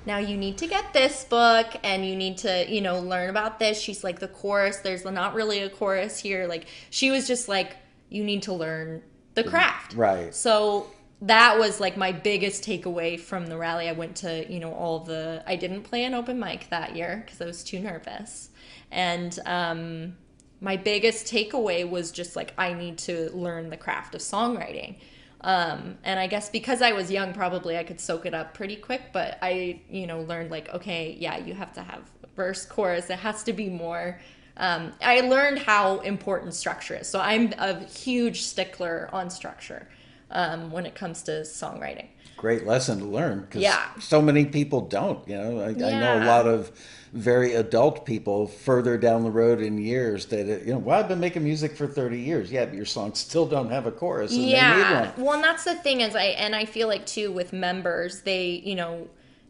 now 0.06 0.18
you 0.18 0.38
need 0.38 0.58
to 0.60 0.68
get 0.68 0.94
this 0.94 1.24
book 1.26 1.68
and 1.84 2.06
you 2.06 2.16
need 2.16 2.38
to 2.40 2.72
you 2.72 2.82
know 2.82 3.00
learn 3.00 3.30
about 3.30 3.60
this. 3.60 3.80
She's 3.80 4.04
like 4.04 4.20
the 4.20 4.28
chorus. 4.28 4.78
There's 4.78 5.06
not 5.06 5.34
really 5.34 5.60
a 5.60 5.70
chorus 5.70 6.20
here. 6.20 6.48
Like 6.48 6.66
she 6.90 7.12
was 7.12 7.28
just 7.28 7.48
like 7.48 7.76
you 8.10 8.24
need 8.24 8.44
to 8.44 8.54
learn 8.54 9.04
the 9.36 9.44
craft. 9.44 9.94
Right. 9.94 10.34
so 10.34 10.88
that 11.24 11.60
was 11.60 11.80
like 11.80 11.98
my 11.98 12.12
biggest 12.12 12.64
takeaway 12.64 13.20
from 13.20 13.46
the 13.46 13.58
rally. 13.58 13.88
I 13.88 13.94
went 13.94 14.16
to 14.18 14.52
you 14.52 14.60
know 14.60 14.74
all 14.74 15.00
the 15.00 15.44
i 15.46 15.56
didn't 15.56 15.84
play 15.84 16.04
an 16.04 16.14
open 16.14 16.40
mic 16.40 16.70
that 16.70 16.96
year 16.96 17.24
because 17.26 17.42
i 17.42 17.46
was 17.46 17.64
too 17.64 17.80
nervous. 17.80 18.50
And 18.92 19.38
um 19.46 20.18
my 20.60 20.78
biggest 20.78 21.26
takeaway 21.26 21.90
was 21.90 22.12
just 22.12 22.36
like 22.36 22.54
i 22.58 22.74
need 22.74 22.98
to 22.98 23.30
learn 23.34 23.70
the 23.70 23.78
craft 23.78 24.16
of 24.16 24.22
songwriting 24.22 24.98
um, 25.42 25.98
and 26.04 26.20
I 26.20 26.28
guess 26.28 26.50
because 26.50 26.82
I 26.82 26.92
was 26.92 27.12
young, 27.12 27.34
probably 27.34 27.78
I 27.78 27.84
could 27.84 28.00
soak 28.00 28.26
it 28.26 28.34
up 28.34 28.54
pretty 28.54 28.76
quick. 28.76 29.02
But 29.12 29.38
I, 29.42 29.82
you 29.90 30.08
know, 30.08 30.22
learned 30.22 30.52
like, 30.52 30.70
okay, 30.74 31.16
yeah, 31.20 31.38
you 31.38 31.54
have 31.54 31.74
to 31.74 31.82
have 31.82 32.04
verse, 32.36 32.66
chorus. 32.66 33.10
It 33.10 33.20
has 33.20 33.44
to 33.44 33.54
be 33.54 33.70
more. 33.70 34.20
Um, 34.58 34.92
I 35.02 35.22
learned 35.22 35.60
how 35.60 36.00
important 36.00 36.54
structure 36.54 36.96
is. 36.96 37.08
So 37.08 37.20
I'm 37.20 37.54
a 37.58 37.84
huge 37.86 38.42
stickler 38.44 39.10
on 39.12 39.30
structure 39.30 39.88
um, 40.30 40.72
when 40.72 40.86
it 40.86 40.94
comes 40.94 41.24
to 41.24 41.32
songwriting. 41.42 42.08
Great 42.38 42.66
lesson 42.66 43.00
to 43.00 43.06
learn 43.06 43.42
because 43.42 43.62
Yeah. 43.62 43.84
so 44.00 44.22
many 44.22 44.46
people 44.46 44.82
don't. 44.82 45.28
You 45.28 45.38
know, 45.38 45.60
I, 45.62 45.70
I 45.70 46.00
know 46.00 46.18
a 46.18 46.26
lot 46.26 46.48
of 46.48 46.72
very 47.14 47.54
adult 47.56 48.06
people 48.06 48.48
further 48.48 48.98
down 48.98 49.24
the 49.24 49.32
road 49.32 49.60
in 49.62 49.78
years 49.78 50.26
that 50.28 50.42
uh, 50.42 50.60
you 50.64 50.74
know. 50.74 50.78
Well, 50.80 51.00
I've 51.00 51.08
been 51.08 51.20
making 51.20 51.44
music 51.44 51.76
for 51.76 51.88
thirty 51.88 52.20
years. 52.20 52.52
Yeah, 52.52 52.66
but 52.66 52.76
your 52.76 52.86
songs 52.86 53.20
still 53.20 53.46
don't 53.46 53.70
have 53.70 53.86
a 53.86 53.92
chorus, 53.92 54.32
and 54.32 54.42
they 54.42 54.46
need 54.48 54.52
yeah 54.54 55.12
one. 55.12 55.26
well 55.26 55.34
and 55.36 55.44
that's 55.44 55.64
the 55.66 55.76
thing 55.76 56.02
is 56.02 56.16
i 56.16 56.24
and 56.24 56.56
i 56.56 56.64
feel 56.66 56.88
like 56.88 57.06
too 57.06 57.32
with 57.32 57.52
members 57.54 58.22
they 58.22 58.62
you 58.64 58.76
know 58.76 59.08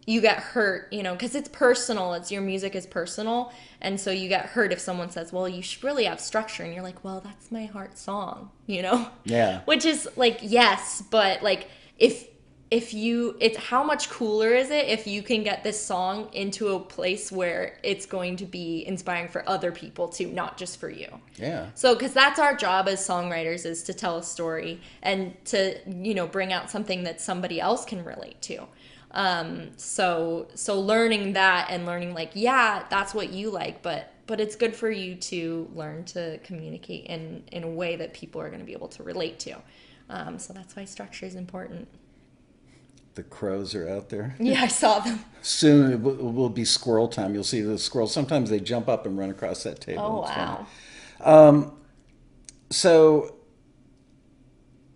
you 0.08 0.20
get 0.20 0.38
hurt 0.38 0.92
you 0.92 1.04
know 1.04 1.14
because 1.14 1.36
it's 1.36 1.50
personal 1.50 2.14
it's 2.16 2.32
your 2.32 2.42
music 2.42 2.74
is 2.76 2.88
personal 2.88 3.52
and 3.82 4.00
so 4.00 4.10
you 4.10 4.28
get 4.28 4.48
hurt 4.48 4.74
if 4.74 4.80
someone 4.80 5.12
says 5.12 5.32
well 5.32 5.48
you 5.48 5.62
should 5.62 5.84
really 5.84 6.06
have 6.06 6.20
structure 6.20 6.64
and 6.64 6.74
you're 6.74 6.82
like 6.84 7.04
well 7.04 7.22
that's 7.22 7.52
my 7.52 7.66
heart 7.66 7.96
song 7.98 8.50
you 8.66 8.82
know 8.82 9.08
Yeah. 9.24 9.62
which 9.66 9.86
is 9.86 10.10
like 10.16 10.40
yes 10.42 11.04
but 11.12 11.44
like 11.44 11.68
if 12.00 12.28
if 12.72 12.94
you 12.94 13.36
it's 13.42 13.58
how 13.58 13.84
much 13.84 14.10
cooler 14.10 14.54
is 14.54 14.72
it 14.72 14.88
if 14.88 15.06
you 15.06 15.22
can 15.22 15.44
get 15.44 15.62
this 15.62 15.80
song 15.80 16.30
into 16.32 16.70
a 16.70 16.80
place 16.80 17.30
where 17.30 17.78
it's 17.84 18.06
going 18.06 18.38
to 18.38 18.46
be 18.46 18.88
inspiring 18.88 19.28
for 19.28 19.48
other 19.48 19.74
people 19.74 20.08
too 20.08 20.32
not 20.32 20.58
just 20.58 20.80
for 20.80 20.90
you? 20.90 21.08
Yeah. 21.36 21.68
so 21.76 21.94
because 21.94 22.14
that's 22.14 22.40
our 22.40 22.56
job 22.56 22.88
as 22.88 23.06
songwriters 23.06 23.66
is 23.66 23.84
to 23.84 23.94
tell 23.94 24.18
a 24.18 24.24
story 24.24 24.80
and 25.04 25.36
to 25.46 25.78
you 25.86 26.14
know 26.14 26.26
bring 26.26 26.54
out 26.54 26.72
something 26.72 27.04
that 27.04 27.20
somebody 27.20 27.60
else 27.60 27.84
can 27.84 28.06
relate 28.06 28.42
to. 28.44 28.66
Um 29.12 29.72
so 29.76 30.48
so 30.56 30.80
learning 30.80 31.34
that 31.34 31.68
and 31.70 31.86
learning 31.86 32.14
like 32.14 32.32
yeah 32.36 32.86
that's 32.90 33.14
what 33.14 33.34
you 33.34 33.52
like 33.52 33.82
but 33.82 34.14
but 34.28 34.40
it's 34.40 34.56
good 34.56 34.74
for 34.74 34.90
you 34.90 35.16
to 35.16 35.70
learn 35.76 36.06
to 36.06 36.38
communicate 36.46 37.08
in 37.08 37.44
in 37.52 37.66
a 37.66 37.70
way 37.70 37.98
that 37.98 38.14
people 38.14 38.40
are 38.40 38.48
going 38.48 38.62
to 38.62 38.66
be 38.66 38.72
able 38.72 38.88
to 38.88 39.04
relate 39.04 39.40
to. 39.40 39.58
Um, 40.10 40.40
so 40.40 40.54
that's 40.54 40.76
why 40.76 40.86
structure 40.86 41.26
is 41.26 41.36
important 41.36 41.88
The 43.16 43.24
crows 43.24 43.76
are 43.76 43.88
out 43.90 44.10
there. 44.10 44.36
yeah 44.40 44.62
i 44.64 44.68
saw 44.68 45.00
them 45.00 45.20
Soon 45.42 45.92
it 45.92 46.00
will, 46.02 46.16
will 46.32 46.50
be 46.50 46.64
squirrel 46.64 47.08
time. 47.08 47.34
You'll 47.34 47.44
see 47.44 47.62
the 47.62 47.80
squirrels. 47.80 48.14
Sometimes 48.14 48.50
they 48.52 48.60
jump 48.60 48.88
up 48.88 49.08
and 49.08 49.18
run 49.18 49.32
across 49.32 49.64
that 49.64 49.82
table. 49.82 50.04
oh 50.04 50.22
It's 50.24 51.26
wow 51.26 51.74
So 52.70 53.36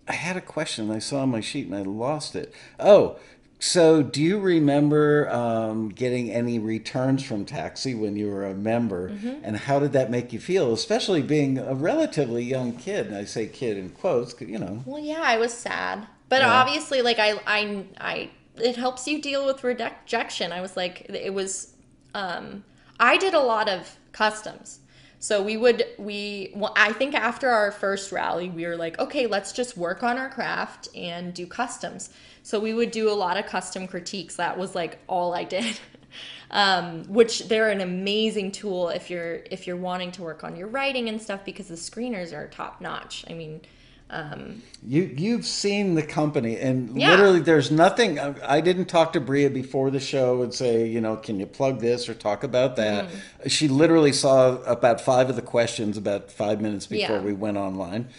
I 0.08 0.14
had 0.14 0.38
a 0.38 0.42
question 0.42 0.92
I 0.92 1.00
saw 1.00 1.22
on 1.22 1.30
my 1.30 1.42
sheet 1.42 1.66
and 1.68 1.76
I 1.76 1.82
lost 1.82 2.36
it. 2.36 2.54
Oh, 2.80 3.18
so 3.58 4.04
do 4.04 4.22
you 4.22 4.40
remember 4.40 5.30
um, 5.32 5.90
getting 5.90 6.30
any 6.30 6.60
returns 6.60 7.24
from 7.24 7.46
Taxi 7.46 7.96
when 7.96 8.16
you 8.16 8.28
were 8.28 8.46
a 8.46 8.54
member? 8.54 9.10
Mm-hmm. 9.10 9.44
And 9.44 9.58
how 9.58 9.80
did 9.80 9.94
that 9.94 10.12
make 10.12 10.32
you 10.32 10.40
feel, 10.40 10.74
especially 10.74 11.24
being 11.24 11.58
a 11.58 11.74
relatively 11.74 12.44
young 12.44 12.74
kid? 12.74 13.08
And 13.08 13.16
I 13.16 13.24
say 13.26 13.48
kid 13.48 13.78
in 13.78 13.90
quotes, 13.90 14.40
you 14.40 14.60
know. 14.60 14.84
Well, 14.86 15.02
yeah, 15.02 15.22
I 15.24 15.38
was 15.38 15.54
sad, 15.54 16.06
but 16.36 16.42
Yeah. 16.42 16.54
obviously, 16.54 17.02
like 17.02 17.18
I, 17.18 17.40
I, 17.48 17.86
I, 17.98 18.30
it 18.58 18.76
helps 18.76 19.08
you 19.08 19.22
deal 19.22 19.46
with 19.46 19.64
rejection. 19.64 20.52
I 20.52 20.60
was 20.60 20.76
like, 20.76 21.06
it 21.08 21.34
was, 21.34 21.74
um, 22.14 22.66
I 23.00 23.16
did 23.16 23.34
a 23.34 23.40
lot 23.40 23.70
of 23.70 23.98
customs. 24.12 24.80
So 25.20 25.42
we 25.42 25.56
would, 25.56 25.86
we, 25.98 26.52
well, 26.54 26.74
I 26.76 26.92
think 26.92 27.16
after 27.16 27.48
our 27.50 27.72
first 27.72 28.12
rally, 28.12 28.50
we 28.50 28.66
were 28.68 28.76
like, 28.76 29.00
okay, 29.00 29.28
let's 29.28 29.54
just 29.54 29.78
work 29.78 30.04
on 30.04 30.18
our 30.18 30.30
craft 30.30 30.90
and 30.94 31.34
do 31.34 31.48
customs. 31.48 32.10
So 32.44 32.60
we 32.60 32.74
would 32.74 32.92
do 32.92 33.10
a 33.10 33.14
lot 33.16 33.38
of 33.38 33.46
custom 33.46 33.88
critiques. 33.88 34.36
That 34.36 34.58
was 34.58 34.76
like 34.76 35.00
all 35.08 35.34
I 35.34 35.46
did. 35.46 35.80
um, 36.52 37.06
which 37.06 37.48
they're 37.48 37.70
an 37.70 37.80
amazing 37.80 38.52
tool 38.52 38.90
if 38.90 39.10
you're 39.10 39.40
if 39.52 39.66
you're 39.68 39.78
wanting 39.78 40.12
to 40.12 40.22
work 40.22 40.44
on 40.44 40.58
your 40.58 40.68
writing 40.68 41.08
and 41.08 41.22
stuff 41.22 41.46
because 41.46 41.70
the 41.70 41.76
screeners 41.76 42.34
are 42.34 42.48
top 42.48 42.82
notch. 42.82 43.24
I 43.30 43.34
mean, 43.34 43.62
um, 44.10 44.62
You 44.88 45.04
you've 45.18 45.46
seen 45.46 45.96
the 45.96 46.04
company, 46.04 46.58
and 46.58 46.96
Yeah. 46.98 47.10
literally, 47.12 47.40
there's 47.40 47.72
nothing. 47.72 48.20
I, 48.20 48.36
I 48.58 48.62
didn't 48.62 48.86
talk 48.86 49.14
to 49.14 49.20
Bria 49.20 49.50
before 49.50 49.90
the 49.90 50.00
show 50.00 50.44
and 50.44 50.54
say, 50.54 50.88
you 50.88 51.02
know, 51.02 51.16
can 51.16 51.40
you 51.40 51.46
plug 51.48 51.80
this 51.82 52.08
or 52.08 52.14
talk 52.14 52.44
about 52.44 52.76
that. 52.76 53.06
Mm-hmm. 53.06 53.48
She 53.50 53.68
literally 53.68 54.14
saw 54.14 54.58
about 54.64 55.02
five 55.02 55.30
of 55.30 55.36
the 55.36 55.42
questions 55.42 55.98
about 55.98 56.32
five 56.32 56.62
minutes 56.62 56.86
before 56.86 57.18
Yeah. 57.18 57.22
we 57.24 57.34
went 57.34 57.58
online. 57.58 58.10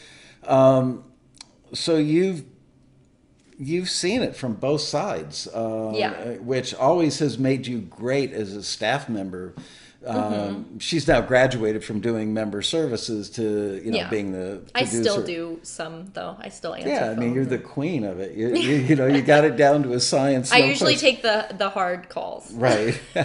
Um, 0.45 1.05
so 1.73 1.97
you've 1.97 2.45
you've 3.59 3.89
seen 3.89 4.23
it 4.23 4.37
from 4.37 4.55
both 4.55 4.83
sides, 4.83 5.47
uh, 5.55 5.93
Yeah. 5.95 6.33
which 6.39 6.75
always 6.75 7.21
has 7.21 7.39
made 7.39 7.67
you 7.67 7.79
great 7.79 8.33
as 8.33 8.55
a 8.55 8.63
staff 8.63 9.09
member. 9.09 9.55
Um, 10.07 10.17
Mm-hmm. 10.17 10.79
She's 10.79 11.09
now 11.09 11.21
graduated 11.21 11.85
from 11.85 12.01
doing 12.01 12.33
member 12.35 12.63
services 12.63 13.31
to 13.31 13.81
you 13.85 13.91
know 13.91 13.97
Yeah. 13.99 14.09
being 14.11 14.33
the. 14.33 14.63
I 14.75 14.85
still 14.85 15.17
producer. 15.17 15.27
do 15.57 15.61
some 15.63 16.11
though. 16.13 16.37
I 16.41 16.49
still 16.51 16.75
answer. 16.75 16.89
Yeah, 16.89 17.07
I 17.07 17.09
mean, 17.15 17.19
phones 17.29 17.35
you're 17.35 17.45
the 17.47 17.59
queen 17.59 18.05
of 18.05 18.21
it. 18.21 18.37
You, 18.37 18.55
you, 18.55 18.75
you 18.89 18.97
know, 18.97 19.07
you 19.07 19.23
got 19.23 19.45
it 19.45 19.57
down 19.57 19.83
to 19.85 19.93
a 19.95 20.01
science. 20.01 20.53
I 20.53 20.61
no 20.61 20.67
usually 20.67 20.93
question. 20.95 21.11
take 21.11 21.23
the 21.23 21.57
the 21.57 21.71
hard 21.71 22.09
calls. 22.09 22.53
Right. 22.53 23.01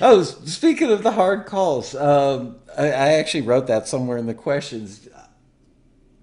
oh, 0.00 0.20
s- 0.20 0.36
speaking 0.52 0.90
of 0.90 1.02
the 1.02 1.12
hard 1.12 1.46
calls, 1.46 1.94
um, 1.94 2.56
I, 2.76 2.86
I 2.86 3.08
actually 3.14 3.42
wrote 3.42 3.66
that 3.68 3.86
somewhere 3.88 4.18
in 4.18 4.26
the 4.26 4.34
questions. 4.34 5.08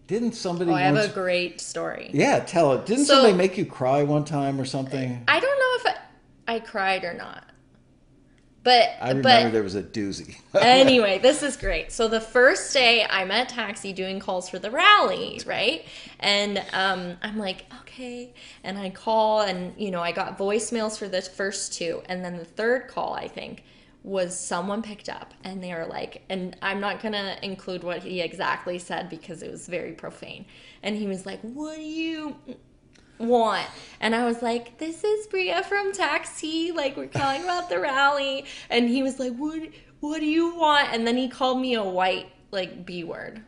Didn't 0.08 0.34
somebody? 0.34 0.70
Oh, 0.72 0.76
I 0.76 0.82
have 0.82 0.96
once- 0.96 1.08
a 1.12 1.14
great 1.14 1.60
story. 1.62 2.12
Yeah, 2.14 2.40
tell 2.40 2.74
it. 2.74 2.86
Didn't 2.86 3.06
So- 3.06 3.16
somebody 3.16 3.34
make 3.38 3.58
you 3.58 3.66
cry 3.66 4.04
one 4.04 4.26
time 4.26 4.60
or 4.62 4.66
something? 4.66 5.24
I 5.28 5.40
don't 5.40 5.60
know 5.86 5.90
if 5.92 5.98
I, 6.48 6.56
I 6.56 6.60
cried 6.60 7.04
or 7.04 7.14
not, 7.14 7.44
but 8.66 8.96
I 9.00 9.10
remember 9.10 9.22
but 9.22 9.52
there 9.52 9.64
was 9.64 9.76
a 9.76 9.84
doozy. 9.84 10.38
anyway, 10.60 11.20
this 11.20 11.44
is 11.44 11.56
great. 11.56 11.92
So 11.92 12.08
the 12.08 12.20
first 12.20 12.74
day 12.74 13.06
I'm 13.08 13.30
at 13.30 13.48
Taxi 13.48 13.94
doing 13.94 14.20
calls 14.20 14.50
for 14.50 14.58
the 14.58 14.72
rally, 14.72 15.40
right? 15.46 15.86
And 16.20 16.58
um, 16.74 17.16
I'm 17.22 17.38
like, 17.38 17.66
okay. 17.82 18.34
And 18.64 18.80
I 18.80 18.90
call, 18.90 19.42
and 19.42 19.72
you 19.78 19.92
know, 19.92 20.02
I 20.02 20.12
got 20.12 20.40
voicemails 20.40 20.98
for 20.98 21.08
the 21.08 21.22
first 21.22 21.74
two, 21.74 22.02
and 22.08 22.26
then 22.26 22.38
the 22.38 22.44
third 22.44 22.88
call, 22.88 23.14
I 23.14 23.28
think, 23.28 23.64
was 24.02 24.38
someone 24.38 24.82
picked 24.82 25.10
up, 25.10 25.36
and 25.44 25.64
they 25.64 25.72
were 25.72 25.86
like, 25.86 26.24
and 26.30 26.58
I'm 26.64 26.80
not 26.80 27.04
gonna 27.04 27.38
include 27.44 27.84
what 27.84 28.02
he 28.02 28.20
exactly 28.20 28.80
said 28.80 29.10
because 29.12 29.44
it 29.44 29.52
was 29.52 29.68
very 29.68 29.92
profane. 29.92 30.46
And 30.82 30.96
he 30.96 31.06
was 31.06 31.28
like, 31.28 31.40
"What 31.42 31.76
do 31.76 31.84
you?" 31.84 32.36
Want. 33.18 33.68
And 34.00 34.14
I 34.16 34.26
was 34.26 34.42
like, 34.42 34.78
this 34.78 35.04
is 35.04 35.28
Bria 35.28 35.64
from 35.64 35.92
Taxi. 35.94 36.72
Like, 36.72 36.98
we're 36.98 37.08
calling 37.08 37.44
about 37.44 37.70
the 37.70 37.80
rally. 37.80 38.46
And 38.70 38.90
he 38.90 39.04
was 39.04 39.20
like, 39.20 39.34
what, 39.36 39.62
what 40.00 40.20
do 40.20 40.26
you 40.26 40.56
want? 40.56 40.90
And 40.92 41.08
then 41.08 41.18
he 41.18 41.28
called 41.28 41.60
me 41.60 41.76
a 41.76 41.84
white, 41.84 42.28
like, 42.52 42.86
B 42.86 43.04
word. 43.04 43.42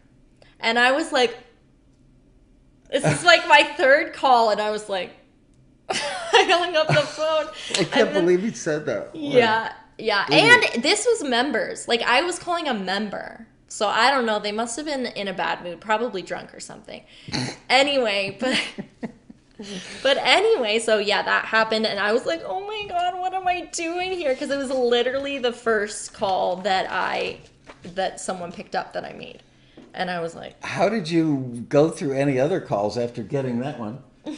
And 0.59 0.79
I 0.79 0.91
was 0.91 1.11
like, 1.11 1.37
this 2.89 3.03
is 3.03 3.23
like 3.23 3.47
my 3.47 3.63
third 3.77 4.13
call. 4.13 4.49
And 4.49 4.61
I 4.61 4.71
was 4.71 4.89
like, 4.89 5.11
I 5.89 5.95
hung 6.49 6.75
up 6.75 6.87
the 6.87 6.95
phone. 6.95 7.47
I 7.71 7.83
can't 7.83 8.13
then- 8.13 8.25
believe 8.25 8.41
he 8.41 8.51
said 8.51 8.85
that. 8.85 9.15
yeah, 9.15 9.73
yeah. 9.97 10.25
And 10.31 10.83
this 10.83 11.05
was 11.05 11.23
members. 11.27 11.87
Like 11.87 12.01
I 12.01 12.21
was 12.23 12.39
calling 12.39 12.67
a 12.67 12.73
member. 12.73 13.47
So 13.69 13.87
I 13.87 14.09
don't 14.11 14.25
know. 14.25 14.39
They 14.39 14.53
must 14.53 14.77
have 14.77 14.85
been 14.85 15.07
in 15.07 15.27
a 15.27 15.33
bad 15.33 15.63
mood, 15.63 15.81
probably 15.81 16.21
drunk 16.21 16.53
or 16.53 16.59
something. 16.59 17.03
anyway, 17.69 18.37
but 18.39 18.57
but 20.03 20.17
anyway, 20.17 20.79
so 20.79 20.99
yeah, 20.99 21.21
that 21.23 21.45
happened, 21.45 21.85
and 21.85 21.99
I 21.99 22.11
was 22.11 22.25
like, 22.25 22.41
oh 22.45 22.65
my 22.65 22.85
god, 22.87 23.19
what 23.19 23.33
am 23.33 23.47
I 23.47 23.61
doing 23.71 24.11
here? 24.11 24.33
Because 24.33 24.51
it 24.51 24.57
was 24.57 24.69
literally 24.69 25.39
the 25.39 25.53
first 25.53 26.13
call 26.13 26.57
that 26.57 26.87
I 26.89 27.39
that 27.95 28.19
someone 28.19 28.51
picked 28.51 28.75
up 28.75 28.93
that 28.93 29.03
I 29.03 29.13
made, 29.13 29.41
and 29.93 30.11
I 30.11 30.19
was 30.19 30.35
like, 30.35 30.63
How 30.63 30.89
did 30.89 31.09
you 31.09 31.65
go 31.69 31.89
through 31.89 32.13
any 32.13 32.39
other 32.39 32.61
calls 32.61 32.97
after 32.97 33.23
getting 33.23 33.59
that 33.59 33.79
one? 33.79 34.03
I 34.25 34.37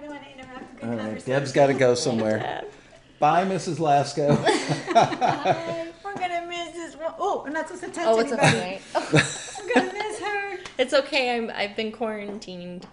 don't 0.00 0.10
want 0.10 0.22
to 0.22 0.38
interrupt 0.38 0.80
good 0.80 0.90
All 0.90 0.96
right, 0.96 1.24
Deb's 1.24 1.52
got 1.52 1.68
to 1.68 1.74
go 1.74 1.94
somewhere. 1.94 2.64
Bye, 3.18 3.44
Mrs. 3.44 3.76
Laskow. 3.76 4.36
We're 6.04 6.14
gonna 6.14 6.46
miss 6.46 6.72
this 6.72 6.96
one. 6.96 7.14
Oh, 7.18 7.44
I'm 7.46 7.52
not 7.52 7.68
supposed 7.68 7.84
to 7.84 7.90
touch 7.90 8.06
oh, 8.06 8.20
it's 8.20 8.32
anybody. 8.32 8.80
okay. 8.94 9.22
I'm 9.58 9.74
gonna 9.74 9.92
miss 9.94 10.18
her. 10.18 10.58
it's 10.76 10.92
okay. 10.92 11.36
I'm 11.36 11.50
I've 11.54 11.76
been 11.76 11.90
quarantined. 11.92 12.86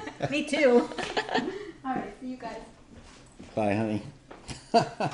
Me 0.30 0.44
too. 0.44 0.88
All 1.84 1.94
right, 1.94 2.12
see 2.20 2.28
you 2.28 2.36
guys. 2.36 2.56
Bye, 3.54 3.74
honey. 3.74 4.02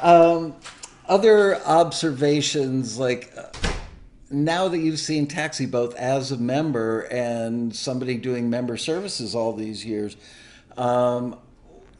um, 0.00 0.54
other 1.08 1.56
observations, 1.64 2.98
like 2.98 3.32
uh, 3.36 3.68
now 4.30 4.68
that 4.68 4.78
you've 4.78 4.98
seen 4.98 5.26
Taxi 5.26 5.66
both 5.66 5.94
as 5.96 6.32
a 6.32 6.36
member 6.36 7.02
and 7.02 7.74
somebody 7.74 8.16
doing 8.16 8.48
member 8.48 8.76
services 8.76 9.34
all 9.34 9.52
these 9.52 9.84
years, 9.84 10.16
um, 10.76 11.36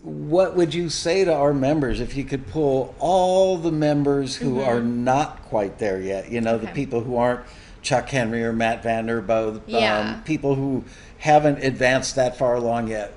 what 0.03 0.57
would 0.57 0.73
you 0.73 0.89
say 0.89 1.25
to 1.25 1.35
our 1.35 1.53
members 1.53 2.01
if 2.01 2.17
you 2.17 2.25
could 2.25 2.47
pull 2.47 2.95
all 2.99 3.59
the 3.59 3.73
members 3.73 4.35
who 4.37 4.61
are 4.61 4.81
not 4.81 5.43
quite 5.43 5.79
there 5.79 6.01
yet? 6.01 6.31
You 6.31 6.41
know, 6.41 6.57
the 6.57 6.69
people 6.69 7.03
who 7.03 7.17
aren't 7.17 7.45
Chuck 7.83 8.09
Henry 8.09 8.43
or 8.45 8.53
Matt 8.53 8.83
Vander 8.83 9.21
Boegh, 9.21 9.61
Yeah. 9.67 9.99
um, 10.15 10.23
people 10.23 10.55
who 10.55 10.85
haven't 11.21 11.63
advanced 11.63 12.17
that 12.17 12.37
far 12.37 12.55
along 12.55 12.89
yet. 12.89 13.13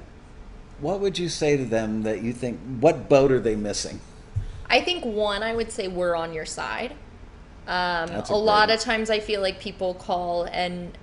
What 0.80 1.00
would 1.00 1.18
you 1.18 1.30
say 1.30 1.58
to 1.58 1.66
them 1.66 2.04
that 2.04 2.22
you 2.22 2.34
think, 2.34 2.60
what 2.80 3.10
boat 3.10 3.32
are 3.32 3.40
they 3.40 3.56
missing? 3.56 4.00
I 4.70 4.82
think 4.82 5.06
one, 5.06 5.42
I 5.42 5.56
would 5.56 5.72
say 5.72 5.88
we're 5.88 6.16
on 6.16 6.34
your 6.34 6.46
side. 6.46 6.92
Um, 7.66 8.10
a 8.10 8.26
a 8.30 8.36
lot 8.36 8.70
of 8.70 8.82
times 8.82 9.10
I 9.10 9.20
feel 9.20 9.42
like 9.42 9.62
people 9.62 9.94
call 9.94 10.44
and, 10.44 10.98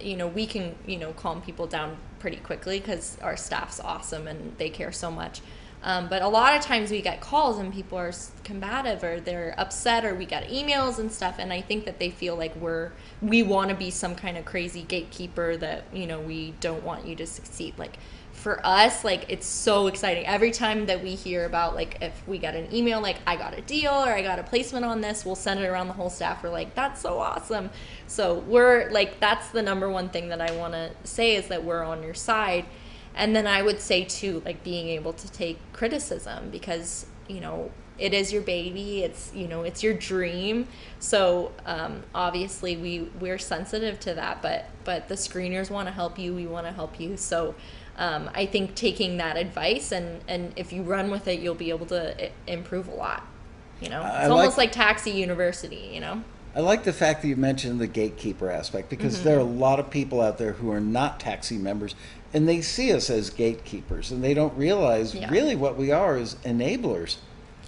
you 0.00 0.16
know, 0.16 0.26
we 0.26 0.46
can, 0.46 0.74
you 0.86 0.96
know, 0.96 1.12
calm 1.12 1.42
people 1.42 1.66
down 1.66 1.98
pretty 2.18 2.38
quickly 2.38 2.80
because 2.80 3.18
our 3.20 3.36
staff's 3.36 3.78
awesome 3.78 4.26
and 4.26 4.56
they 4.56 4.70
care 4.70 4.90
so 4.90 5.10
much. 5.10 5.42
Um, 5.82 6.08
but 6.08 6.22
a 6.22 6.28
lot 6.28 6.56
of 6.56 6.62
times 6.62 6.90
we 6.90 7.00
get 7.00 7.20
calls 7.20 7.58
and 7.58 7.72
people 7.72 7.98
are 7.98 8.12
combative 8.42 9.04
or 9.04 9.20
they're 9.20 9.54
upset 9.58 10.04
or 10.04 10.14
we 10.14 10.26
get 10.26 10.48
emails 10.48 10.98
and 10.98 11.10
stuff. 11.10 11.36
And 11.38 11.52
I 11.52 11.60
think 11.60 11.84
that 11.84 11.98
they 11.98 12.10
feel 12.10 12.36
like 12.36 12.54
we're, 12.56 12.90
we 13.22 13.42
want 13.42 13.70
to 13.70 13.76
be 13.76 13.90
some 13.90 14.14
kind 14.14 14.36
of 14.36 14.44
crazy 14.44 14.82
gatekeeper 14.82 15.56
that, 15.58 15.84
you 15.92 16.06
know, 16.06 16.20
we 16.20 16.54
don't 16.60 16.82
want 16.82 17.06
you 17.06 17.14
to 17.16 17.26
succeed. 17.26 17.74
Like, 17.78 17.98
for 18.38 18.64
us 18.64 19.02
like 19.02 19.26
it's 19.28 19.46
so 19.46 19.88
exciting 19.88 20.24
every 20.24 20.52
time 20.52 20.86
that 20.86 21.02
we 21.02 21.16
hear 21.16 21.44
about 21.44 21.74
like 21.74 21.98
if 22.00 22.26
we 22.28 22.38
get 22.38 22.54
an 22.54 22.72
email 22.72 23.00
like 23.00 23.16
i 23.26 23.34
got 23.34 23.56
a 23.58 23.60
deal 23.62 23.90
or 23.90 24.12
i 24.12 24.22
got 24.22 24.38
a 24.38 24.44
placement 24.44 24.84
on 24.84 25.00
this 25.00 25.24
we'll 25.24 25.34
send 25.34 25.58
it 25.58 25.66
around 25.66 25.88
the 25.88 25.92
whole 25.92 26.08
staff 26.08 26.40
we're 26.42 26.48
like 26.48 26.72
that's 26.76 27.00
so 27.00 27.18
awesome 27.18 27.68
so 28.06 28.38
we're 28.46 28.88
like 28.90 29.18
that's 29.18 29.48
the 29.48 29.60
number 29.60 29.90
one 29.90 30.08
thing 30.08 30.28
that 30.28 30.40
i 30.40 30.50
want 30.52 30.72
to 30.72 30.88
say 31.02 31.34
is 31.34 31.48
that 31.48 31.64
we're 31.64 31.82
on 31.82 32.00
your 32.00 32.14
side 32.14 32.64
and 33.18 33.36
then 33.36 33.46
I 33.46 33.60
would 33.60 33.80
say 33.80 34.04
too, 34.04 34.40
like 34.46 34.64
being 34.64 34.88
able 34.88 35.12
to 35.12 35.30
take 35.30 35.58
criticism 35.74 36.48
because 36.50 37.04
you 37.28 37.40
know 37.40 37.70
it 37.98 38.14
is 38.14 38.32
your 38.32 38.42
baby. 38.42 39.02
It's 39.02 39.32
you 39.34 39.46
know 39.48 39.64
it's 39.64 39.82
your 39.82 39.92
dream. 39.94 40.68
So 41.00 41.52
um, 41.66 42.04
obviously 42.14 42.76
we 42.76 43.10
we're 43.20 43.38
sensitive 43.38 44.00
to 44.00 44.14
that, 44.14 44.40
but 44.40 44.66
but 44.84 45.08
the 45.08 45.16
screeners 45.16 45.68
want 45.70 45.88
to 45.88 45.92
help 45.92 46.18
you. 46.18 46.34
We 46.34 46.46
want 46.46 46.66
to 46.66 46.72
help 46.72 46.98
you. 46.98 47.16
So. 47.18 47.54
Um, 48.00 48.30
I 48.32 48.46
think 48.46 48.76
taking 48.76 49.16
that 49.16 49.36
advice 49.36 49.90
and, 49.90 50.22
and 50.28 50.52
if 50.54 50.72
you 50.72 50.82
run 50.84 51.10
with 51.10 51.26
it, 51.26 51.40
you'll 51.40 51.56
be 51.56 51.70
able 51.70 51.86
to 51.86 52.30
improve 52.46 52.86
a 52.86 52.94
lot. 52.94 53.26
You 53.80 53.88
know, 53.88 54.00
I 54.00 54.20
it's 54.20 54.28
like- 54.28 54.30
almost 54.30 54.56
like 54.56 54.70
Taxi 54.70 55.10
University. 55.10 55.90
You 55.94 55.98
know, 56.02 56.22
I 56.54 56.60
like 56.60 56.84
the 56.84 56.92
fact 56.92 57.22
that 57.22 57.28
you 57.28 57.34
mentioned 57.34 57.80
the 57.80 57.88
gatekeeper 57.88 58.52
aspect 58.52 58.88
because 58.88 59.16
Mm-hmm. 59.16 59.24
there 59.24 59.36
are 59.38 59.40
a 59.40 59.42
lot 59.42 59.80
of 59.80 59.90
people 59.90 60.20
out 60.20 60.38
there 60.38 60.52
who 60.52 60.70
are 60.70 60.78
not 60.80 61.18
taxi 61.18 61.58
members 61.58 61.96
and 62.34 62.48
they 62.48 62.60
see 62.60 62.92
us 62.92 63.08
as 63.10 63.30
gatekeepers 63.30 64.10
and 64.10 64.22
they 64.22 64.34
don't 64.34 64.56
realize 64.56 65.14
Yeah. 65.14 65.30
really 65.30 65.56
what 65.56 65.76
we 65.76 65.90
are 65.90 66.16
is 66.16 66.34
enablers. 66.44 67.16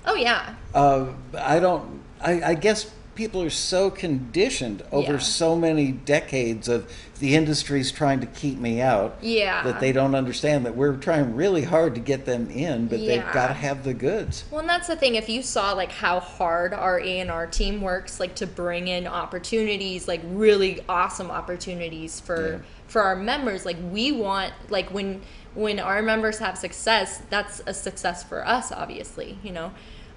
oh 0.07 0.15
yeah, 0.15 0.55
Uh, 0.75 1.07
I 1.39 1.59
don't. 1.61 2.01
I, 2.23 2.43
I 2.43 2.55
guess 2.55 2.91
people 3.15 3.43
are 3.43 3.51
so 3.51 3.91
conditioned 3.91 4.83
over 4.93 5.13
Yeah. 5.15 5.19
so 5.19 5.55
many 5.57 5.93
decades 5.93 6.69
of 6.69 6.91
the 7.19 7.35
industry's 7.35 7.93
trying 7.93 8.21
to 8.21 8.27
keep 8.27 8.59
me 8.59 8.81
out 8.81 9.17
Yeah. 9.21 9.63
that 9.65 9.79
they 9.81 9.93
don't 9.93 10.15
understand 10.15 10.65
that 10.65 10.75
we're 10.75 10.97
trying 10.97 11.35
really 11.37 11.65
hard 11.65 11.95
to 11.97 12.01
get 12.01 12.25
them 12.25 12.49
in, 12.51 12.87
but 12.87 12.99
they've 13.01 13.25
got 13.33 13.49
to 13.49 13.53
have 13.55 13.85
the 13.85 13.93
goods. 13.93 14.45
Well, 14.51 14.61
and 14.61 14.69
that's 14.69 14.87
the 14.87 14.97
thing. 14.97 15.17
If 15.17 15.29
you 15.29 15.43
saw 15.43 15.73
like 15.73 15.93
how 15.93 16.21
hard 16.21 16.73
our 16.73 16.99
A 16.99 17.21
and 17.21 17.31
R 17.31 17.47
team 17.47 17.83
works, 17.83 18.21
like 18.21 18.35
to 18.37 18.47
bring 18.47 18.89
in 18.89 19.07
opportunities, 19.07 20.09
like 20.09 20.23
really 20.25 20.81
awesome 20.89 21.31
opportunities 21.31 22.21
for 22.21 22.53
Yeah. 22.53 22.59
For 22.91 23.03
our 23.03 23.15
members, 23.15 23.65
like 23.65 23.77
we 23.93 24.11
want 24.11 24.53
like 24.69 24.91
when 24.91 25.23
when 25.55 25.79
our 25.79 26.03
members 26.03 26.39
have 26.41 26.59
success, 26.59 27.23
that's 27.31 27.63
a 27.67 27.73
success 27.73 28.25
for 28.25 28.47
us, 28.47 28.73
obviously. 28.73 29.39
You 29.45 29.53
know, 29.53 29.73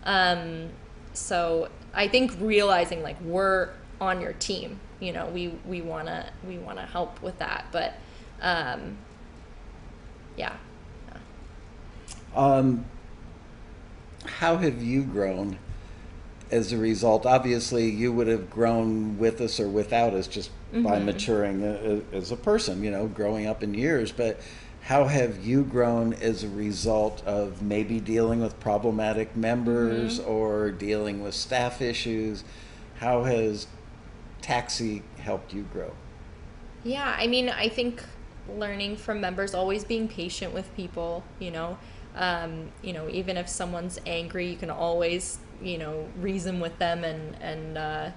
um, 0.06 0.70
so 1.14 1.70
I 1.94 2.08
think 2.08 2.36
realizing 2.40 3.04
like 3.04 3.22
we're 3.22 3.70
on 4.02 4.20
your 4.20 4.34
team, 4.34 4.80
you 5.00 5.14
know, 5.14 5.28
we 5.28 5.50
we 5.68 5.82
wanna 5.82 6.32
we 6.48 6.58
wanna 6.58 6.88
help 6.88 7.22
with 7.22 7.38
that, 7.38 7.66
but 7.72 7.94
um, 8.42 8.98
yeah. 10.36 10.56
Um, 12.36 12.86
how 14.26 14.58
have 14.58 14.82
you 14.82 15.04
grown 15.04 15.60
as 16.54 16.72
a 16.72 16.78
result? 16.78 17.26
Obviously, 17.26 17.90
you 17.90 18.14
would 18.14 18.28
have 18.28 18.50
grown 18.50 19.18
with 19.18 19.42
us 19.42 19.60
or 19.60 19.68
without 19.68 20.14
us 20.14 20.28
just 20.28 20.52
by 20.72 21.00
maturing 21.00 21.64
uh, 21.64 22.02
as 22.12 22.32
a 22.32 22.38
person, 22.38 22.84
you 22.84 22.92
know, 22.92 23.08
growing 23.08 23.48
up 23.48 23.64
in 23.64 23.74
years. 23.74 24.12
But 24.12 24.40
how 24.82 25.06
have 25.06 25.44
you 25.46 25.64
grown 25.64 26.14
as 26.14 26.44
a 26.44 26.50
result 26.50 27.24
of 27.26 27.62
maybe 27.62 28.00
dealing 28.00 28.42
with 28.42 28.60
problematic 28.60 29.36
members 29.36 30.20
or 30.20 30.72
dealing 30.72 31.24
with 31.24 31.34
staff 31.34 31.82
issues? 31.82 32.44
How 33.00 33.24
has 33.24 33.68
Taxi 34.42 35.04
helped 35.18 35.54
you 35.54 35.64
grow? 35.74 35.94
Yeah, 36.84 37.16
I 37.18 37.28
mean, 37.28 37.50
I 37.50 37.70
think 37.70 38.04
learning 38.58 38.98
from 38.98 39.22
members, 39.22 39.54
always 39.54 39.86
being 39.86 40.08
patient 40.08 40.54
with 40.54 40.74
people, 40.76 41.24
you 41.40 41.52
know, 41.52 41.78
um, 42.16 42.72
you 42.82 42.94
know, 42.94 43.10
even 43.10 43.38
if 43.38 43.48
someone's 43.48 44.00
angry, 44.06 44.48
you 44.48 44.58
can 44.58 44.70
always, 44.70 45.40
you 45.64 45.78
know, 45.78 46.08
reason 46.20 46.60
with 46.60 46.78
them 46.80 47.04
and 47.04 47.36
and 47.42 47.78
uh, 47.78 48.10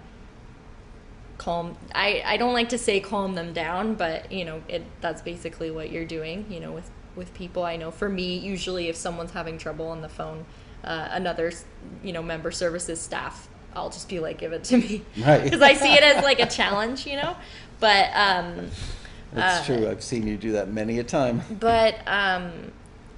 calm. 1.39 1.77
I 1.95 2.23
I 2.25 2.37
don't 2.37 2.53
like 2.55 2.69
to 2.71 2.79
say 2.79 3.01
calm 3.01 3.35
them 3.35 3.53
down, 3.53 3.95
but 3.95 4.31
you 4.33 4.45
know, 4.45 4.63
it 4.69 4.85
that's 5.01 5.23
basically 5.23 5.71
what 5.71 5.91
you're 5.91 6.05
doing, 6.05 6.47
you 6.51 6.61
know, 6.61 6.73
with 6.73 6.91
with 7.15 7.33
people. 7.35 7.65
I 7.65 7.77
know 7.77 7.91
for 7.91 8.09
me, 8.09 8.37
usually 8.39 8.89
if 8.89 8.97
someone's 8.97 9.33
having 9.33 9.59
trouble 9.59 9.89
on 9.89 10.03
the 10.03 10.09
phone, 10.09 10.45
uh, 10.85 11.09
another, 11.11 11.53
you 12.03 12.13
know, 12.13 12.23
member 12.23 12.51
services 12.51 13.01
staff. 13.01 13.49
I'll 13.75 13.91
just 13.91 14.09
be 14.09 14.21
like, 14.21 14.39
give 14.39 14.55
it 14.55 14.65
to 14.65 14.79
me, 14.79 15.03
Right. 15.19 15.43
Because 15.45 15.61
I 15.61 15.75
see 15.75 15.93
it 15.93 16.03
as 16.03 16.25
like 16.25 16.41
a 16.41 16.47
challenge, 16.47 17.07
you 17.07 17.17
know. 17.17 17.37
But 17.79 18.09
um, 18.15 18.71
That's 19.35 19.69
Uh, 19.69 19.77
true. 19.77 19.91
I've 19.91 20.03
seen 20.03 20.27
you 20.27 20.39
do 20.39 20.53
that 20.53 20.69
many 20.73 20.99
a 20.99 21.05
time. 21.05 21.43
but 21.61 21.97
um 22.07 22.73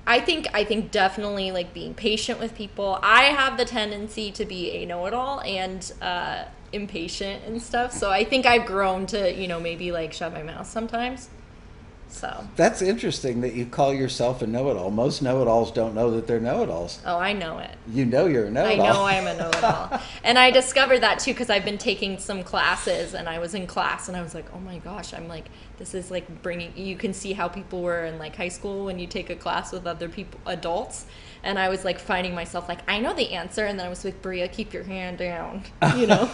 i 0.08 0.18
think 0.18 0.48
i 0.54 0.64
think 0.64 0.90
definitely 0.90 1.52
like 1.52 1.72
being 1.72 1.94
patient 1.94 2.40
with 2.40 2.54
people. 2.54 2.98
I 3.02 3.24
have 3.40 3.56
the 3.56 3.64
tendency 3.64 4.32
to 4.32 4.44
be 4.44 4.70
a 4.72 4.86
know-it-all 4.86 5.40
and 5.42 5.80
uh 6.02 6.44
impatient 6.72 7.44
and 7.46 7.62
stuff. 7.62 7.92
So 7.92 8.10
i 8.10 8.24
think 8.24 8.44
i've 8.46 8.66
grown 8.66 9.06
to 9.14 9.20
you 9.40 9.46
know 9.46 9.60
maybe 9.60 9.92
like 9.92 10.12
shut 10.12 10.32
my 10.32 10.42
mouth 10.42 10.66
sometimes 10.66 11.28
so 12.08 12.46
That's 12.56 12.80
interesting 12.82 13.40
that 13.42 13.54
you 13.54 13.66
call 13.66 13.92
yourself 13.92 14.42
a 14.42 14.46
know-it-all. 14.46 14.90
Most 14.90 15.20
know-it-alls 15.22 15.72
don't 15.72 15.94
know 15.94 16.10
that 16.12 16.26
they're 16.26 16.40
know-it-alls. 16.40 17.00
oh 17.04 17.18
i 17.18 17.32
know 17.32 17.58
it 17.58 17.70
You 17.86 18.04
know 18.04 18.26
you're 18.26 18.46
a 18.46 18.50
know-it-all. 18.50 18.86
I 18.86 18.92
know 18.92 19.04
I'm 19.04 19.26
a 19.26 19.36
know-it-all, 19.36 20.00
and 20.24 20.38
I 20.38 20.50
discovered 20.50 21.00
that 21.00 21.18
too 21.18 21.32
because 21.32 21.50
I've 21.50 21.64
been 21.64 21.78
taking 21.78 22.18
some 22.18 22.42
classes, 22.42 23.14
and 23.14 23.28
I 23.28 23.38
was 23.38 23.54
in 23.54 23.66
class, 23.66 24.08
and 24.08 24.16
I 24.16 24.22
was 24.22 24.34
like, 24.34 24.46
"Oh 24.54 24.60
my 24.60 24.78
gosh!" 24.78 25.12
I'm 25.14 25.28
like, 25.28 25.46
"This 25.78 25.94
is 25.94 26.10
like 26.10 26.42
bringing." 26.42 26.72
You 26.76 26.96
can 26.96 27.12
see 27.12 27.32
how 27.32 27.48
people 27.48 27.82
were 27.82 28.04
in 28.04 28.18
like 28.18 28.36
high 28.36 28.48
school 28.48 28.86
when 28.86 28.98
you 28.98 29.06
take 29.06 29.30
a 29.30 29.36
class 29.36 29.72
with 29.72 29.86
other 29.86 30.08
people, 30.08 30.40
adults, 30.46 31.06
and 31.42 31.58
I 31.58 31.68
was 31.68 31.84
like 31.84 31.98
finding 31.98 32.34
myself 32.34 32.68
like, 32.68 32.80
"I 32.88 32.98
know 32.98 33.14
the 33.14 33.32
answer," 33.32 33.66
and 33.66 33.78
then 33.78 33.86
I 33.86 33.88
was 33.88 34.04
like, 34.04 34.20
"Bria, 34.22 34.48
keep 34.48 34.72
your 34.72 34.84
hand 34.84 35.18
down," 35.18 35.62
you 35.96 36.06
know, 36.06 36.30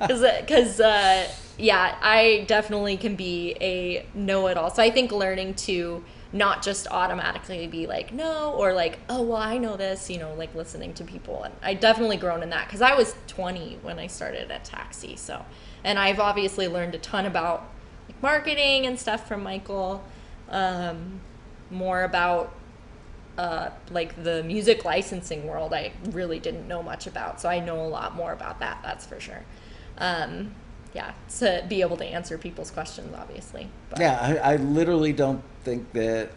because 0.00 0.80
uh, 0.80 1.28
yeah, 1.58 1.96
I 2.00 2.44
definitely 2.48 2.96
can 2.96 3.16
be 3.16 3.56
a 3.60 4.06
know-it-all. 4.14 4.70
So 4.70 4.82
I 4.82 4.90
think 4.90 5.12
learning 5.12 5.54
to 5.54 6.04
not 6.34 6.62
just 6.64 6.88
automatically 6.90 7.68
be 7.68 7.86
like 7.86 8.12
no 8.12 8.52
or 8.54 8.74
like 8.74 8.98
oh 9.08 9.22
well 9.22 9.36
i 9.36 9.56
know 9.56 9.76
this 9.76 10.10
you 10.10 10.18
know 10.18 10.34
like 10.34 10.52
listening 10.54 10.92
to 10.92 11.04
people. 11.04 11.44
And 11.44 11.54
i 11.62 11.74
definitely 11.74 12.16
grown 12.16 12.42
in 12.42 12.50
that 12.50 12.66
because 12.66 12.82
i 12.82 12.94
was 12.94 13.14
20 13.28 13.78
when 13.82 14.00
i 14.00 14.08
started 14.08 14.50
at 14.50 14.64
taxi 14.64 15.16
so. 15.16 15.44
And 15.84 15.96
i've 15.96 16.18
obviously 16.18 16.66
learned 16.66 16.96
a 16.96 16.98
ton 16.98 17.24
about 17.24 17.70
like 18.08 18.20
marketing 18.20 18.84
and 18.84 18.98
stuff 18.98 19.28
from 19.28 19.44
michael 19.44 20.04
um, 20.48 21.20
more 21.70 22.02
about 22.02 22.52
uh, 23.38 23.70
like 23.90 24.22
the 24.22 24.42
music 24.44 24.84
licensing 24.84 25.46
world 25.46 25.72
i 25.74 25.92
really 26.10 26.38
didn't 26.38 26.68
know 26.68 26.82
much 26.82 27.06
about 27.06 27.40
so 27.40 27.48
i 27.48 27.58
know 27.58 27.80
a 27.80 27.88
lot 27.88 28.14
more 28.14 28.32
about 28.32 28.60
that 28.60 28.78
that's 28.82 29.04
for 29.06 29.18
sure 29.20 29.42
um, 29.98 30.54
yeah 30.92 31.12
to 31.38 31.64
be 31.68 31.80
able 31.80 31.96
to 31.96 32.04
answer 32.04 32.38
people's 32.38 32.70
questions 32.70 33.14
obviously 33.16 33.68
but, 33.90 33.98
Yeah, 33.98 34.18
I, 34.20 34.54
I 34.54 34.56
literally 34.56 35.12
don't 35.12 35.42
think 35.64 35.92
that 35.92 36.30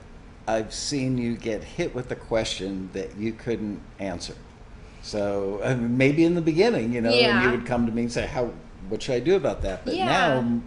I've 0.47 0.73
seen 0.73 1.17
you 1.17 1.35
get 1.35 1.63
hit 1.63 1.93
with 1.93 2.09
a 2.11 2.15
question 2.15 2.89
that 2.93 3.17
you 3.17 3.33
couldn't 3.33 3.81
answer. 3.99 4.35
So 5.01 5.61
maybe 5.79 6.23
in 6.23 6.35
the 6.35 6.41
beginning, 6.41 6.93
you 6.93 7.01
know, 7.01 7.13
and 7.13 7.43
you 7.43 7.51
would 7.51 7.65
come 7.65 7.85
to 7.85 7.91
me 7.91 8.03
and 8.03 8.11
say, 8.11 8.25
"How? 8.27 8.51
What 8.89 9.01
should 9.01 9.15
I 9.15 9.19
do 9.19 9.35
about 9.35 9.61
that?" 9.63 9.85
But 9.85 9.95
Yeah. 9.95 10.05
now, 10.05 10.61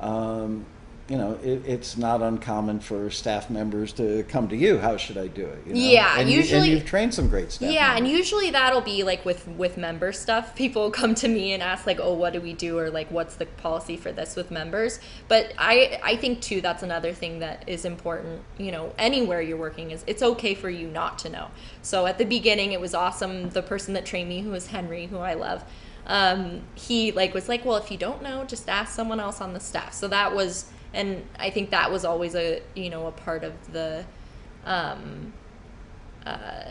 um, 0.00 0.66
you 1.12 1.18
know, 1.18 1.38
it, 1.42 1.62
it's 1.66 1.98
not 1.98 2.22
uncommon 2.22 2.80
for 2.80 3.10
staff 3.10 3.50
members 3.50 3.92
to 3.92 4.24
come 4.30 4.48
to 4.48 4.56
you. 4.56 4.78
How 4.78 4.96
should 4.96 5.18
I 5.18 5.26
do 5.26 5.44
it? 5.44 5.58
You 5.66 5.74
know? 5.74 5.78
Yeah, 5.78 6.18
and 6.18 6.30
you, 6.30 6.38
usually- 6.38 6.60
and 6.60 6.68
you've 6.70 6.86
trained 6.86 7.12
some 7.12 7.28
great 7.28 7.52
staff. 7.52 7.70
yeah 7.70 7.94
and 7.96 8.08
usually 8.08 8.50
that'll 8.50 8.80
be 8.80 9.02
like 9.02 9.22
with 9.26 9.46
with 9.48 9.76
member 9.76 10.10
stuff 10.10 10.54
people 10.62 10.90
come 10.90 11.14
to 11.16 11.28
me 11.28 11.52
and 11.52 11.62
ask 11.62 11.86
like 11.86 11.98
oh 12.00 12.14
what 12.14 12.32
do 12.32 12.40
we 12.40 12.54
do 12.54 12.78
or 12.78 12.88
like 12.88 13.10
what's 13.10 13.34
the 13.36 13.44
policy 13.44 13.94
for 13.96 14.10
this 14.10 14.36
with 14.36 14.50
members 14.50 15.00
but 15.28 15.52
i 15.58 16.00
i 16.02 16.16
think 16.16 16.40
too 16.40 16.62
that's 16.62 16.82
another 16.82 17.12
thing 17.12 17.40
that 17.40 17.62
is 17.66 17.84
important 17.84 18.40
you 18.56 18.72
know 18.72 18.94
anywhere 18.96 19.42
you're 19.42 19.58
working 19.58 19.90
is 19.90 20.02
it's 20.06 20.22
okay 20.22 20.54
for 20.54 20.70
you 20.70 20.88
not 20.88 21.18
to 21.18 21.28
know 21.28 21.48
so 21.82 22.06
at 22.06 22.16
the 22.16 22.24
beginning 22.24 22.72
it 22.72 22.80
was 22.80 22.94
awesome 22.94 23.50
the 23.50 23.62
person 23.62 23.92
that 23.92 24.06
trained 24.06 24.30
me 24.30 24.40
who 24.40 24.50
was 24.50 24.68
henry 24.68 25.06
who 25.06 25.18
i 25.18 25.34
love 25.34 25.62
um, 26.06 26.62
he 26.74 27.12
like 27.12 27.32
was 27.34 27.48
like 27.48 27.64
well 27.66 27.76
if 27.76 27.90
you 27.90 27.98
don't 27.98 28.22
know 28.22 28.44
just 28.44 28.68
ask 28.68 28.94
someone 28.94 29.20
else 29.20 29.40
on 29.42 29.52
the 29.52 29.60
staff 29.60 29.92
so 29.92 30.08
that 30.08 30.34
was 30.34 30.66
and 30.94 31.24
i 31.38 31.50
think 31.50 31.70
that 31.70 31.90
was 31.90 32.04
always 32.04 32.34
a 32.34 32.60
you 32.74 32.90
know 32.90 33.06
a 33.06 33.12
part 33.12 33.44
of 33.44 33.52
the 33.72 34.04
um, 34.64 35.32
uh, 36.24 36.70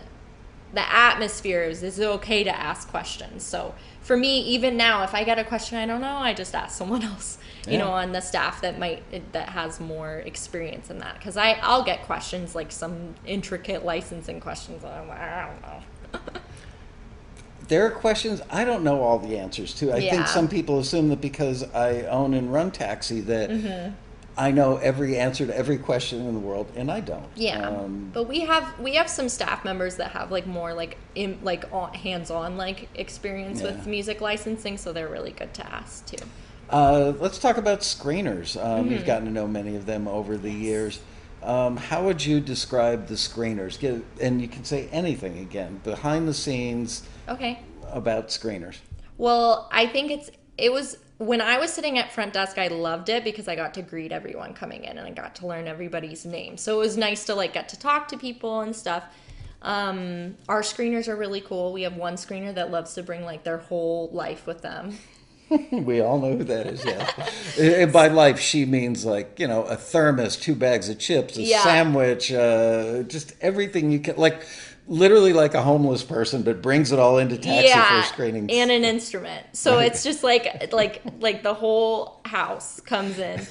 the 0.74 0.94
atmosphere 0.94 1.64
is 1.64 1.84
is 1.84 2.00
it 2.00 2.06
okay 2.08 2.44
to 2.44 2.56
ask 2.56 2.88
questions 2.90 3.44
so 3.44 3.74
for 4.02 4.16
me 4.16 4.40
even 4.42 4.78
now 4.78 5.04
if 5.04 5.14
i 5.14 5.24
get 5.24 5.38
a 5.38 5.44
question 5.44 5.78
i 5.78 5.86
don't 5.86 6.00
know 6.02 6.16
i 6.18 6.34
just 6.34 6.56
ask 6.56 6.78
someone 6.78 7.04
else 7.14 7.38
you 7.68 7.74
Yeah. 7.74 7.80
know 7.80 7.92
on 7.92 8.12
the 8.14 8.22
staff 8.22 8.62
that 8.62 8.80
might 8.80 9.04
that 9.34 9.50
has 9.50 9.80
more 9.80 10.20
experience 10.20 10.90
in 10.90 11.00
that 11.00 11.16
because 11.16 11.36
i 11.36 11.52
i'll 11.62 11.84
get 11.84 12.04
questions 12.04 12.56
like 12.56 12.72
some 12.72 13.16
intricate 13.26 13.84
licensing 13.84 14.40
questions 14.40 14.84
and 14.84 14.94
i'm 14.94 15.08
like 15.10 15.20
i 15.20 15.48
don't 15.48 15.62
know 15.62 16.20
there 17.68 17.86
are 17.86 17.92
questions 17.92 18.42
I 18.50 18.66
don't 18.66 18.84
know 18.84 19.02
all 19.02 19.18
the 19.18 19.38
answers 19.38 19.74
to. 19.76 19.94
I 19.94 20.00
Yeah. 20.00 20.10
think 20.12 20.28
some 20.28 20.50
people 20.50 20.78
assume 20.80 21.08
that 21.08 21.22
because 21.22 21.64
I 21.74 22.02
own 22.02 22.34
and 22.34 22.52
run 22.52 22.72
taxi 22.72 23.22
that 23.22 23.50
Mm-hmm. 23.50 23.94
I 24.42 24.50
know 24.52 24.78
every 24.78 25.18
answer 25.18 25.46
to 25.46 25.56
every 25.56 25.78
question 25.78 26.26
in 26.26 26.34
the 26.34 26.40
world, 26.40 26.72
and 26.76 26.90
I 26.92 27.00
don't. 27.00 27.28
yeah 27.36 27.70
Um, 27.70 28.10
but 28.12 28.28
we 28.28 28.40
have 28.42 28.80
we 28.80 28.96
have 28.96 29.10
some 29.10 29.30
staff 29.30 29.64
members 29.64 29.98
that 29.98 30.12
have 30.12 30.32
like 30.32 30.48
more 30.48 30.74
like 30.74 30.98
in 31.16 31.40
like 31.44 31.66
on, 31.72 31.94
hands-on 31.94 32.58
like 32.58 32.90
experience 32.96 33.62
with 33.62 33.86
music 33.86 34.20
licensing 34.20 34.78
so 34.78 34.92
they're 34.94 35.10
really 35.10 35.32
good 35.32 35.54
to 35.54 35.74
ask 35.74 36.06
too 36.06 36.26
uh, 36.72 37.12
let's 37.20 37.38
talk 37.38 37.58
about 37.58 37.82
screeners. 37.82 38.56
Um, 38.56 38.86
Mm-hmm. 38.86 38.94
You've 38.94 39.06
gotten 39.06 39.26
to 39.26 39.32
know 39.32 39.46
many 39.46 39.76
of 39.76 39.86
them 39.86 40.08
over 40.08 40.38
the 40.38 40.52
years. 40.52 41.02
Um, 41.44 41.76
how 41.76 42.06
would 42.06 42.26
you 42.26 42.40
describe 42.40 43.08
the 43.08 43.16
screeners? 43.16 43.78
Give, 43.78 44.04
and 44.22 44.42
you 44.42 44.48
can 44.48 44.64
say 44.64 44.88
anything 44.92 45.40
again, 45.40 45.82
behind 45.84 46.28
the 46.30 46.34
scenes 46.34 47.04
Okay. 47.28 47.60
about 47.92 48.30
screeners. 48.30 48.78
Well, 49.18 49.68
I 49.72 49.86
think 49.88 50.12
it's 50.12 50.32
it 50.58 50.72
was 50.72 50.98
when 51.22 51.40
I 51.40 51.60
was 51.60 51.72
sitting 51.72 52.00
at 52.00 52.12
front 52.12 52.34
desk, 52.34 52.58
I 52.58 52.68
loved 52.68 53.08
it 53.10 53.24
because 53.24 53.48
I 53.48 53.56
got 53.56 53.76
to 53.76 53.84
greet 53.84 54.12
everyone 54.12 54.54
coming 54.56 54.86
in 54.86 54.98
and 54.98 55.08
I 55.08 55.12
got 55.12 55.36
to 55.36 55.48
learn 55.48 55.68
everybody's 55.68 56.26
name. 56.26 56.58
So 56.58 56.76
it 56.78 56.80
was 56.80 56.98
nice 56.98 57.26
to 57.26 57.36
like 57.36 57.54
get 57.54 57.70
to 57.70 57.80
talk 57.80 58.08
to 58.08 58.18
people 58.18 58.62
and 58.62 58.76
stuff. 58.76 59.04
Um, 59.62 60.36
our 60.50 60.62
screeners 60.64 61.08
are 61.08 61.16
really 61.16 61.42
cool. 61.42 61.74
We 61.74 61.84
have 61.84 61.96
one 61.96 62.16
screener 62.16 62.56
that 62.56 62.72
loves 62.72 62.96
to 62.96 63.04
bring 63.04 63.24
like 63.24 63.44
their 63.44 63.60
whole 63.60 64.10
life 64.12 64.48
with 64.48 64.62
them. 64.62 64.98
We 65.70 66.00
all 66.00 66.18
know 66.18 66.38
who 66.38 66.46
that 66.46 66.66
is, 66.68 66.86
yeah. 66.86 67.12
and 67.60 67.92
by 67.92 68.08
life, 68.08 68.40
she 68.40 68.64
means 68.64 69.04
like, 69.04 69.38
you 69.38 69.50
know, 69.50 69.64
a 69.64 69.76
thermos, 69.76 70.38
two 70.38 70.56
bags 70.56 70.88
of 70.88 70.98
chips, 70.98 71.36
a 71.36 71.42
Yeah. 71.42 71.62
sandwich, 71.62 72.32
uh, 72.32 73.04
just 73.04 73.34
everything 73.42 73.92
you 73.92 74.00
can, 74.00 74.16
like, 74.16 74.44
literally 74.88 75.34
like 75.34 75.54
a 75.54 75.62
homeless 75.62 76.04
person, 76.04 76.44
but 76.44 76.62
brings 76.62 76.92
it 76.92 77.00
all 77.00 77.18
into 77.18 77.38
taxi 77.38 77.68
yeah, 77.68 78.02
for 78.02 78.08
screenings. 78.08 78.50
and 78.52 78.72
an 78.72 78.84
instrument. 78.84 79.46
So 79.54 79.80
it's 79.80 80.04
just 80.04 80.24
like 80.24 80.72
like 80.74 81.02
like 81.20 81.44
the 81.44 81.54
whole 81.54 82.22
house 82.26 82.80
comes 82.82 83.20
in. 83.20 83.46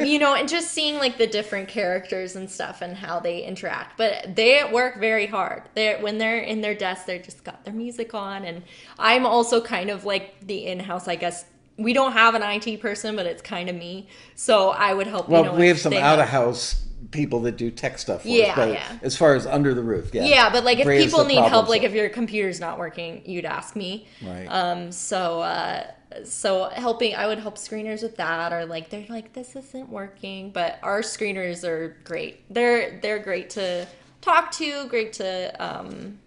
you 0.00 0.18
know, 0.18 0.34
and 0.34 0.48
just 0.48 0.72
seeing 0.72 0.96
like 0.96 1.18
the 1.18 1.26
different 1.26 1.68
characters 1.68 2.34
and 2.34 2.50
stuff 2.50 2.82
and 2.82 2.96
how 2.96 3.20
they 3.20 3.44
interact. 3.44 3.96
But 3.96 4.34
they 4.34 4.68
work 4.72 4.98
very 4.98 5.26
hard. 5.26 5.62
They 5.74 5.96
when 6.00 6.18
they're 6.18 6.40
in 6.40 6.60
their 6.60 6.74
desk, 6.74 7.06
they're 7.06 7.22
just 7.22 7.44
got 7.44 7.64
their 7.64 7.74
music 7.74 8.14
on, 8.14 8.44
and 8.44 8.62
I'm 8.98 9.26
also 9.26 9.60
kind 9.60 9.90
of 9.90 10.04
like 10.04 10.46
the 10.46 10.66
in-house, 10.66 11.08
I 11.08 11.16
guess. 11.16 11.44
We 11.76 11.92
don't 11.92 12.10
have 12.10 12.34
an 12.34 12.42
IT 12.42 12.80
person, 12.80 13.14
but 13.14 13.24
it's 13.26 13.40
kind 13.40 13.68
of 13.68 13.76
me. 13.76 14.08
So 14.34 14.70
I 14.70 14.94
would 14.94 15.06
help. 15.06 15.28
well, 15.28 15.44
you 15.44 15.50
know, 15.52 15.56
we 15.56 15.68
have 15.68 15.78
some 15.78 15.92
out 15.92 16.18
of 16.18 16.28
house 16.28 16.87
people 17.10 17.40
that 17.40 17.56
do 17.56 17.70
tech 17.70 17.98
stuff 17.98 18.22
for 18.22 18.28
Yeah, 18.28 18.50
us, 18.50 18.56
but 18.56 18.68
yeah. 18.72 18.98
as 19.02 19.16
far 19.16 19.34
as 19.34 19.46
under 19.46 19.74
the 19.74 19.82
roof, 19.82 20.10
yeah. 20.12 20.24
Yeah, 20.24 20.50
but 20.50 20.64
like 20.64 20.78
if 20.78 20.86
Raise 20.86 21.04
people 21.04 21.24
need 21.24 21.42
help, 21.42 21.68
like 21.68 21.82
if 21.82 21.92
your 21.92 22.08
computer's 22.08 22.60
not 22.60 22.78
working, 22.78 23.22
you'd 23.24 23.44
ask 23.44 23.76
me. 23.76 24.06
Right. 24.22 24.46
Um. 24.46 24.92
So, 24.92 25.40
uh, 25.40 25.86
so 26.24 26.68
helping, 26.70 27.14
I 27.14 27.26
would 27.26 27.38
help 27.38 27.56
screeners 27.56 28.02
with 28.02 28.16
that, 28.16 28.52
or 28.52 28.66
like 28.66 28.90
they're 28.90 29.06
like 29.08 29.32
this 29.32 29.56
isn't 29.56 29.88
working, 29.88 30.50
but 30.50 30.78
our 30.82 31.00
screeners 31.00 31.64
are 31.66 31.96
great. 32.04 32.42
They're 32.52 32.98
they're 33.00 33.18
great 33.18 33.50
to 33.50 33.86
talk 34.20 34.50
to, 34.52 34.86
great 34.88 35.14
to 35.14 35.54
um, 35.64 36.18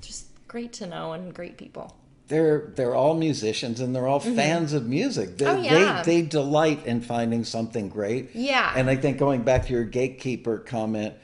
just 0.00 0.26
great 0.48 0.72
to 0.74 0.86
know, 0.86 1.12
and 1.12 1.34
great 1.34 1.56
people. 1.58 1.94
They're 2.28 2.72
they're 2.74 2.94
all 2.94 3.14
musicians 3.14 3.80
and 3.80 3.94
they're 3.94 4.06
all 4.08 4.20
fans 4.20 4.72
of 4.72 4.86
music. 4.86 5.38
They, 5.38 5.44
Mm-hmm. 5.44 5.58
Oh, 5.74 5.78
yeah. 5.80 6.02
they 6.02 6.22
they 6.22 6.26
delight 6.26 6.84
in 6.86 7.00
finding 7.00 7.44
something 7.44 7.88
great. 7.88 8.30
Yeah. 8.34 8.72
And 8.76 8.90
I 8.90 8.96
think 8.96 9.18
going 9.18 9.42
back 9.42 9.66
to 9.66 9.72
your 9.72 9.84
gatekeeper 9.84 10.58
comment, 10.58 11.14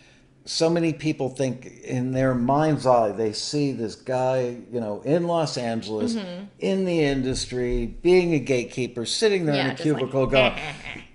so 0.45 0.69
many 0.71 0.93
people 0.93 1.29
think 1.29 1.67
in 1.85 2.13
their 2.13 2.35
mind's 2.35 2.87
eye 2.87 3.13
they 3.13 3.33
see 3.33 3.73
this 3.73 3.95
guy, 3.97 4.57
you 4.73 4.81
know, 4.81 5.01
in 5.03 5.27
Los 5.27 5.57
Angeles, 5.59 6.15
Mm-hmm. 6.15 6.45
in 6.61 6.85
the 6.85 7.01
industry, 7.05 7.87
being 7.87 8.35
a 8.35 8.39
gatekeeper, 8.39 9.05
sitting 9.07 9.45
there 9.47 9.55
Yeah, 9.57 9.65
in 9.65 9.71
a 9.71 9.75
just 9.75 9.87
like, 9.89 9.99
cubicle 9.99 10.27
going, 10.27 10.55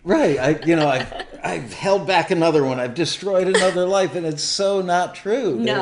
Right, 0.03 0.37
I 0.39 0.49
you 0.65 0.75
know 0.75 0.87
I've 0.87 1.13
I've 1.43 1.73
held 1.73 2.07
back 2.07 2.31
another 2.31 2.63
one. 2.65 2.79
I've 2.79 2.93
destroyed 2.95 3.47
another 3.47 3.85
life, 3.85 4.15
and 4.15 4.25
it's 4.25 4.43
so 4.43 4.81
not 4.81 5.15
true. 5.15 5.63
They're- 5.63 5.75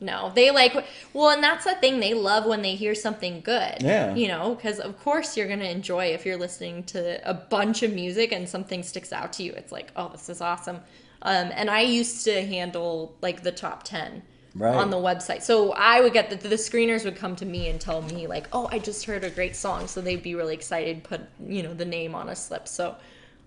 No. 0.00 0.32
They 0.34 0.50
like, 0.50 0.74
well, 1.12 1.28
and 1.30 1.42
that's 1.42 1.64
the 1.64 1.74
thing. 1.74 2.00
They 2.00 2.14
love 2.14 2.46
when 2.46 2.62
they 2.62 2.74
hear 2.74 2.94
something 2.94 3.40
good. 3.42 3.76
Yeah. 3.82 4.14
You 4.14 4.28
know, 4.28 4.54
because 4.54 4.80
of 4.80 4.98
course 5.00 5.36
you're 5.36 5.46
going 5.46 5.60
to 5.60 5.70
enjoy 5.70 6.06
if 6.06 6.24
you're 6.24 6.38
listening 6.38 6.84
to 6.84 7.20
a 7.28 7.34
bunch 7.34 7.82
of 7.82 7.92
music 7.92 8.32
and 8.32 8.48
something 8.48 8.82
sticks 8.82 9.12
out 9.12 9.32
to 9.34 9.42
you. 9.42 9.52
It's 9.52 9.72
like, 9.72 9.92
oh, 9.96 10.08
this 10.08 10.28
is 10.28 10.40
awesome. 10.40 10.76
Um, 11.22 11.50
and 11.54 11.68
I 11.68 11.82
used 11.82 12.24
to 12.24 12.46
handle 12.46 13.14
like 13.20 13.42
the 13.42 13.52
top 13.52 13.82
10 13.84 14.22
Right. 14.54 14.74
on 14.74 14.90
the 14.90 14.96
website. 14.96 15.42
So 15.42 15.72
I 15.74 16.00
would 16.00 16.12
get 16.12 16.28
the, 16.28 16.36
the 16.48 16.56
screeners 16.56 17.04
would 17.04 17.14
come 17.14 17.36
to 17.36 17.46
me 17.46 17.68
and 17.68 17.80
tell 17.80 18.02
me, 18.02 18.26
like, 18.26 18.48
oh, 18.52 18.68
I 18.72 18.80
just 18.80 19.04
heard 19.04 19.22
a 19.22 19.30
great 19.30 19.54
song. 19.54 19.86
So 19.86 20.00
they'd 20.00 20.24
be 20.24 20.34
really 20.34 20.54
excited, 20.54 21.04
put, 21.04 21.20
you 21.46 21.62
know, 21.62 21.72
the 21.72 21.84
name 21.84 22.16
on 22.16 22.28
a 22.28 22.34
slip. 22.34 22.66
So, 22.66 22.96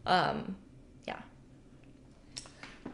um, 0.05 0.55
yeah. 1.05 1.19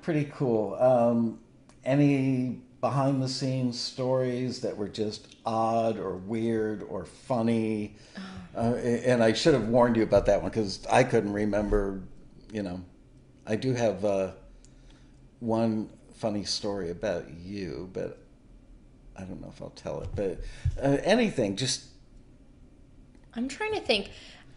pretty 0.02 0.32
cool. 0.34 0.74
Um, 0.76 1.40
any 1.86 2.62
behind 2.82 3.22
the 3.22 3.28
scenes 3.28 3.80
stories 3.80 4.62
that 4.62 4.76
were 4.76 4.88
just 4.88 5.36
odd 5.46 5.98
or 5.98 6.16
weird 6.16 6.84
or 6.84 7.06
funny? 7.06 7.96
Uh, 8.56 8.74
and 8.76 9.24
I 9.24 9.34
should 9.34 9.54
have 9.54 9.68
warned 9.68 9.96
you 9.96 10.04
about 10.04 10.26
that 10.26 10.42
one 10.42 10.50
because 10.50 10.86
I 10.88 11.04
couldn't 11.04 11.34
remember. 11.34 12.02
You 12.52 12.64
know, 12.64 12.82
I 13.46 13.56
do 13.56 13.74
have 13.74 14.04
uh, 14.04 14.32
one 15.40 15.90
funny 16.16 16.44
story 16.44 16.90
about 16.90 17.30
you, 17.32 17.90
but 17.94 18.18
I 19.16 19.24
don't 19.24 19.42
know 19.42 19.50
if 19.50 19.62
I'll 19.62 19.70
tell 19.72 20.02
it. 20.02 20.10
But 20.16 20.40
uh, 20.82 20.98
anything, 21.04 21.56
just 21.56 21.86
I'm 23.36 23.48
trying 23.48 23.74
to 23.74 23.82
think. 23.82 24.10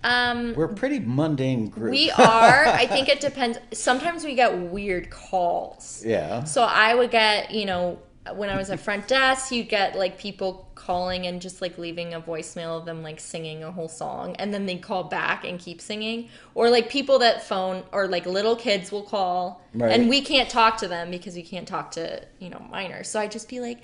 Um, 0.04 0.54
we're 0.54 0.64
a 0.64 0.74
pretty 0.74 0.98
mundane 0.98 1.68
group. 1.68 1.92
We 1.92 2.10
are. 2.10 2.66
I 2.66 2.86
think 2.86 3.08
it 3.08 3.20
depends. 3.20 3.58
Sometimes 3.72 4.24
we 4.24 4.34
get 4.34 4.56
weird 4.56 5.10
calls. 5.10 6.02
yeah. 6.06 6.42
So 6.44 6.64
I 6.64 6.94
would 6.94 7.10
get, 7.10 7.52
you 7.52 7.66
know, 7.66 7.98
when 8.36 8.48
I 8.50 8.56
was 8.56 8.70
at 8.70 8.78
front 8.78 9.08
desk, 9.08 9.50
you'd 9.50 9.68
get 9.68 9.96
like 9.96 10.16
people 10.18 10.68
calling 10.76 11.26
and 11.26 11.40
just 11.42 11.60
like 11.60 11.76
leaving 11.76 12.14
a 12.14 12.20
voicemail 12.20 12.78
of 12.78 12.84
them 12.84 13.02
like 13.02 13.18
singing 13.18 13.64
a 13.64 13.72
whole 13.72 13.88
song 13.88 14.36
and 14.36 14.54
then 14.54 14.64
they 14.66 14.76
call 14.76 15.04
back 15.04 15.44
and 15.44 15.58
keep 15.58 15.80
singing. 15.80 16.28
Or 16.54 16.70
like 16.70 16.88
people 16.88 17.18
that 17.20 17.42
phone 17.42 17.82
or 17.92 18.06
like 18.06 18.24
little 18.26 18.54
kids 18.54 18.92
will 18.92 19.02
call 19.02 19.60
Right. 19.74 19.90
and 19.92 20.08
we 20.08 20.20
can't 20.20 20.48
talk 20.48 20.76
to 20.78 20.88
them 20.88 21.10
because 21.10 21.34
we 21.34 21.42
can't 21.42 21.66
talk 21.66 21.90
to, 21.92 22.22
you 22.38 22.48
know, 22.50 22.64
minors. 22.70 23.08
So 23.08 23.18
I'd 23.18 23.32
just 23.32 23.48
be 23.48 23.58
like, 23.60 23.78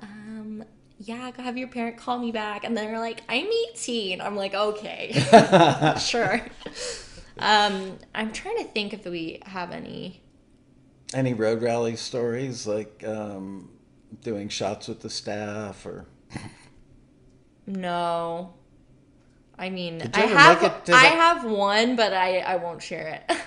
um, 0.00 0.64
yeah, 0.98 1.30
go 1.30 1.42
have 1.42 1.58
your 1.58 1.68
parent 1.68 1.96
call 1.98 2.18
me 2.18 2.32
back. 2.32 2.64
And 2.64 2.76
they're 2.76 2.98
like, 2.98 3.20
I'm 3.28 3.46
18. 3.72 4.20
I'm 4.20 4.36
like, 4.36 4.54
okay, 4.54 5.12
sure. 6.00 6.40
Um, 7.38 7.98
I'm 8.14 8.32
trying 8.32 8.58
to 8.58 8.64
think 8.64 8.92
if 8.94 9.04
we 9.04 9.40
have 9.44 9.70
any. 9.72 10.22
Any 11.12 11.34
road 11.34 11.60
rally 11.60 11.96
stories 11.96 12.66
like 12.66 13.04
um, 13.06 13.68
doing 14.20 14.48
shots 14.48 14.88
with 14.88 15.00
the 15.00 15.10
staff 15.10 15.86
or? 15.86 16.06
No. 17.66 18.54
I 19.58 19.70
mean, 19.70 20.02
I 20.14 20.20
have 20.20 20.62
it 20.62 20.92
I 20.92 21.04
have 21.04 21.44
one, 21.44 21.94
but 21.94 22.12
I 22.12 22.38
I 22.38 22.56
won't 22.56 22.82
share 22.82 23.08
it. 23.28 23.36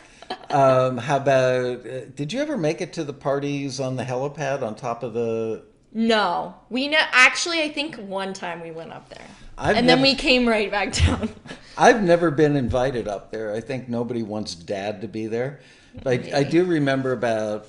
Um, 0.50 0.98
how 0.98 1.18
about? 1.18 1.86
Uh, 1.86 2.06
did 2.16 2.32
you 2.34 2.40
ever 2.42 2.58
make 2.58 2.82
it 2.82 2.94
to 2.94 3.04
the 3.04 3.14
parties 3.14 3.80
on 3.80 3.96
the 3.96 4.04
helipad 4.04 4.64
on 4.64 4.76
top 4.76 5.04
of 5.04 5.14
the? 5.14 5.64
no, 5.92 6.56
we 6.70 6.88
know. 6.88 7.02
Actually, 7.12 7.62
I 7.62 7.70
think 7.70 7.96
one 7.98 8.34
time 8.34 8.62
we 8.62 8.72
went 8.72 8.92
up 8.92 9.10
there, 9.10 9.28
I've 9.58 9.78
and 9.78 9.86
never, 9.86 10.02
then 10.02 10.04
we 10.04 10.16
came 10.16 10.48
right 10.48 10.72
back 10.72 10.94
down. 10.94 11.30
I've 11.78 12.02
never 12.02 12.32
been 12.32 12.56
invited 12.56 13.08
up 13.08 13.32
there. 13.32 13.54
I 13.54 13.60
think 13.60 13.90
nobody 13.90 14.24
wants 14.24 14.56
Dad 14.56 15.02
to 15.02 15.08
be 15.08 15.28
there, 15.28 15.60
but 16.04 16.26
I, 16.26 16.40
I 16.40 16.44
do 16.44 16.64
remember 16.64 17.12
about 17.12 17.68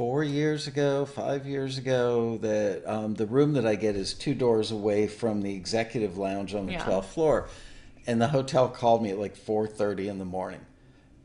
four 0.00 0.24
years 0.24 0.66
ago, 0.66 1.04
five 1.04 1.46
years 1.46 1.76
ago, 1.76 2.38
that 2.38 2.82
um, 2.90 3.12
the 3.16 3.26
room 3.26 3.52
that 3.52 3.66
I 3.66 3.74
get 3.74 3.96
is 3.96 4.14
two 4.14 4.32
doors 4.32 4.70
away 4.70 5.06
from 5.06 5.42
the 5.42 5.54
executive 5.54 6.16
lounge 6.16 6.54
on 6.54 6.64
the 6.64 6.72
Yeah. 6.72 6.84
twelfth 6.84 7.12
floor, 7.12 7.50
and 8.06 8.18
the 8.18 8.28
hotel 8.28 8.66
called 8.66 9.02
me 9.02 9.10
at 9.10 9.18
like 9.18 9.36
four 9.36 9.66
thirty 9.66 10.08
in 10.08 10.18
the 10.18 10.24
morning, 10.24 10.60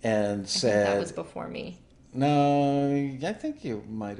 and 0.04 0.42
I 0.42 0.46
said 0.46 0.88
that 0.88 1.00
was 1.00 1.14
before 1.14 1.48
me. 1.48 1.78
No, 2.14 3.18
I 3.24 3.32
think 3.32 3.64
you 3.64 3.82
might. 3.90 4.18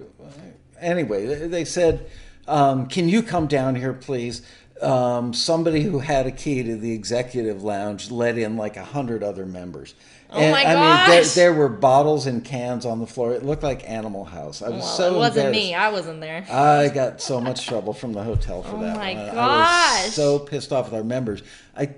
Anyway, 0.80 1.26
they- 1.26 1.48
they 1.48 1.66
said, 1.66 2.06
um, 2.48 2.88
"Can 2.88 3.10
you 3.10 3.24
come 3.24 3.48
down 3.48 3.76
here, 3.76 3.92
please?" 3.92 4.42
Um, 4.82 5.34
somebody 5.34 5.82
who 5.82 6.00
had 6.00 6.28
a 6.28 6.32
key 6.32 6.64
to 6.64 6.78
the 6.78 6.94
executive 6.94 7.62
lounge 7.62 8.10
let 8.10 8.38
in 8.38 8.56
like 8.56 8.78
a 8.78 8.86
hundred 8.86 9.22
other 9.22 9.46
members. 9.46 9.96
Oh 10.32 10.52
my 10.52 10.64
gosh! 10.64 10.76
I 10.76 11.08
mean, 11.08 11.12
there, 11.12 11.24
there 11.24 11.54
were 11.54 11.70
bottles 11.70 12.26
and 12.28 12.44
cans 12.44 12.86
on 12.86 13.00
the 13.00 13.08
floor. 13.08 13.34
It 13.34 13.44
looked 13.44 13.64
like 13.64 13.90
Animal 13.90 14.26
House. 14.26 14.62
I 14.62 14.70
was 14.70 14.80
Well, 14.82 14.88
so 14.98 15.16
it 15.16 15.18
wasn't 15.18 15.52
me. 15.52 15.74
I 15.74 15.90
wasn't 15.92 16.20
there. 16.20 16.46
I 16.52 16.90
got 16.90 17.22
so 17.22 17.40
much 17.40 17.66
trouble 17.68 17.94
from 17.94 18.14
the 18.14 18.24
hotel 18.24 18.64
for 18.64 18.76
Oh 18.76 18.82
that. 18.82 18.96
Oh 18.96 19.00
my 19.00 19.14
one. 19.14 19.18
I- 19.18 19.32
I 19.32 19.34
gosh. 19.34 20.06
was 20.06 20.14
so 20.16 20.40
pissed 20.40 20.72
off 20.74 20.86
with 20.86 20.96
our 20.96 21.04
members. 21.04 21.42
I 21.78 21.90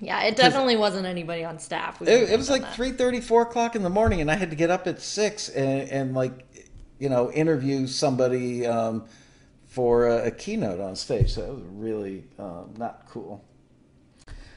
Yeah, 0.00 0.22
it 0.24 0.36
definitely 0.36 0.76
wasn't 0.76 1.06
anybody 1.06 1.44
on 1.44 1.58
staff. 1.58 2.00
It, 2.02 2.08
it 2.30 2.36
was 2.36 2.50
like 2.50 2.62
that. 2.62 2.74
three 2.74 2.92
thirty, 2.92 3.20
four 3.20 3.42
o'clock 3.42 3.76
in 3.76 3.82
the 3.82 3.90
morning, 3.90 4.20
and 4.20 4.30
I 4.30 4.34
had 4.34 4.50
to 4.50 4.56
get 4.56 4.70
up 4.70 4.86
at 4.86 5.00
six 5.00 5.48
and, 5.48 5.88
and 5.90 6.14
like, 6.14 6.46
you 6.98 7.08
know, 7.08 7.30
interview 7.32 7.86
somebody 7.86 8.66
um, 8.66 9.04
for 9.68 10.06
a, 10.08 10.26
a 10.26 10.30
keynote 10.30 10.80
on 10.80 10.96
stage. 10.96 11.32
So 11.32 11.42
it 11.42 11.54
was 11.54 11.62
really 11.72 12.24
um, 12.38 12.74
not 12.76 13.06
cool. 13.08 13.44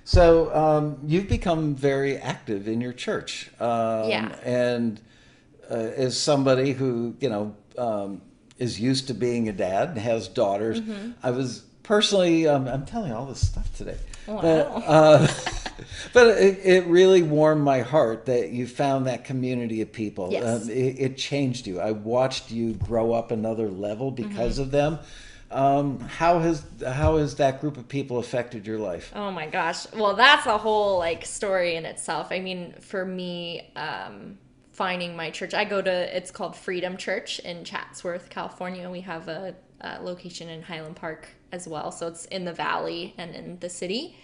So 0.05 0.53
um, 0.53 0.97
you've 1.05 1.29
become 1.29 1.75
very 1.75 2.17
active 2.17 2.67
in 2.67 2.81
your 2.81 2.93
church, 2.93 3.49
um, 3.59 4.09
Yeah. 4.09 4.35
and 4.43 4.99
uh, 5.71 5.75
as 5.75 6.17
somebody 6.19 6.73
who 6.73 7.15
you 7.21 7.29
know 7.29 7.55
um, 7.77 8.21
is 8.59 8.79
used 8.79 9.07
to 9.07 9.13
being 9.13 9.47
a 9.49 9.53
dad 9.53 9.89
and 9.89 9.97
has 9.99 10.27
daughters, 10.27 10.81
Mm-hmm. 10.81 11.11
I 11.23 11.31
was 11.31 11.63
personally 11.83 12.47
um, 12.47 12.67
I'm 12.67 12.85
telling 12.85 13.09
you 13.11 13.15
all 13.15 13.25
this 13.25 13.47
stuff 13.47 13.73
today. 13.75 13.97
Wow. 14.27 14.41
But, 14.41 14.67
uh, 14.87 15.27
But 16.13 16.27
it, 16.37 16.59
it 16.63 16.85
really 16.85 17.23
warmed 17.23 17.61
my 17.63 17.79
heart 17.81 18.27
that 18.27 18.51
you 18.51 18.67
found 18.67 19.07
that 19.07 19.25
community 19.25 19.81
of 19.81 19.91
people. 19.91 20.31
Yes. 20.31 20.63
Um, 20.65 20.69
it, 20.69 20.99
it 20.99 21.17
changed 21.17 21.65
you. 21.65 21.79
I 21.81 21.91
watched 21.91 22.51
you 22.51 22.73
grow 22.73 23.11
up 23.11 23.31
another 23.31 23.69
level 23.69 24.11
because 24.11 24.53
Mm-hmm. 24.55 24.61
of 24.63 24.71
them. 24.71 24.99
Um, 25.53 25.99
how 25.99 26.39
has 26.39 26.65
how 26.85 27.17
has 27.17 27.35
that 27.35 27.61
group 27.61 27.77
of 27.77 27.87
people 27.87 28.17
affected 28.17 28.65
your 28.65 28.79
life? 28.79 29.11
Oh 29.15 29.31
my 29.31 29.47
gosh. 29.47 29.91
Well, 29.93 30.15
that's 30.15 30.47
a 30.47 30.57
whole 30.57 30.97
like 30.97 31.25
story 31.25 31.75
in 31.75 31.85
itself. 31.85 32.27
I 32.31 32.39
mean, 32.39 32.73
for 32.81 33.05
me, 33.05 33.71
um, 33.75 34.39
finding 34.71 35.15
my 35.15 35.29
church, 35.29 35.53
I 35.53 35.63
go 35.63 35.81
to 35.81 36.17
it's 36.17 36.31
called 36.31 36.55
Freedom 36.55 36.97
Church 36.97 37.39
in 37.39 37.63
Chatsworth, 37.63 38.29
California. 38.29 38.89
We 38.89 39.01
have 39.01 39.27
a, 39.27 39.55
a 39.81 40.01
location 40.01 40.49
in 40.49 40.63
Highland 40.63 40.95
Park 40.95 41.27
as 41.51 41.67
well, 41.67 41.91
so 41.91 42.07
it's 42.07 42.25
in 42.25 42.45
the 42.45 42.53
valley 42.53 43.13
and 43.17 43.35
in 43.35 43.59
the 43.59 43.69
city. 43.69 44.17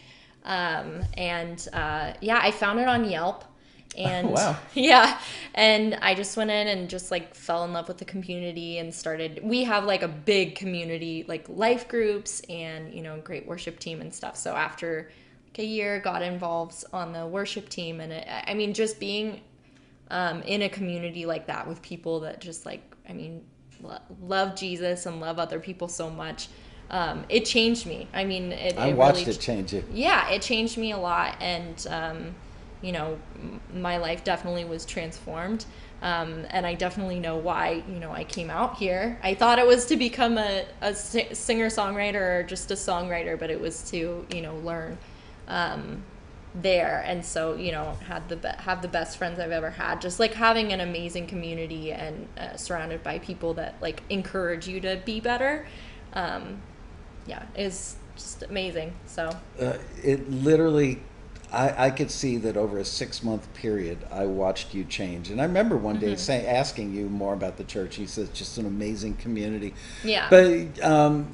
Um, 0.43 1.03
and 1.15 1.65
uh, 1.73 2.13
yeah, 2.21 2.39
I 2.41 2.49
found 2.51 2.79
it 2.79 2.87
on 2.87 3.07
Yelp. 3.07 3.45
And 3.97 4.29
wow. 4.29 4.55
yeah, 4.75 5.19
and 5.55 5.95
I 5.95 6.13
just 6.13 6.37
went 6.37 6.51
in 6.51 6.67
and 6.67 6.89
just 6.89 7.09
like 7.11 7.33
fell 7.33 7.65
in 7.65 7.73
love 7.73 7.87
with 7.87 7.97
the 7.97 8.05
community 8.05 8.77
and 8.77 8.93
started. 8.93 9.41
We 9.43 9.63
have 9.63 9.83
like 9.83 10.03
a 10.03 10.07
big 10.07 10.55
community, 10.55 11.25
like 11.27 11.49
life 11.49 11.87
groups 11.87 12.41
and 12.49 12.93
you 12.93 13.01
know, 13.01 13.19
great 13.19 13.47
worship 13.47 13.79
team 13.79 13.99
and 13.99 14.13
stuff. 14.13 14.37
So 14.37 14.55
after 14.55 15.11
like 15.47 15.59
a 15.59 15.65
year, 15.65 15.99
got 15.99 16.21
involved 16.21 16.85
on 16.93 17.11
the 17.13 17.25
worship 17.25 17.67
team, 17.67 17.99
and 17.99 18.13
it, 18.13 18.27
I 18.29 18.53
mean, 18.53 18.73
just 18.73 18.99
being 18.99 19.41
um, 20.11 20.41
in 20.43 20.61
a 20.61 20.69
community 20.69 21.25
like 21.25 21.47
that 21.47 21.67
with 21.67 21.81
people 21.81 22.21
that 22.21 22.41
just 22.41 22.65
like, 22.65 22.83
I 23.07 23.13
mean, 23.13 23.43
lo- 23.81 23.97
love 24.21 24.55
Jesus 24.55 25.05
and 25.05 25.19
love 25.19 25.39
other 25.39 25.59
people 25.59 25.87
so 25.87 26.09
much. 26.09 26.47
Um, 26.91 27.25
it 27.29 27.45
changed 27.45 27.85
me. 27.85 28.07
I 28.13 28.23
mean, 28.25 28.51
it, 28.51 28.77
I 28.77 28.87
it 28.87 28.97
watched 28.97 29.19
really 29.19 29.31
it 29.31 29.39
change 29.39 29.73
you. 29.73 29.83
yeah, 29.91 30.29
it 30.29 30.41
changed 30.41 30.77
me 30.77 30.91
a 30.91 30.97
lot, 30.97 31.37
and 31.39 31.85
um, 31.89 32.35
you 32.81 32.91
know, 32.91 33.19
my 33.73 33.97
life 33.97 34.23
definitely 34.23 34.65
was 34.65 34.85
transformed. 34.85 35.65
Um, 36.01 36.45
and 36.49 36.65
I 36.65 36.75
definitely 36.75 37.19
know 37.19 37.35
why 37.35 37.83
you 37.89 37.99
know 37.99 38.11
I 38.11 38.23
came 38.23 38.49
out 38.49 38.77
here. 38.77 39.19
I 39.21 39.33
thought 39.33 39.59
it 39.59 39.67
was 39.67 39.85
to 39.87 39.97
become 39.97 40.37
a, 40.37 40.65
a 40.81 40.93
singer 40.93 41.67
songwriter 41.67 42.39
or 42.39 42.43
just 42.43 42.71
a 42.71 42.75
songwriter, 42.75 43.37
but 43.37 43.49
it 43.49 43.59
was 43.59 43.89
to 43.91 44.25
you 44.33 44.41
know 44.41 44.55
learn 44.57 44.97
um, 45.49 46.03
there. 46.55 47.03
And 47.05 47.25
so 47.25 47.55
you 47.55 47.73
know 47.73 47.97
had 48.07 48.29
the 48.29 48.37
be- 48.37 48.47
have 48.59 48.81
the 48.81 48.87
best 48.87 49.17
friends 49.17 49.39
I've 49.39 49.51
ever 49.51 49.71
had. 49.71 49.99
Just 49.99 50.21
like 50.21 50.33
having 50.33 50.71
an 50.71 50.79
amazing 50.79 51.27
community 51.27 51.91
and 51.91 52.27
uh, 52.37 52.55
surrounded 52.55 53.03
by 53.03 53.19
people 53.19 53.53
that 53.55 53.75
like 53.81 54.01
encourage 54.09 54.69
you 54.69 54.79
to 54.79 55.01
be 55.03 55.19
better. 55.19 55.67
Um, 56.13 56.61
yeah, 57.27 57.43
is 57.55 57.97
just 58.15 58.43
amazing. 58.43 58.93
So 59.05 59.29
Uh, 59.59 59.73
it 60.03 60.29
literally, 60.31 61.01
I, 61.51 61.87
I 61.87 61.89
could 61.91 62.11
see 62.11 62.37
that 62.37 62.55
over 62.57 62.77
a 62.77 62.85
six 62.85 63.23
month 63.23 63.51
period, 63.55 63.97
I 64.11 64.25
watched 64.25 64.73
you 64.73 64.83
change. 64.83 65.29
And 65.31 65.41
I 65.41 65.45
remember 65.45 65.75
one 65.77 65.95
Mm-hmm. 65.97 66.05
day 66.05 66.15
saying, 66.15 66.45
asking 66.45 66.93
you 66.93 67.09
more 67.09 67.33
about 67.33 67.57
the 67.57 67.63
church. 67.63 67.95
He 67.95 68.05
says, 68.05 68.29
it's 68.29 68.37
just 68.37 68.57
an 68.57 68.65
amazing 68.65 69.15
community. 69.15 69.73
Yeah. 70.03 70.27
But 70.29 70.83
um, 70.83 71.33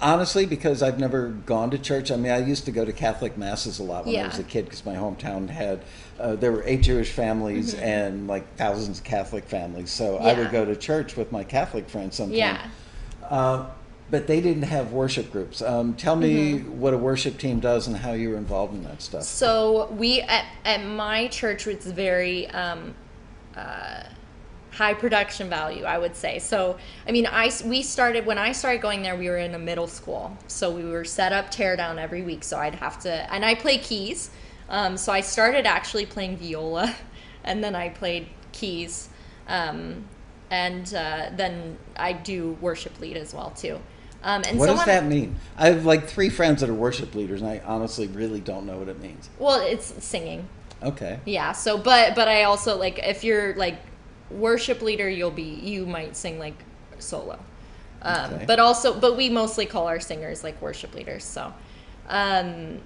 honestly, 0.00 0.44
because 0.46 0.82
I've 0.82 0.98
never 0.98 1.28
gone 1.28 1.70
to 1.70 1.78
church, 1.78 2.10
I 2.10 2.16
mean, 2.16 2.32
I 2.32 2.38
used 2.38 2.64
to 2.66 2.72
go 2.72 2.84
to 2.84 2.92
Catholic 2.92 3.38
masses 3.38 3.78
a 3.78 3.82
lot 3.82 4.04
when 4.06 4.16
I 4.16 4.26
was 4.26 4.38
a 4.38 4.44
kid 4.44 4.66
because 4.66 4.84
my 4.84 4.94
hometown 4.94 5.48
had, 5.48 5.80
uh, 6.20 6.36
there 6.36 6.52
were 6.52 6.62
eight 6.66 6.82
Jewish 6.82 7.10
families 7.10 7.74
Mm-hmm. 7.74 7.84
and 7.84 8.28
like 8.28 8.56
thousands 8.56 8.98
of 8.98 9.04
Catholic 9.04 9.44
families. 9.44 9.90
So 9.90 10.18
I 10.18 10.34
would 10.34 10.50
go 10.50 10.64
to 10.64 10.76
church 10.76 11.16
with 11.16 11.32
my 11.32 11.44
Catholic 11.44 11.88
friends 11.88 12.16
sometimes. 12.16 12.36
yeah. 12.36 12.68
Uh, 13.28 13.66
but 14.10 14.26
they 14.26 14.40
didn't 14.40 14.64
have 14.64 14.92
worship 14.92 15.32
groups. 15.32 15.62
Um, 15.62 15.94
tell 15.94 16.16
me 16.16 16.54
Mm-hmm. 16.54 16.80
what 16.80 16.94
a 16.94 16.98
worship 16.98 17.38
team 17.38 17.60
does 17.60 17.86
and 17.86 17.96
how 17.96 18.12
you 18.12 18.30
were 18.30 18.36
involved 18.36 18.74
in 18.74 18.84
that 18.84 19.02
stuff. 19.02 19.22
So 19.22 19.90
we 19.96 20.20
at, 20.22 20.44
at 20.64 20.84
my 20.84 21.28
church 21.28 21.66
it's 21.66 21.86
very 21.86 22.48
um, 22.50 22.94
uh, 23.56 24.04
high 24.72 24.94
production 24.94 25.48
value, 25.48 25.84
I 25.84 25.98
would 25.98 26.16
say. 26.16 26.38
So 26.38 26.76
I 27.08 27.12
mean, 27.12 27.26
I 27.26 27.50
we 27.64 27.82
started 27.82 28.26
when 28.26 28.38
I 28.38 28.52
started 28.52 28.82
going 28.82 29.02
there. 29.02 29.16
We 29.16 29.28
were 29.28 29.38
in 29.38 29.54
a 29.54 29.58
middle 29.58 29.86
school, 29.88 30.36
so 30.48 30.70
we 30.70 30.84
were 30.84 31.04
set 31.04 31.32
up 31.32 31.50
tear 31.50 31.76
down 31.76 31.98
every 31.98 32.22
week. 32.22 32.44
So 32.44 32.58
I'd 32.58 32.74
have 32.76 32.98
to, 33.00 33.32
and 33.32 33.44
I 33.44 33.54
play 33.54 33.78
keys. 33.78 34.30
Um, 34.68 34.96
so 34.96 35.12
I 35.12 35.20
started 35.20 35.66
actually 35.66 36.06
playing 36.06 36.36
viola, 36.38 36.94
and 37.44 37.62
then 37.62 37.74
I 37.74 37.88
played 37.90 38.26
keys, 38.52 39.08
um, 39.48 40.04
and 40.50 40.92
uh, 40.94 41.30
then 41.36 41.78
I 41.96 42.12
do 42.12 42.56
worship 42.60 42.98
lead 43.00 43.16
as 43.16 43.32
well 43.34 43.50
too. 43.50 43.78
Um, 44.24 44.42
and 44.48 44.58
What 44.58 44.66
someone, 44.68 44.86
does 44.86 44.94
that 44.94 45.04
mean? 45.04 45.36
I 45.58 45.68
have 45.68 45.84
like 45.84 46.08
three 46.08 46.30
friends 46.30 46.62
that 46.62 46.70
are 46.70 46.74
worship 46.74 47.14
leaders, 47.14 47.42
and 47.42 47.50
I 47.50 47.60
honestly 47.64 48.06
really 48.06 48.40
don't 48.40 48.64
know 48.66 48.78
what 48.78 48.88
it 48.88 48.98
means. 49.00 49.28
Well, 49.38 49.60
it's 49.60 50.02
singing. 50.02 50.48
Okay. 50.82 51.20
Yeah. 51.26 51.52
So, 51.52 51.76
but 51.76 52.14
but 52.14 52.26
I 52.26 52.44
also 52.44 52.76
like 52.76 52.98
if 52.98 53.22
you're 53.22 53.54
like 53.54 53.76
worship 54.30 54.80
leader, 54.80 55.08
you'll 55.08 55.30
be 55.30 55.42
you 55.42 55.84
might 55.86 56.16
sing 56.16 56.38
like 56.38 56.56
solo. 56.98 57.38
Um, 58.02 58.34
Okay. 58.34 58.44
But 58.46 58.60
also, 58.60 58.98
but 58.98 59.16
we 59.16 59.28
mostly 59.28 59.66
call 59.66 59.88
our 59.88 60.00
singers 60.00 60.42
like 60.42 60.60
worship 60.60 60.94
leaders. 60.94 61.24
So, 61.24 61.52
um, 62.08 62.80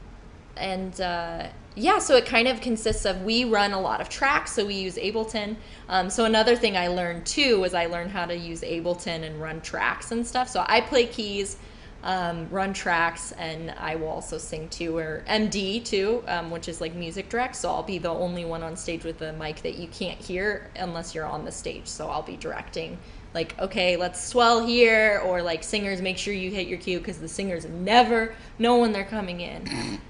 and 0.56 1.00
uh, 1.00 1.48
yeah, 1.78 1.98
so 1.98 2.16
it 2.16 2.26
kind 2.26 2.48
of 2.48 2.60
consists 2.60 3.04
of 3.04 3.22
we 3.22 3.44
run 3.44 3.72
a 3.72 3.80
lot 3.80 4.00
of 4.00 4.08
tracks, 4.08 4.52
so 4.52 4.66
we 4.66 4.74
use 4.74 4.96
Ableton. 4.96 5.56
Um, 5.88 6.10
so 6.10 6.24
another 6.24 6.56
thing 6.56 6.76
I 6.76 6.88
learned 6.88 7.24
too 7.26 7.60
was 7.60 7.74
I 7.74 7.86
learned 7.86 8.10
how 8.10 8.26
to 8.26 8.36
use 8.36 8.62
Ableton 8.62 9.24
and 9.24 9.40
run 9.40 9.60
tracks 9.60 10.10
and 10.10 10.26
stuff. 10.26 10.48
So 10.48 10.64
I 10.66 10.80
play 10.80 11.06
keys, 11.06 11.56
um, 12.02 12.48
run 12.50 12.72
tracks, 12.72 13.32
and 13.32 13.70
I 13.78 13.94
will 13.96 14.08
also 14.08 14.38
sing 14.38 14.68
too, 14.68 14.96
or 14.96 15.24
MD 15.28 15.84
too, 15.84 16.24
um, 16.26 16.50
which 16.50 16.68
is 16.68 16.80
like 16.80 16.94
music 16.94 17.28
direct. 17.28 17.56
So 17.56 17.70
I'll 17.70 17.82
be 17.82 17.98
the 17.98 18.10
only 18.10 18.44
one 18.44 18.62
on 18.62 18.76
stage 18.76 19.04
with 19.04 19.22
a 19.22 19.32
mic 19.34 19.62
that 19.62 19.76
you 19.76 19.88
can't 19.88 20.18
hear 20.18 20.70
unless 20.76 21.14
you're 21.14 21.26
on 21.26 21.44
the 21.44 21.52
stage. 21.52 21.86
So 21.86 22.08
I'll 22.08 22.22
be 22.22 22.36
directing 22.36 22.98
like 23.34 23.58
okay 23.58 23.98
let's 23.98 24.24
swell 24.24 24.64
here 24.64 25.20
or 25.22 25.42
like 25.42 25.62
singers 25.62 26.00
make 26.00 26.16
sure 26.16 26.32
you 26.32 26.50
hit 26.50 26.66
your 26.66 26.78
cue 26.78 26.98
because 26.98 27.18
the 27.18 27.28
singers 27.28 27.66
never 27.66 28.34
know 28.58 28.78
when 28.78 28.90
they're 28.90 29.04
coming 29.04 29.42
in 29.42 30.00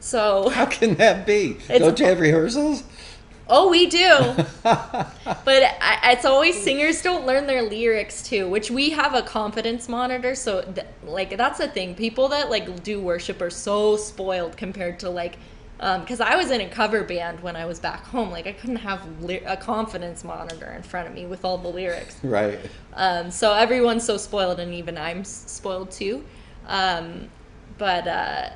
so 0.00 0.48
How 0.48 0.66
can 0.66 0.94
that 0.96 1.26
be? 1.26 1.58
Don't 1.68 1.98
you 1.98 2.06
have 2.06 2.20
rehearsals? 2.20 2.84
oh 3.50 3.70
we 3.70 3.86
do 3.86 4.14
but 4.62 5.62
I, 5.80 6.12
it's 6.12 6.24
always 6.26 6.62
singers 6.62 7.00
don't 7.00 7.26
learn 7.26 7.46
their 7.46 7.62
lyrics 7.62 8.22
too 8.22 8.46
which 8.46 8.70
we 8.70 8.90
have 8.90 9.14
a 9.14 9.22
confidence 9.22 9.88
monitor 9.88 10.34
so 10.34 10.60
th- 10.60 10.86
like 11.04 11.34
that's 11.36 11.58
the 11.58 11.68
thing 11.68 11.94
people 11.94 12.28
that 12.28 12.50
like 12.50 12.82
do 12.82 13.00
worship 13.00 13.40
are 13.40 13.48
so 13.48 13.96
spoiled 13.96 14.56
compared 14.56 14.98
to 15.00 15.08
like 15.08 15.38
because 15.78 16.20
I 16.20 16.34
was 16.34 16.50
in 16.50 16.60
a 16.60 16.68
cover 16.68 17.04
band 17.04 17.40
when 17.40 17.54
I 17.54 17.64
was 17.64 17.78
back 17.78 18.04
home. 18.04 18.30
Like 18.30 18.46
I 18.46 18.52
couldn't 18.52 18.76
have 18.76 19.00
ly- 19.22 19.42
a 19.46 19.56
confidence 19.56 20.24
monitor 20.24 20.72
in 20.72 20.82
front 20.82 21.06
of 21.06 21.14
me 21.14 21.24
with 21.26 21.44
all 21.44 21.56
the 21.56 21.68
lyrics. 21.68 22.16
Right. 22.22 22.58
Um, 22.94 23.30
so 23.30 23.52
everyone's 23.52 24.04
so 24.04 24.16
spoiled, 24.16 24.58
and 24.58 24.74
even 24.74 24.98
I'm 24.98 25.24
spoiled 25.24 25.92
too. 25.92 26.24
Um, 26.66 27.28
but 27.78 28.08
uh, 28.08 28.50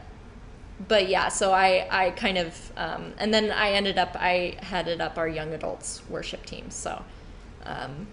but 0.89 1.09
yeah, 1.09 1.29
so 1.29 1.53
I 1.53 1.87
I 1.91 2.11
kind 2.11 2.39
of 2.39 2.73
um, 2.77 3.13
and 3.19 3.33
then 3.33 3.51
I 3.51 3.73
ended 3.73 3.99
up 3.99 4.17
I 4.19 4.57
headed 4.63 5.01
up 5.01 5.19
our 5.19 5.29
young 5.29 5.53
adults 5.53 6.03
worship 6.09 6.45
team. 6.47 6.71
So 6.71 7.03
um, 7.65 8.07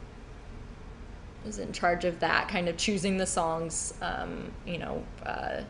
was 1.45 1.59
in 1.59 1.71
charge 1.71 2.05
of 2.05 2.19
that, 2.19 2.47
kind 2.47 2.67
of 2.67 2.77
choosing 2.77 3.17
the 3.17 3.25
songs, 3.25 3.93
um, 4.01 4.51
you 4.65 4.77
know, 4.77 5.03
uh, 5.25 5.61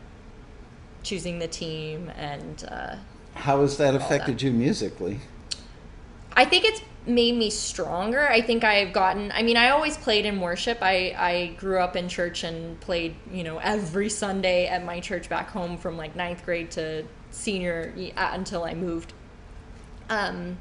choosing 1.02 1.38
the 1.38 1.48
team, 1.48 2.10
and 2.16 2.64
uh, 2.68 2.96
How 3.34 3.60
has 3.60 3.76
that 3.78 3.92
that. 3.92 4.02
affected 4.02 4.42
you 4.42 4.52
musically? 4.52 5.20
I 6.32 6.44
think 6.44 6.64
it's 6.64 6.82
made 7.10 7.34
me 7.34 7.50
stronger. 7.50 8.28
I 8.28 8.40
think 8.40 8.64
I've 8.64 8.92
gotten. 8.92 9.32
I 9.32 9.42
mean, 9.42 9.56
I 9.56 9.70
always 9.70 9.96
played 9.96 10.26
in 10.26 10.40
worship. 10.40 10.78
I 10.80 11.14
I 11.16 11.54
grew 11.58 11.78
up 11.78 11.96
in 11.96 12.08
church 12.08 12.44
and 12.44 12.80
played, 12.80 13.14
you 13.32 13.44
know, 13.44 13.58
every 13.58 14.08
Sunday 14.08 14.66
at 14.66 14.84
my 14.84 15.00
church 15.00 15.28
back 15.28 15.50
home 15.50 15.76
from 15.76 15.96
like 15.96 16.16
ninth 16.16 16.44
grade 16.44 16.70
to 16.72 17.04
senior 17.30 17.92
uh, 18.16 18.30
until 18.32 18.64
I 18.64 18.74
moved. 18.74 19.12
Um, 20.08 20.56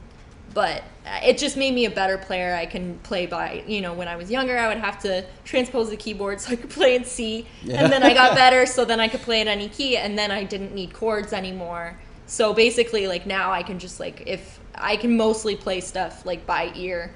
but 0.54 0.84
it 1.24 1.38
just 1.38 1.58
made 1.58 1.74
me 1.74 1.86
a 1.86 1.92
better 1.92 2.18
player. 2.18 2.56
I 2.56 2.66
can 2.66 2.98
play 3.00 3.26
by, 3.26 3.64
you 3.68 3.82
know, 3.82 3.94
when 3.94 4.08
I 4.08 4.16
was 4.16 4.32
younger, 4.32 4.58
I 4.58 4.68
would 4.68 4.78
have 4.78 5.00
to 5.04 5.26
transpose 5.44 5.90
the 5.90 5.98
keyboard 5.98 6.42
so 6.42 6.52
I 6.52 6.56
could 6.56 6.70
play 6.70 6.96
in 6.96 7.04
C. 7.04 7.48
Yeah. 7.64 7.84
And 7.84 7.92
then 7.92 8.04
I 8.04 8.14
got 8.14 8.36
better, 8.36 8.66
so 8.66 8.86
then 8.86 9.00
I 9.00 9.08
could 9.08 9.22
play 9.22 9.42
in 9.42 9.48
any 9.48 9.70
key, 9.70 9.98
and 9.98 10.18
then 10.18 10.32
I 10.32 10.44
didn't 10.44 10.74
need 10.74 10.94
chords 10.94 11.34
anymore. 11.34 11.98
So 12.30 12.54
basically, 12.54 13.08
like 13.08 13.26
now 13.26 13.52
I 13.52 13.64
can 13.64 13.80
just 13.80 14.00
like 14.00 14.22
if 14.28 14.60
I 14.76 14.98
can 14.98 15.18
mostly 15.18 15.56
play 15.56 15.82
stuff 15.82 16.28
like 16.28 16.46
by 16.46 16.72
ear, 16.76 17.16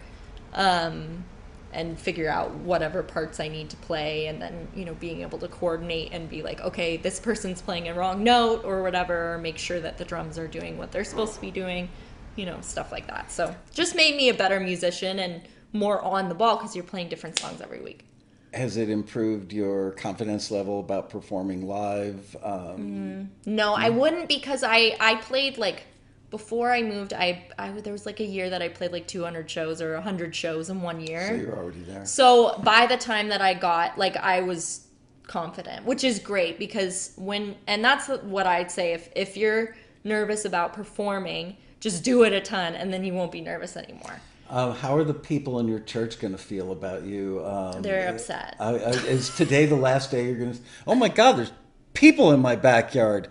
um, 0.53 1.23
and 1.71 1.99
figure 1.99 2.27
out 2.27 2.51
whatever 2.55 3.03
parts 3.03 3.39
I 3.39 3.47
need 3.47 3.69
to 3.69 3.77
play, 3.77 4.25
and 4.25 4.41
then 4.41 4.67
you 4.75 4.85
know 4.85 4.95
being 4.95 5.21
able 5.21 5.37
to 5.37 5.47
coordinate 5.47 6.13
and 6.13 6.27
be 6.27 6.41
like, 6.41 6.61
okay, 6.61 6.97
this 6.97 7.19
person's 7.19 7.61
playing 7.61 7.89
a 7.89 7.93
wrong 7.93 8.23
note 8.23 8.65
or 8.65 8.81
whatever, 8.81 9.35
or 9.35 9.37
make 9.37 9.59
sure 9.59 9.79
that 9.79 9.99
the 9.99 10.05
drums 10.05 10.39
are 10.39 10.47
doing 10.47 10.79
what 10.79 10.91
they're 10.91 11.03
supposed 11.03 11.35
to 11.35 11.41
be 11.41 11.51
doing, 11.51 11.89
you 12.35 12.47
know, 12.47 12.57
stuff 12.61 12.91
like 12.91 13.05
that. 13.05 13.31
So 13.31 13.55
just 13.71 13.95
made 13.95 14.15
me 14.15 14.29
a 14.29 14.33
better 14.33 14.59
musician 14.59 15.19
and 15.19 15.43
more 15.73 16.01
on 16.01 16.27
the 16.27 16.35
ball 16.35 16.57
because 16.57 16.75
you're 16.75 16.83
playing 16.85 17.09
different 17.09 17.37
songs 17.37 17.61
every 17.61 17.81
week. 17.81 18.03
Has 18.53 18.77
it 18.77 18.89
improved 18.89 19.51
your 19.51 19.91
confidence 19.91 20.51
level 20.51 20.79
about 20.79 21.09
performing 21.09 21.67
live? 21.67 22.35
Um, 22.43 23.31
No, 23.45 23.73
I 23.73 23.89
wouldn't 23.89 24.27
because 24.27 24.63
I 24.63 24.95
I 24.99 25.15
played 25.15 25.57
like 25.57 25.83
before 26.33 26.71
I 26.71 26.81
moved, 26.81 27.13
I, 27.13 27.45
I 27.59 27.69
there 27.69 27.93
was 27.93 28.07
like 28.07 28.19
a 28.19 28.25
year 28.25 28.49
that 28.49 28.59
I 28.59 28.67
played 28.67 28.91
like 28.91 29.05
200 29.05 29.47
shows 29.47 29.83
or 29.83 29.93
100 29.93 30.35
shows 30.35 30.71
in 30.71 30.81
one 30.81 30.99
year. 30.99 31.27
So 31.27 31.35
you're 31.35 31.55
already 31.55 31.83
there. 31.83 32.05
So 32.07 32.57
by 32.63 32.87
the 32.87 32.97
time 32.97 33.29
that 33.29 33.39
I 33.39 33.53
got, 33.53 33.99
like, 33.99 34.17
I 34.17 34.41
was 34.41 34.87
confident, 35.27 35.85
which 35.85 36.03
is 36.03 36.17
great 36.17 36.57
because 36.57 37.13
when, 37.17 37.55
and 37.67 37.85
that's 37.85 38.07
what 38.07 38.47
I'd 38.47 38.71
say 38.71 38.93
if, 38.93 39.09
if 39.15 39.37
you're 39.37 39.75
nervous 40.03 40.43
about 40.45 40.73
performing, 40.73 41.55
just 41.79 42.03
do 42.03 42.23
it 42.23 42.33
a 42.33 42.41
ton 42.41 42.73
and 42.73 42.91
then 42.91 43.03
you 43.03 43.13
won't 43.13 43.31
be 43.31 43.41
nervous 43.41 43.77
anymore. 43.77 44.19
Um, 44.49 44.75
how 44.75 44.95
are 44.95 45.03
the 45.03 45.13
people 45.13 45.59
in 45.59 45.67
your 45.67 45.79
church 45.79 46.19
going 46.19 46.33
to 46.33 46.37
feel 46.37 46.71
about 46.71 47.03
you? 47.03 47.43
Um, 47.45 47.81
They're 47.81 48.09
upset. 48.09 48.55
Uh, 48.59 48.63
uh, 48.73 49.01
is 49.07 49.35
today 49.35 49.65
the 49.65 49.75
last 49.75 50.11
day 50.11 50.25
you're 50.25 50.37
going 50.37 50.53
to? 50.53 50.59
Oh 50.85 50.95
my 50.95 51.07
God! 51.09 51.37
There's 51.37 51.51
people 51.93 52.31
in 52.31 52.39
my 52.39 52.55
backyard. 52.55 53.29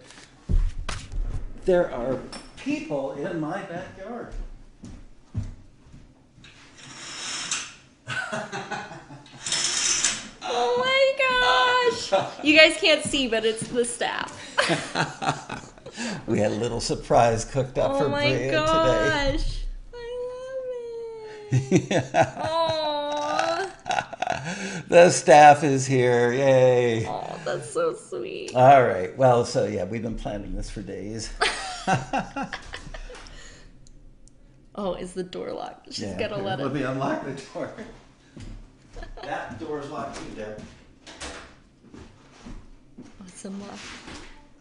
There 1.64 1.92
are 1.92 2.18
people 2.56 3.12
in 3.12 3.40
my 3.40 3.62
backyard. 3.62 4.32
Oh 10.54 10.76
my 10.78 12.12
gosh! 12.12 12.44
You 12.44 12.56
guys 12.58 12.76
can't 12.78 13.02
see, 13.02 13.26
but 13.26 13.44
it's 13.44 13.66
the 13.68 13.84
staff. 13.84 14.38
We 16.26 16.38
had 16.38 16.52
a 16.52 16.54
little 16.54 16.80
surprise 16.80 17.44
cooked 17.44 17.76
up 17.78 17.92
for 17.92 18.04
today. 18.04 18.06
Oh 18.06 18.08
my 18.08 18.24
Bria 18.24 18.38
today. 18.38 18.50
gosh! 18.52 18.64
I. 19.34 19.36
Oh, 19.36 19.61
The 24.88 25.10
staff 25.10 25.64
is 25.64 25.86
here. 25.86 26.32
Yay! 26.32 27.06
oh, 27.06 27.38
that's 27.46 27.70
so 27.70 27.94
sweet. 27.94 28.54
All 28.54 28.82
right. 28.82 29.16
Well, 29.16 29.44
so 29.46 29.64
yeah, 29.64 29.84
we've 29.84 30.02
been 30.02 30.16
planning 30.18 30.54
this 30.54 30.68
for 30.68 30.82
days. 30.82 31.30
Oh, 34.74 34.94
is 34.94 35.12
the 35.12 35.22
door 35.22 35.52
locked? 35.52 35.92
She's 35.92 36.04
Yeah, 36.04 36.18
gotta 36.18 36.36
here, 36.36 36.44
let 36.44 36.58
Let 36.58 36.72
me 36.72 36.82
unlock 36.82 37.24
the 37.24 37.32
door. 37.52 37.70
that 39.22 39.60
door's 39.60 39.90
locked 39.90 40.16
too, 40.16 40.34
Deb. 40.34 40.62
Oh, 41.94 43.24
it's 43.26 43.44
unlocked. 43.44 43.78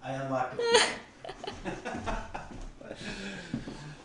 I 0.03 0.11
unlocked 0.13 0.59
it. 0.59 0.91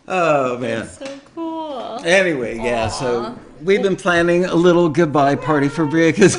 Oh 0.09 0.59
man. 0.59 0.87
So 0.89 1.21
cool. 1.35 2.01
Anyway, 2.05 2.57
yeah. 2.59 2.89
So 2.89 3.39
we've 3.63 3.83
been 3.83 3.97
planning 3.97 4.45
a 4.45 4.55
little 4.55 4.89
goodbye 4.89 5.37
party 5.37 5.69
for 5.69 5.87
Bria 5.87 6.13
because 6.13 6.37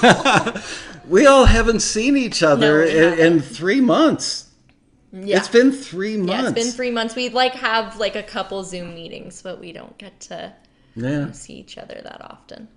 we 1.07 1.25
all 1.25 1.45
haven't 1.45 1.79
seen 1.81 2.17
each 2.17 2.43
other 2.43 2.79
we 2.83 2.97
in, 2.97 3.19
in 3.19 3.39
three 3.41 3.81
months. 3.81 4.45
Yeah. 5.13 5.37
It's 5.37 5.47
been 5.47 5.71
three 5.71 6.17
months. 6.17 6.31
yeah, 6.33 6.49
it's 6.49 6.63
been 6.65 6.73
three 6.73 6.91
months. 6.91 7.15
We'd 7.15 7.33
like 7.33 7.53
have 7.53 7.97
like 7.97 8.15
a 8.15 8.23
couple 8.23 8.63
Zoom 8.63 8.93
meetings, 8.93 9.41
but 9.41 9.59
we 9.59 9.71
don't 9.71 9.97
get 9.97 10.19
to 10.21 10.53
Yeah. 10.95 11.31
see 11.31 11.53
each 11.53 11.77
other 11.77 11.99
that 12.03 12.21
often. 12.21 12.67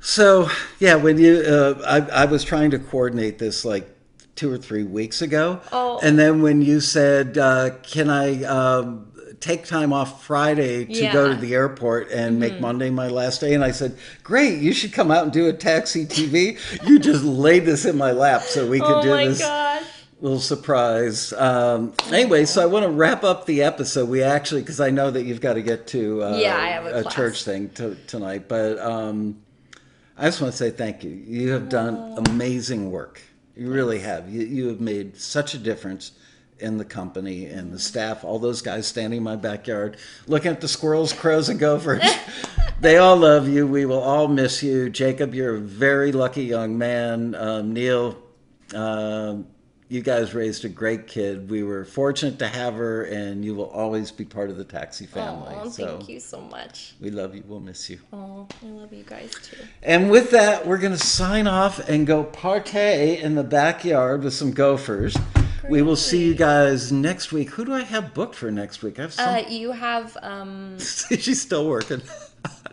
So 0.00 0.48
yeah, 0.80 0.96
when 0.96 1.18
you, 1.18 1.36
uh, 1.46 1.80
I, 2.12 2.22
I 2.22 2.24
was 2.24 2.42
trying 2.42 2.72
to 2.72 2.78
coordinate 2.78 3.38
this 3.38 3.64
like 3.64 3.88
two 4.34 4.50
or 4.50 4.58
three 4.58 4.82
weeks 4.84 5.20
ago, 5.22 5.60
Oh. 5.72 6.00
and 6.02 6.18
then 6.18 6.42
when 6.42 6.62
you 6.62 6.80
said, 6.80 7.36
uh, 7.38 7.70
"Can 7.82 8.08
I 8.10 8.42
um, 8.44 9.06
take 9.40 9.66
time 9.66 9.92
off 9.92 10.24
Friday 10.24 10.84
to 10.86 11.12
go 11.12 11.28
to 11.28 11.34
Mm-hmm. 11.34 11.40
the 11.42 11.54
airport 11.54 12.10
and 12.10 12.38
make 12.40 12.60
Monday 12.60 12.90
my 12.90 13.08
last 13.08 13.40
day?" 13.40 13.52
and 13.54 13.62
I 13.64 13.72
said, 13.72 13.96
"Great, 14.22 14.58
you 14.60 14.72
should 14.72 14.92
come 14.92 15.10
out 15.10 15.24
and 15.24 15.32
do 15.32 15.48
a 15.48 15.52
taxi 15.52 16.06
TV." 16.06 16.58
you 16.88 16.98
just 16.98 17.24
laid 17.24 17.64
this 17.66 17.84
in 17.84 17.96
my 17.98 18.12
lap 18.12 18.42
so 18.42 18.66
we 18.68 18.80
could 18.80 18.96
Oh 18.96 19.02
do 19.02 19.10
my 19.10 19.26
this 19.28 19.40
gosh. 19.40 19.82
little 20.20 20.40
surprise. 20.40 21.32
Um, 21.34 21.92
anyway, 22.10 22.44
so 22.46 22.62
I 22.62 22.66
want 22.66 22.84
to 22.86 22.90
wrap 22.92 23.24
up 23.24 23.44
the 23.46 23.62
episode. 23.62 24.08
We 24.08 24.22
actually, 24.22 24.62
because 24.62 24.80
I 24.80 24.90
know 24.90 25.10
that 25.10 25.24
you've 25.24 25.40
got 25.42 25.54
to 25.54 25.62
get 25.62 25.86
to 25.88 26.22
uh, 26.24 26.36
Yeah, 26.38 26.58
have 26.58 26.86
a 26.86 27.04
church 27.10 27.44
thing 27.44 27.68
to, 27.70 27.96
tonight, 28.06 28.48
but 28.48 28.78
um, 28.78 29.42
I 30.16 30.24
just 30.26 30.40
want 30.40 30.52
to 30.52 30.56
say 30.56 30.70
thank 30.70 31.04
you. 31.04 31.10
You 31.10 31.50
have 31.50 31.68
done 31.68 32.14
amazing 32.28 32.90
work. 32.90 33.20
You 33.56 33.70
really 33.70 34.00
have. 34.00 34.30
You, 34.30 34.42
you 34.42 34.68
have 34.68 34.80
made 34.80 35.16
such 35.16 35.54
a 35.54 35.58
difference 35.58 36.12
in 36.58 36.78
the 36.78 36.84
company 36.84 37.46
and 37.46 37.72
the 37.72 37.78
staff. 37.78 38.24
All 38.24 38.38
those 38.38 38.62
guys 38.62 38.86
standing 38.86 39.18
in 39.18 39.22
my 39.22 39.36
backyard, 39.36 39.96
looking 40.26 40.52
at 40.52 40.60
the 40.60 40.68
squirrels, 40.68 41.12
crows, 41.12 41.48
and 41.48 41.58
gophers. 41.58 42.04
they 42.80 42.96
all 42.96 43.16
love 43.16 43.48
you. 43.48 43.66
We 43.66 43.84
will 43.84 44.00
all 44.00 44.28
miss 44.28 44.62
you. 44.62 44.88
Jacob, 44.88 45.34
you're 45.34 45.56
a 45.56 45.60
very 45.60 46.12
lucky 46.12 46.44
young 46.44 46.78
man. 46.78 47.34
Um, 47.34 47.72
Neil, 47.72 48.16
um, 48.74 49.46
you 49.92 50.00
guys 50.00 50.32
raised 50.32 50.64
a 50.64 50.70
great 50.70 51.06
kid. 51.06 51.50
We 51.50 51.62
were 51.62 51.84
fortunate 51.84 52.38
to 52.38 52.48
have 52.48 52.72
her, 52.72 53.04
and 53.04 53.44
you 53.44 53.54
will 53.54 53.68
always 53.68 54.10
be 54.10 54.24
part 54.24 54.48
of 54.48 54.56
the 54.56 54.64
taxi 54.64 55.04
family. 55.04 55.54
Oh, 55.54 55.68
so 55.68 55.98
thank 55.98 56.08
you 56.08 56.18
so 56.18 56.40
much. 56.40 56.94
we 56.98 57.10
love 57.10 57.34
you. 57.34 57.44
We'll 57.46 57.60
miss 57.60 57.90
you. 57.90 57.98
Oh, 58.10 58.48
I 58.62 58.70
love 58.70 58.90
you 58.94 59.02
guys 59.02 59.34
too. 59.34 59.58
And 59.82 60.10
with 60.10 60.30
that, 60.30 60.66
we're 60.66 60.78
going 60.78 60.94
to 60.94 60.98
sign 60.98 61.46
off 61.46 61.78
and 61.90 62.06
go 62.06 62.24
partay 62.24 63.20
in 63.20 63.34
the 63.34 63.44
backyard 63.44 64.24
with 64.24 64.32
some 64.32 64.52
gophers. 64.52 65.14
We 65.68 65.82
will 65.82 65.96
see 65.96 66.24
you 66.24 66.34
guys 66.34 66.90
next 66.90 67.30
week. 67.30 67.50
Who 67.50 67.66
do 67.66 67.74
I 67.74 67.82
have 67.82 68.14
booked 68.14 68.34
for 68.34 68.50
next 68.50 68.82
week? 68.82 68.98
I 68.98 69.02
have 69.02 69.12
some. 69.12 69.28
Uh, 69.28 69.38
you 69.46 69.72
have 69.72 70.16
um, 70.22 70.78
She's 70.78 71.42
still 71.42 71.68
working. 71.68 72.00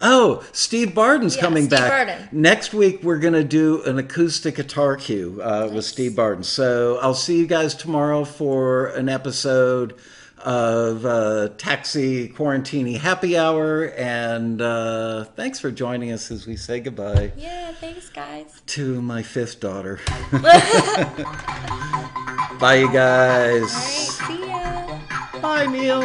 who 0.00 0.06
is 0.06 0.10
it? 0.10 0.14
Oh, 0.42 0.44
Steve 0.52 0.94
Barden's 0.94 1.36
Yeah, 1.36 1.42
coming 1.42 1.64
Steve 1.64 1.78
back. 1.78 1.90
Barden. 2.08 2.28
Next 2.32 2.72
week, 2.74 3.02
we're 3.02 3.18
going 3.18 3.34
to 3.34 3.44
do 3.44 3.82
an 3.84 3.98
acoustic 3.98 4.56
guitar 4.56 4.96
cue 4.96 5.40
uh, 5.42 5.70
with 5.72 5.84
Steve 5.84 6.14
Barden. 6.16 6.44
So 6.44 6.98
I'll 7.00 7.14
see 7.14 7.38
you 7.38 7.46
guys 7.46 7.74
tomorrow 7.74 8.24
for 8.24 8.86
an 8.88 9.08
episode 9.08 9.94
of 10.44 11.06
uh, 11.06 11.48
Taxi 11.56 12.28
Quarantini 12.28 12.98
Happy 12.98 13.38
Hour. 13.38 13.84
And 13.96 14.60
uh, 14.60 15.24
thanks 15.36 15.58
for 15.58 15.70
joining 15.70 16.12
us 16.12 16.30
as 16.30 16.46
we 16.46 16.56
say 16.56 16.80
goodbye 16.80 17.32
Yeah, 17.36 17.72
thanks, 17.72 18.10
guys. 18.10 18.60
to 18.66 19.00
my 19.00 19.22
fifth 19.22 19.60
daughter. 19.60 20.00
Bye, 22.60 22.76
you 22.80 22.92
guys. 22.92 23.62
Right, 23.62 23.70
see 24.28 24.46
ya. 24.46 24.98
Bye, 25.40 25.66
Neil. 25.66 26.02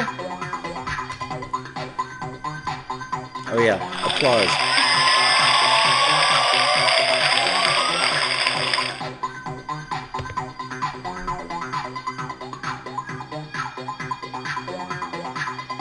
Oh, 3.51 3.59
yeah. 3.59 3.77
Applause. 4.05 4.78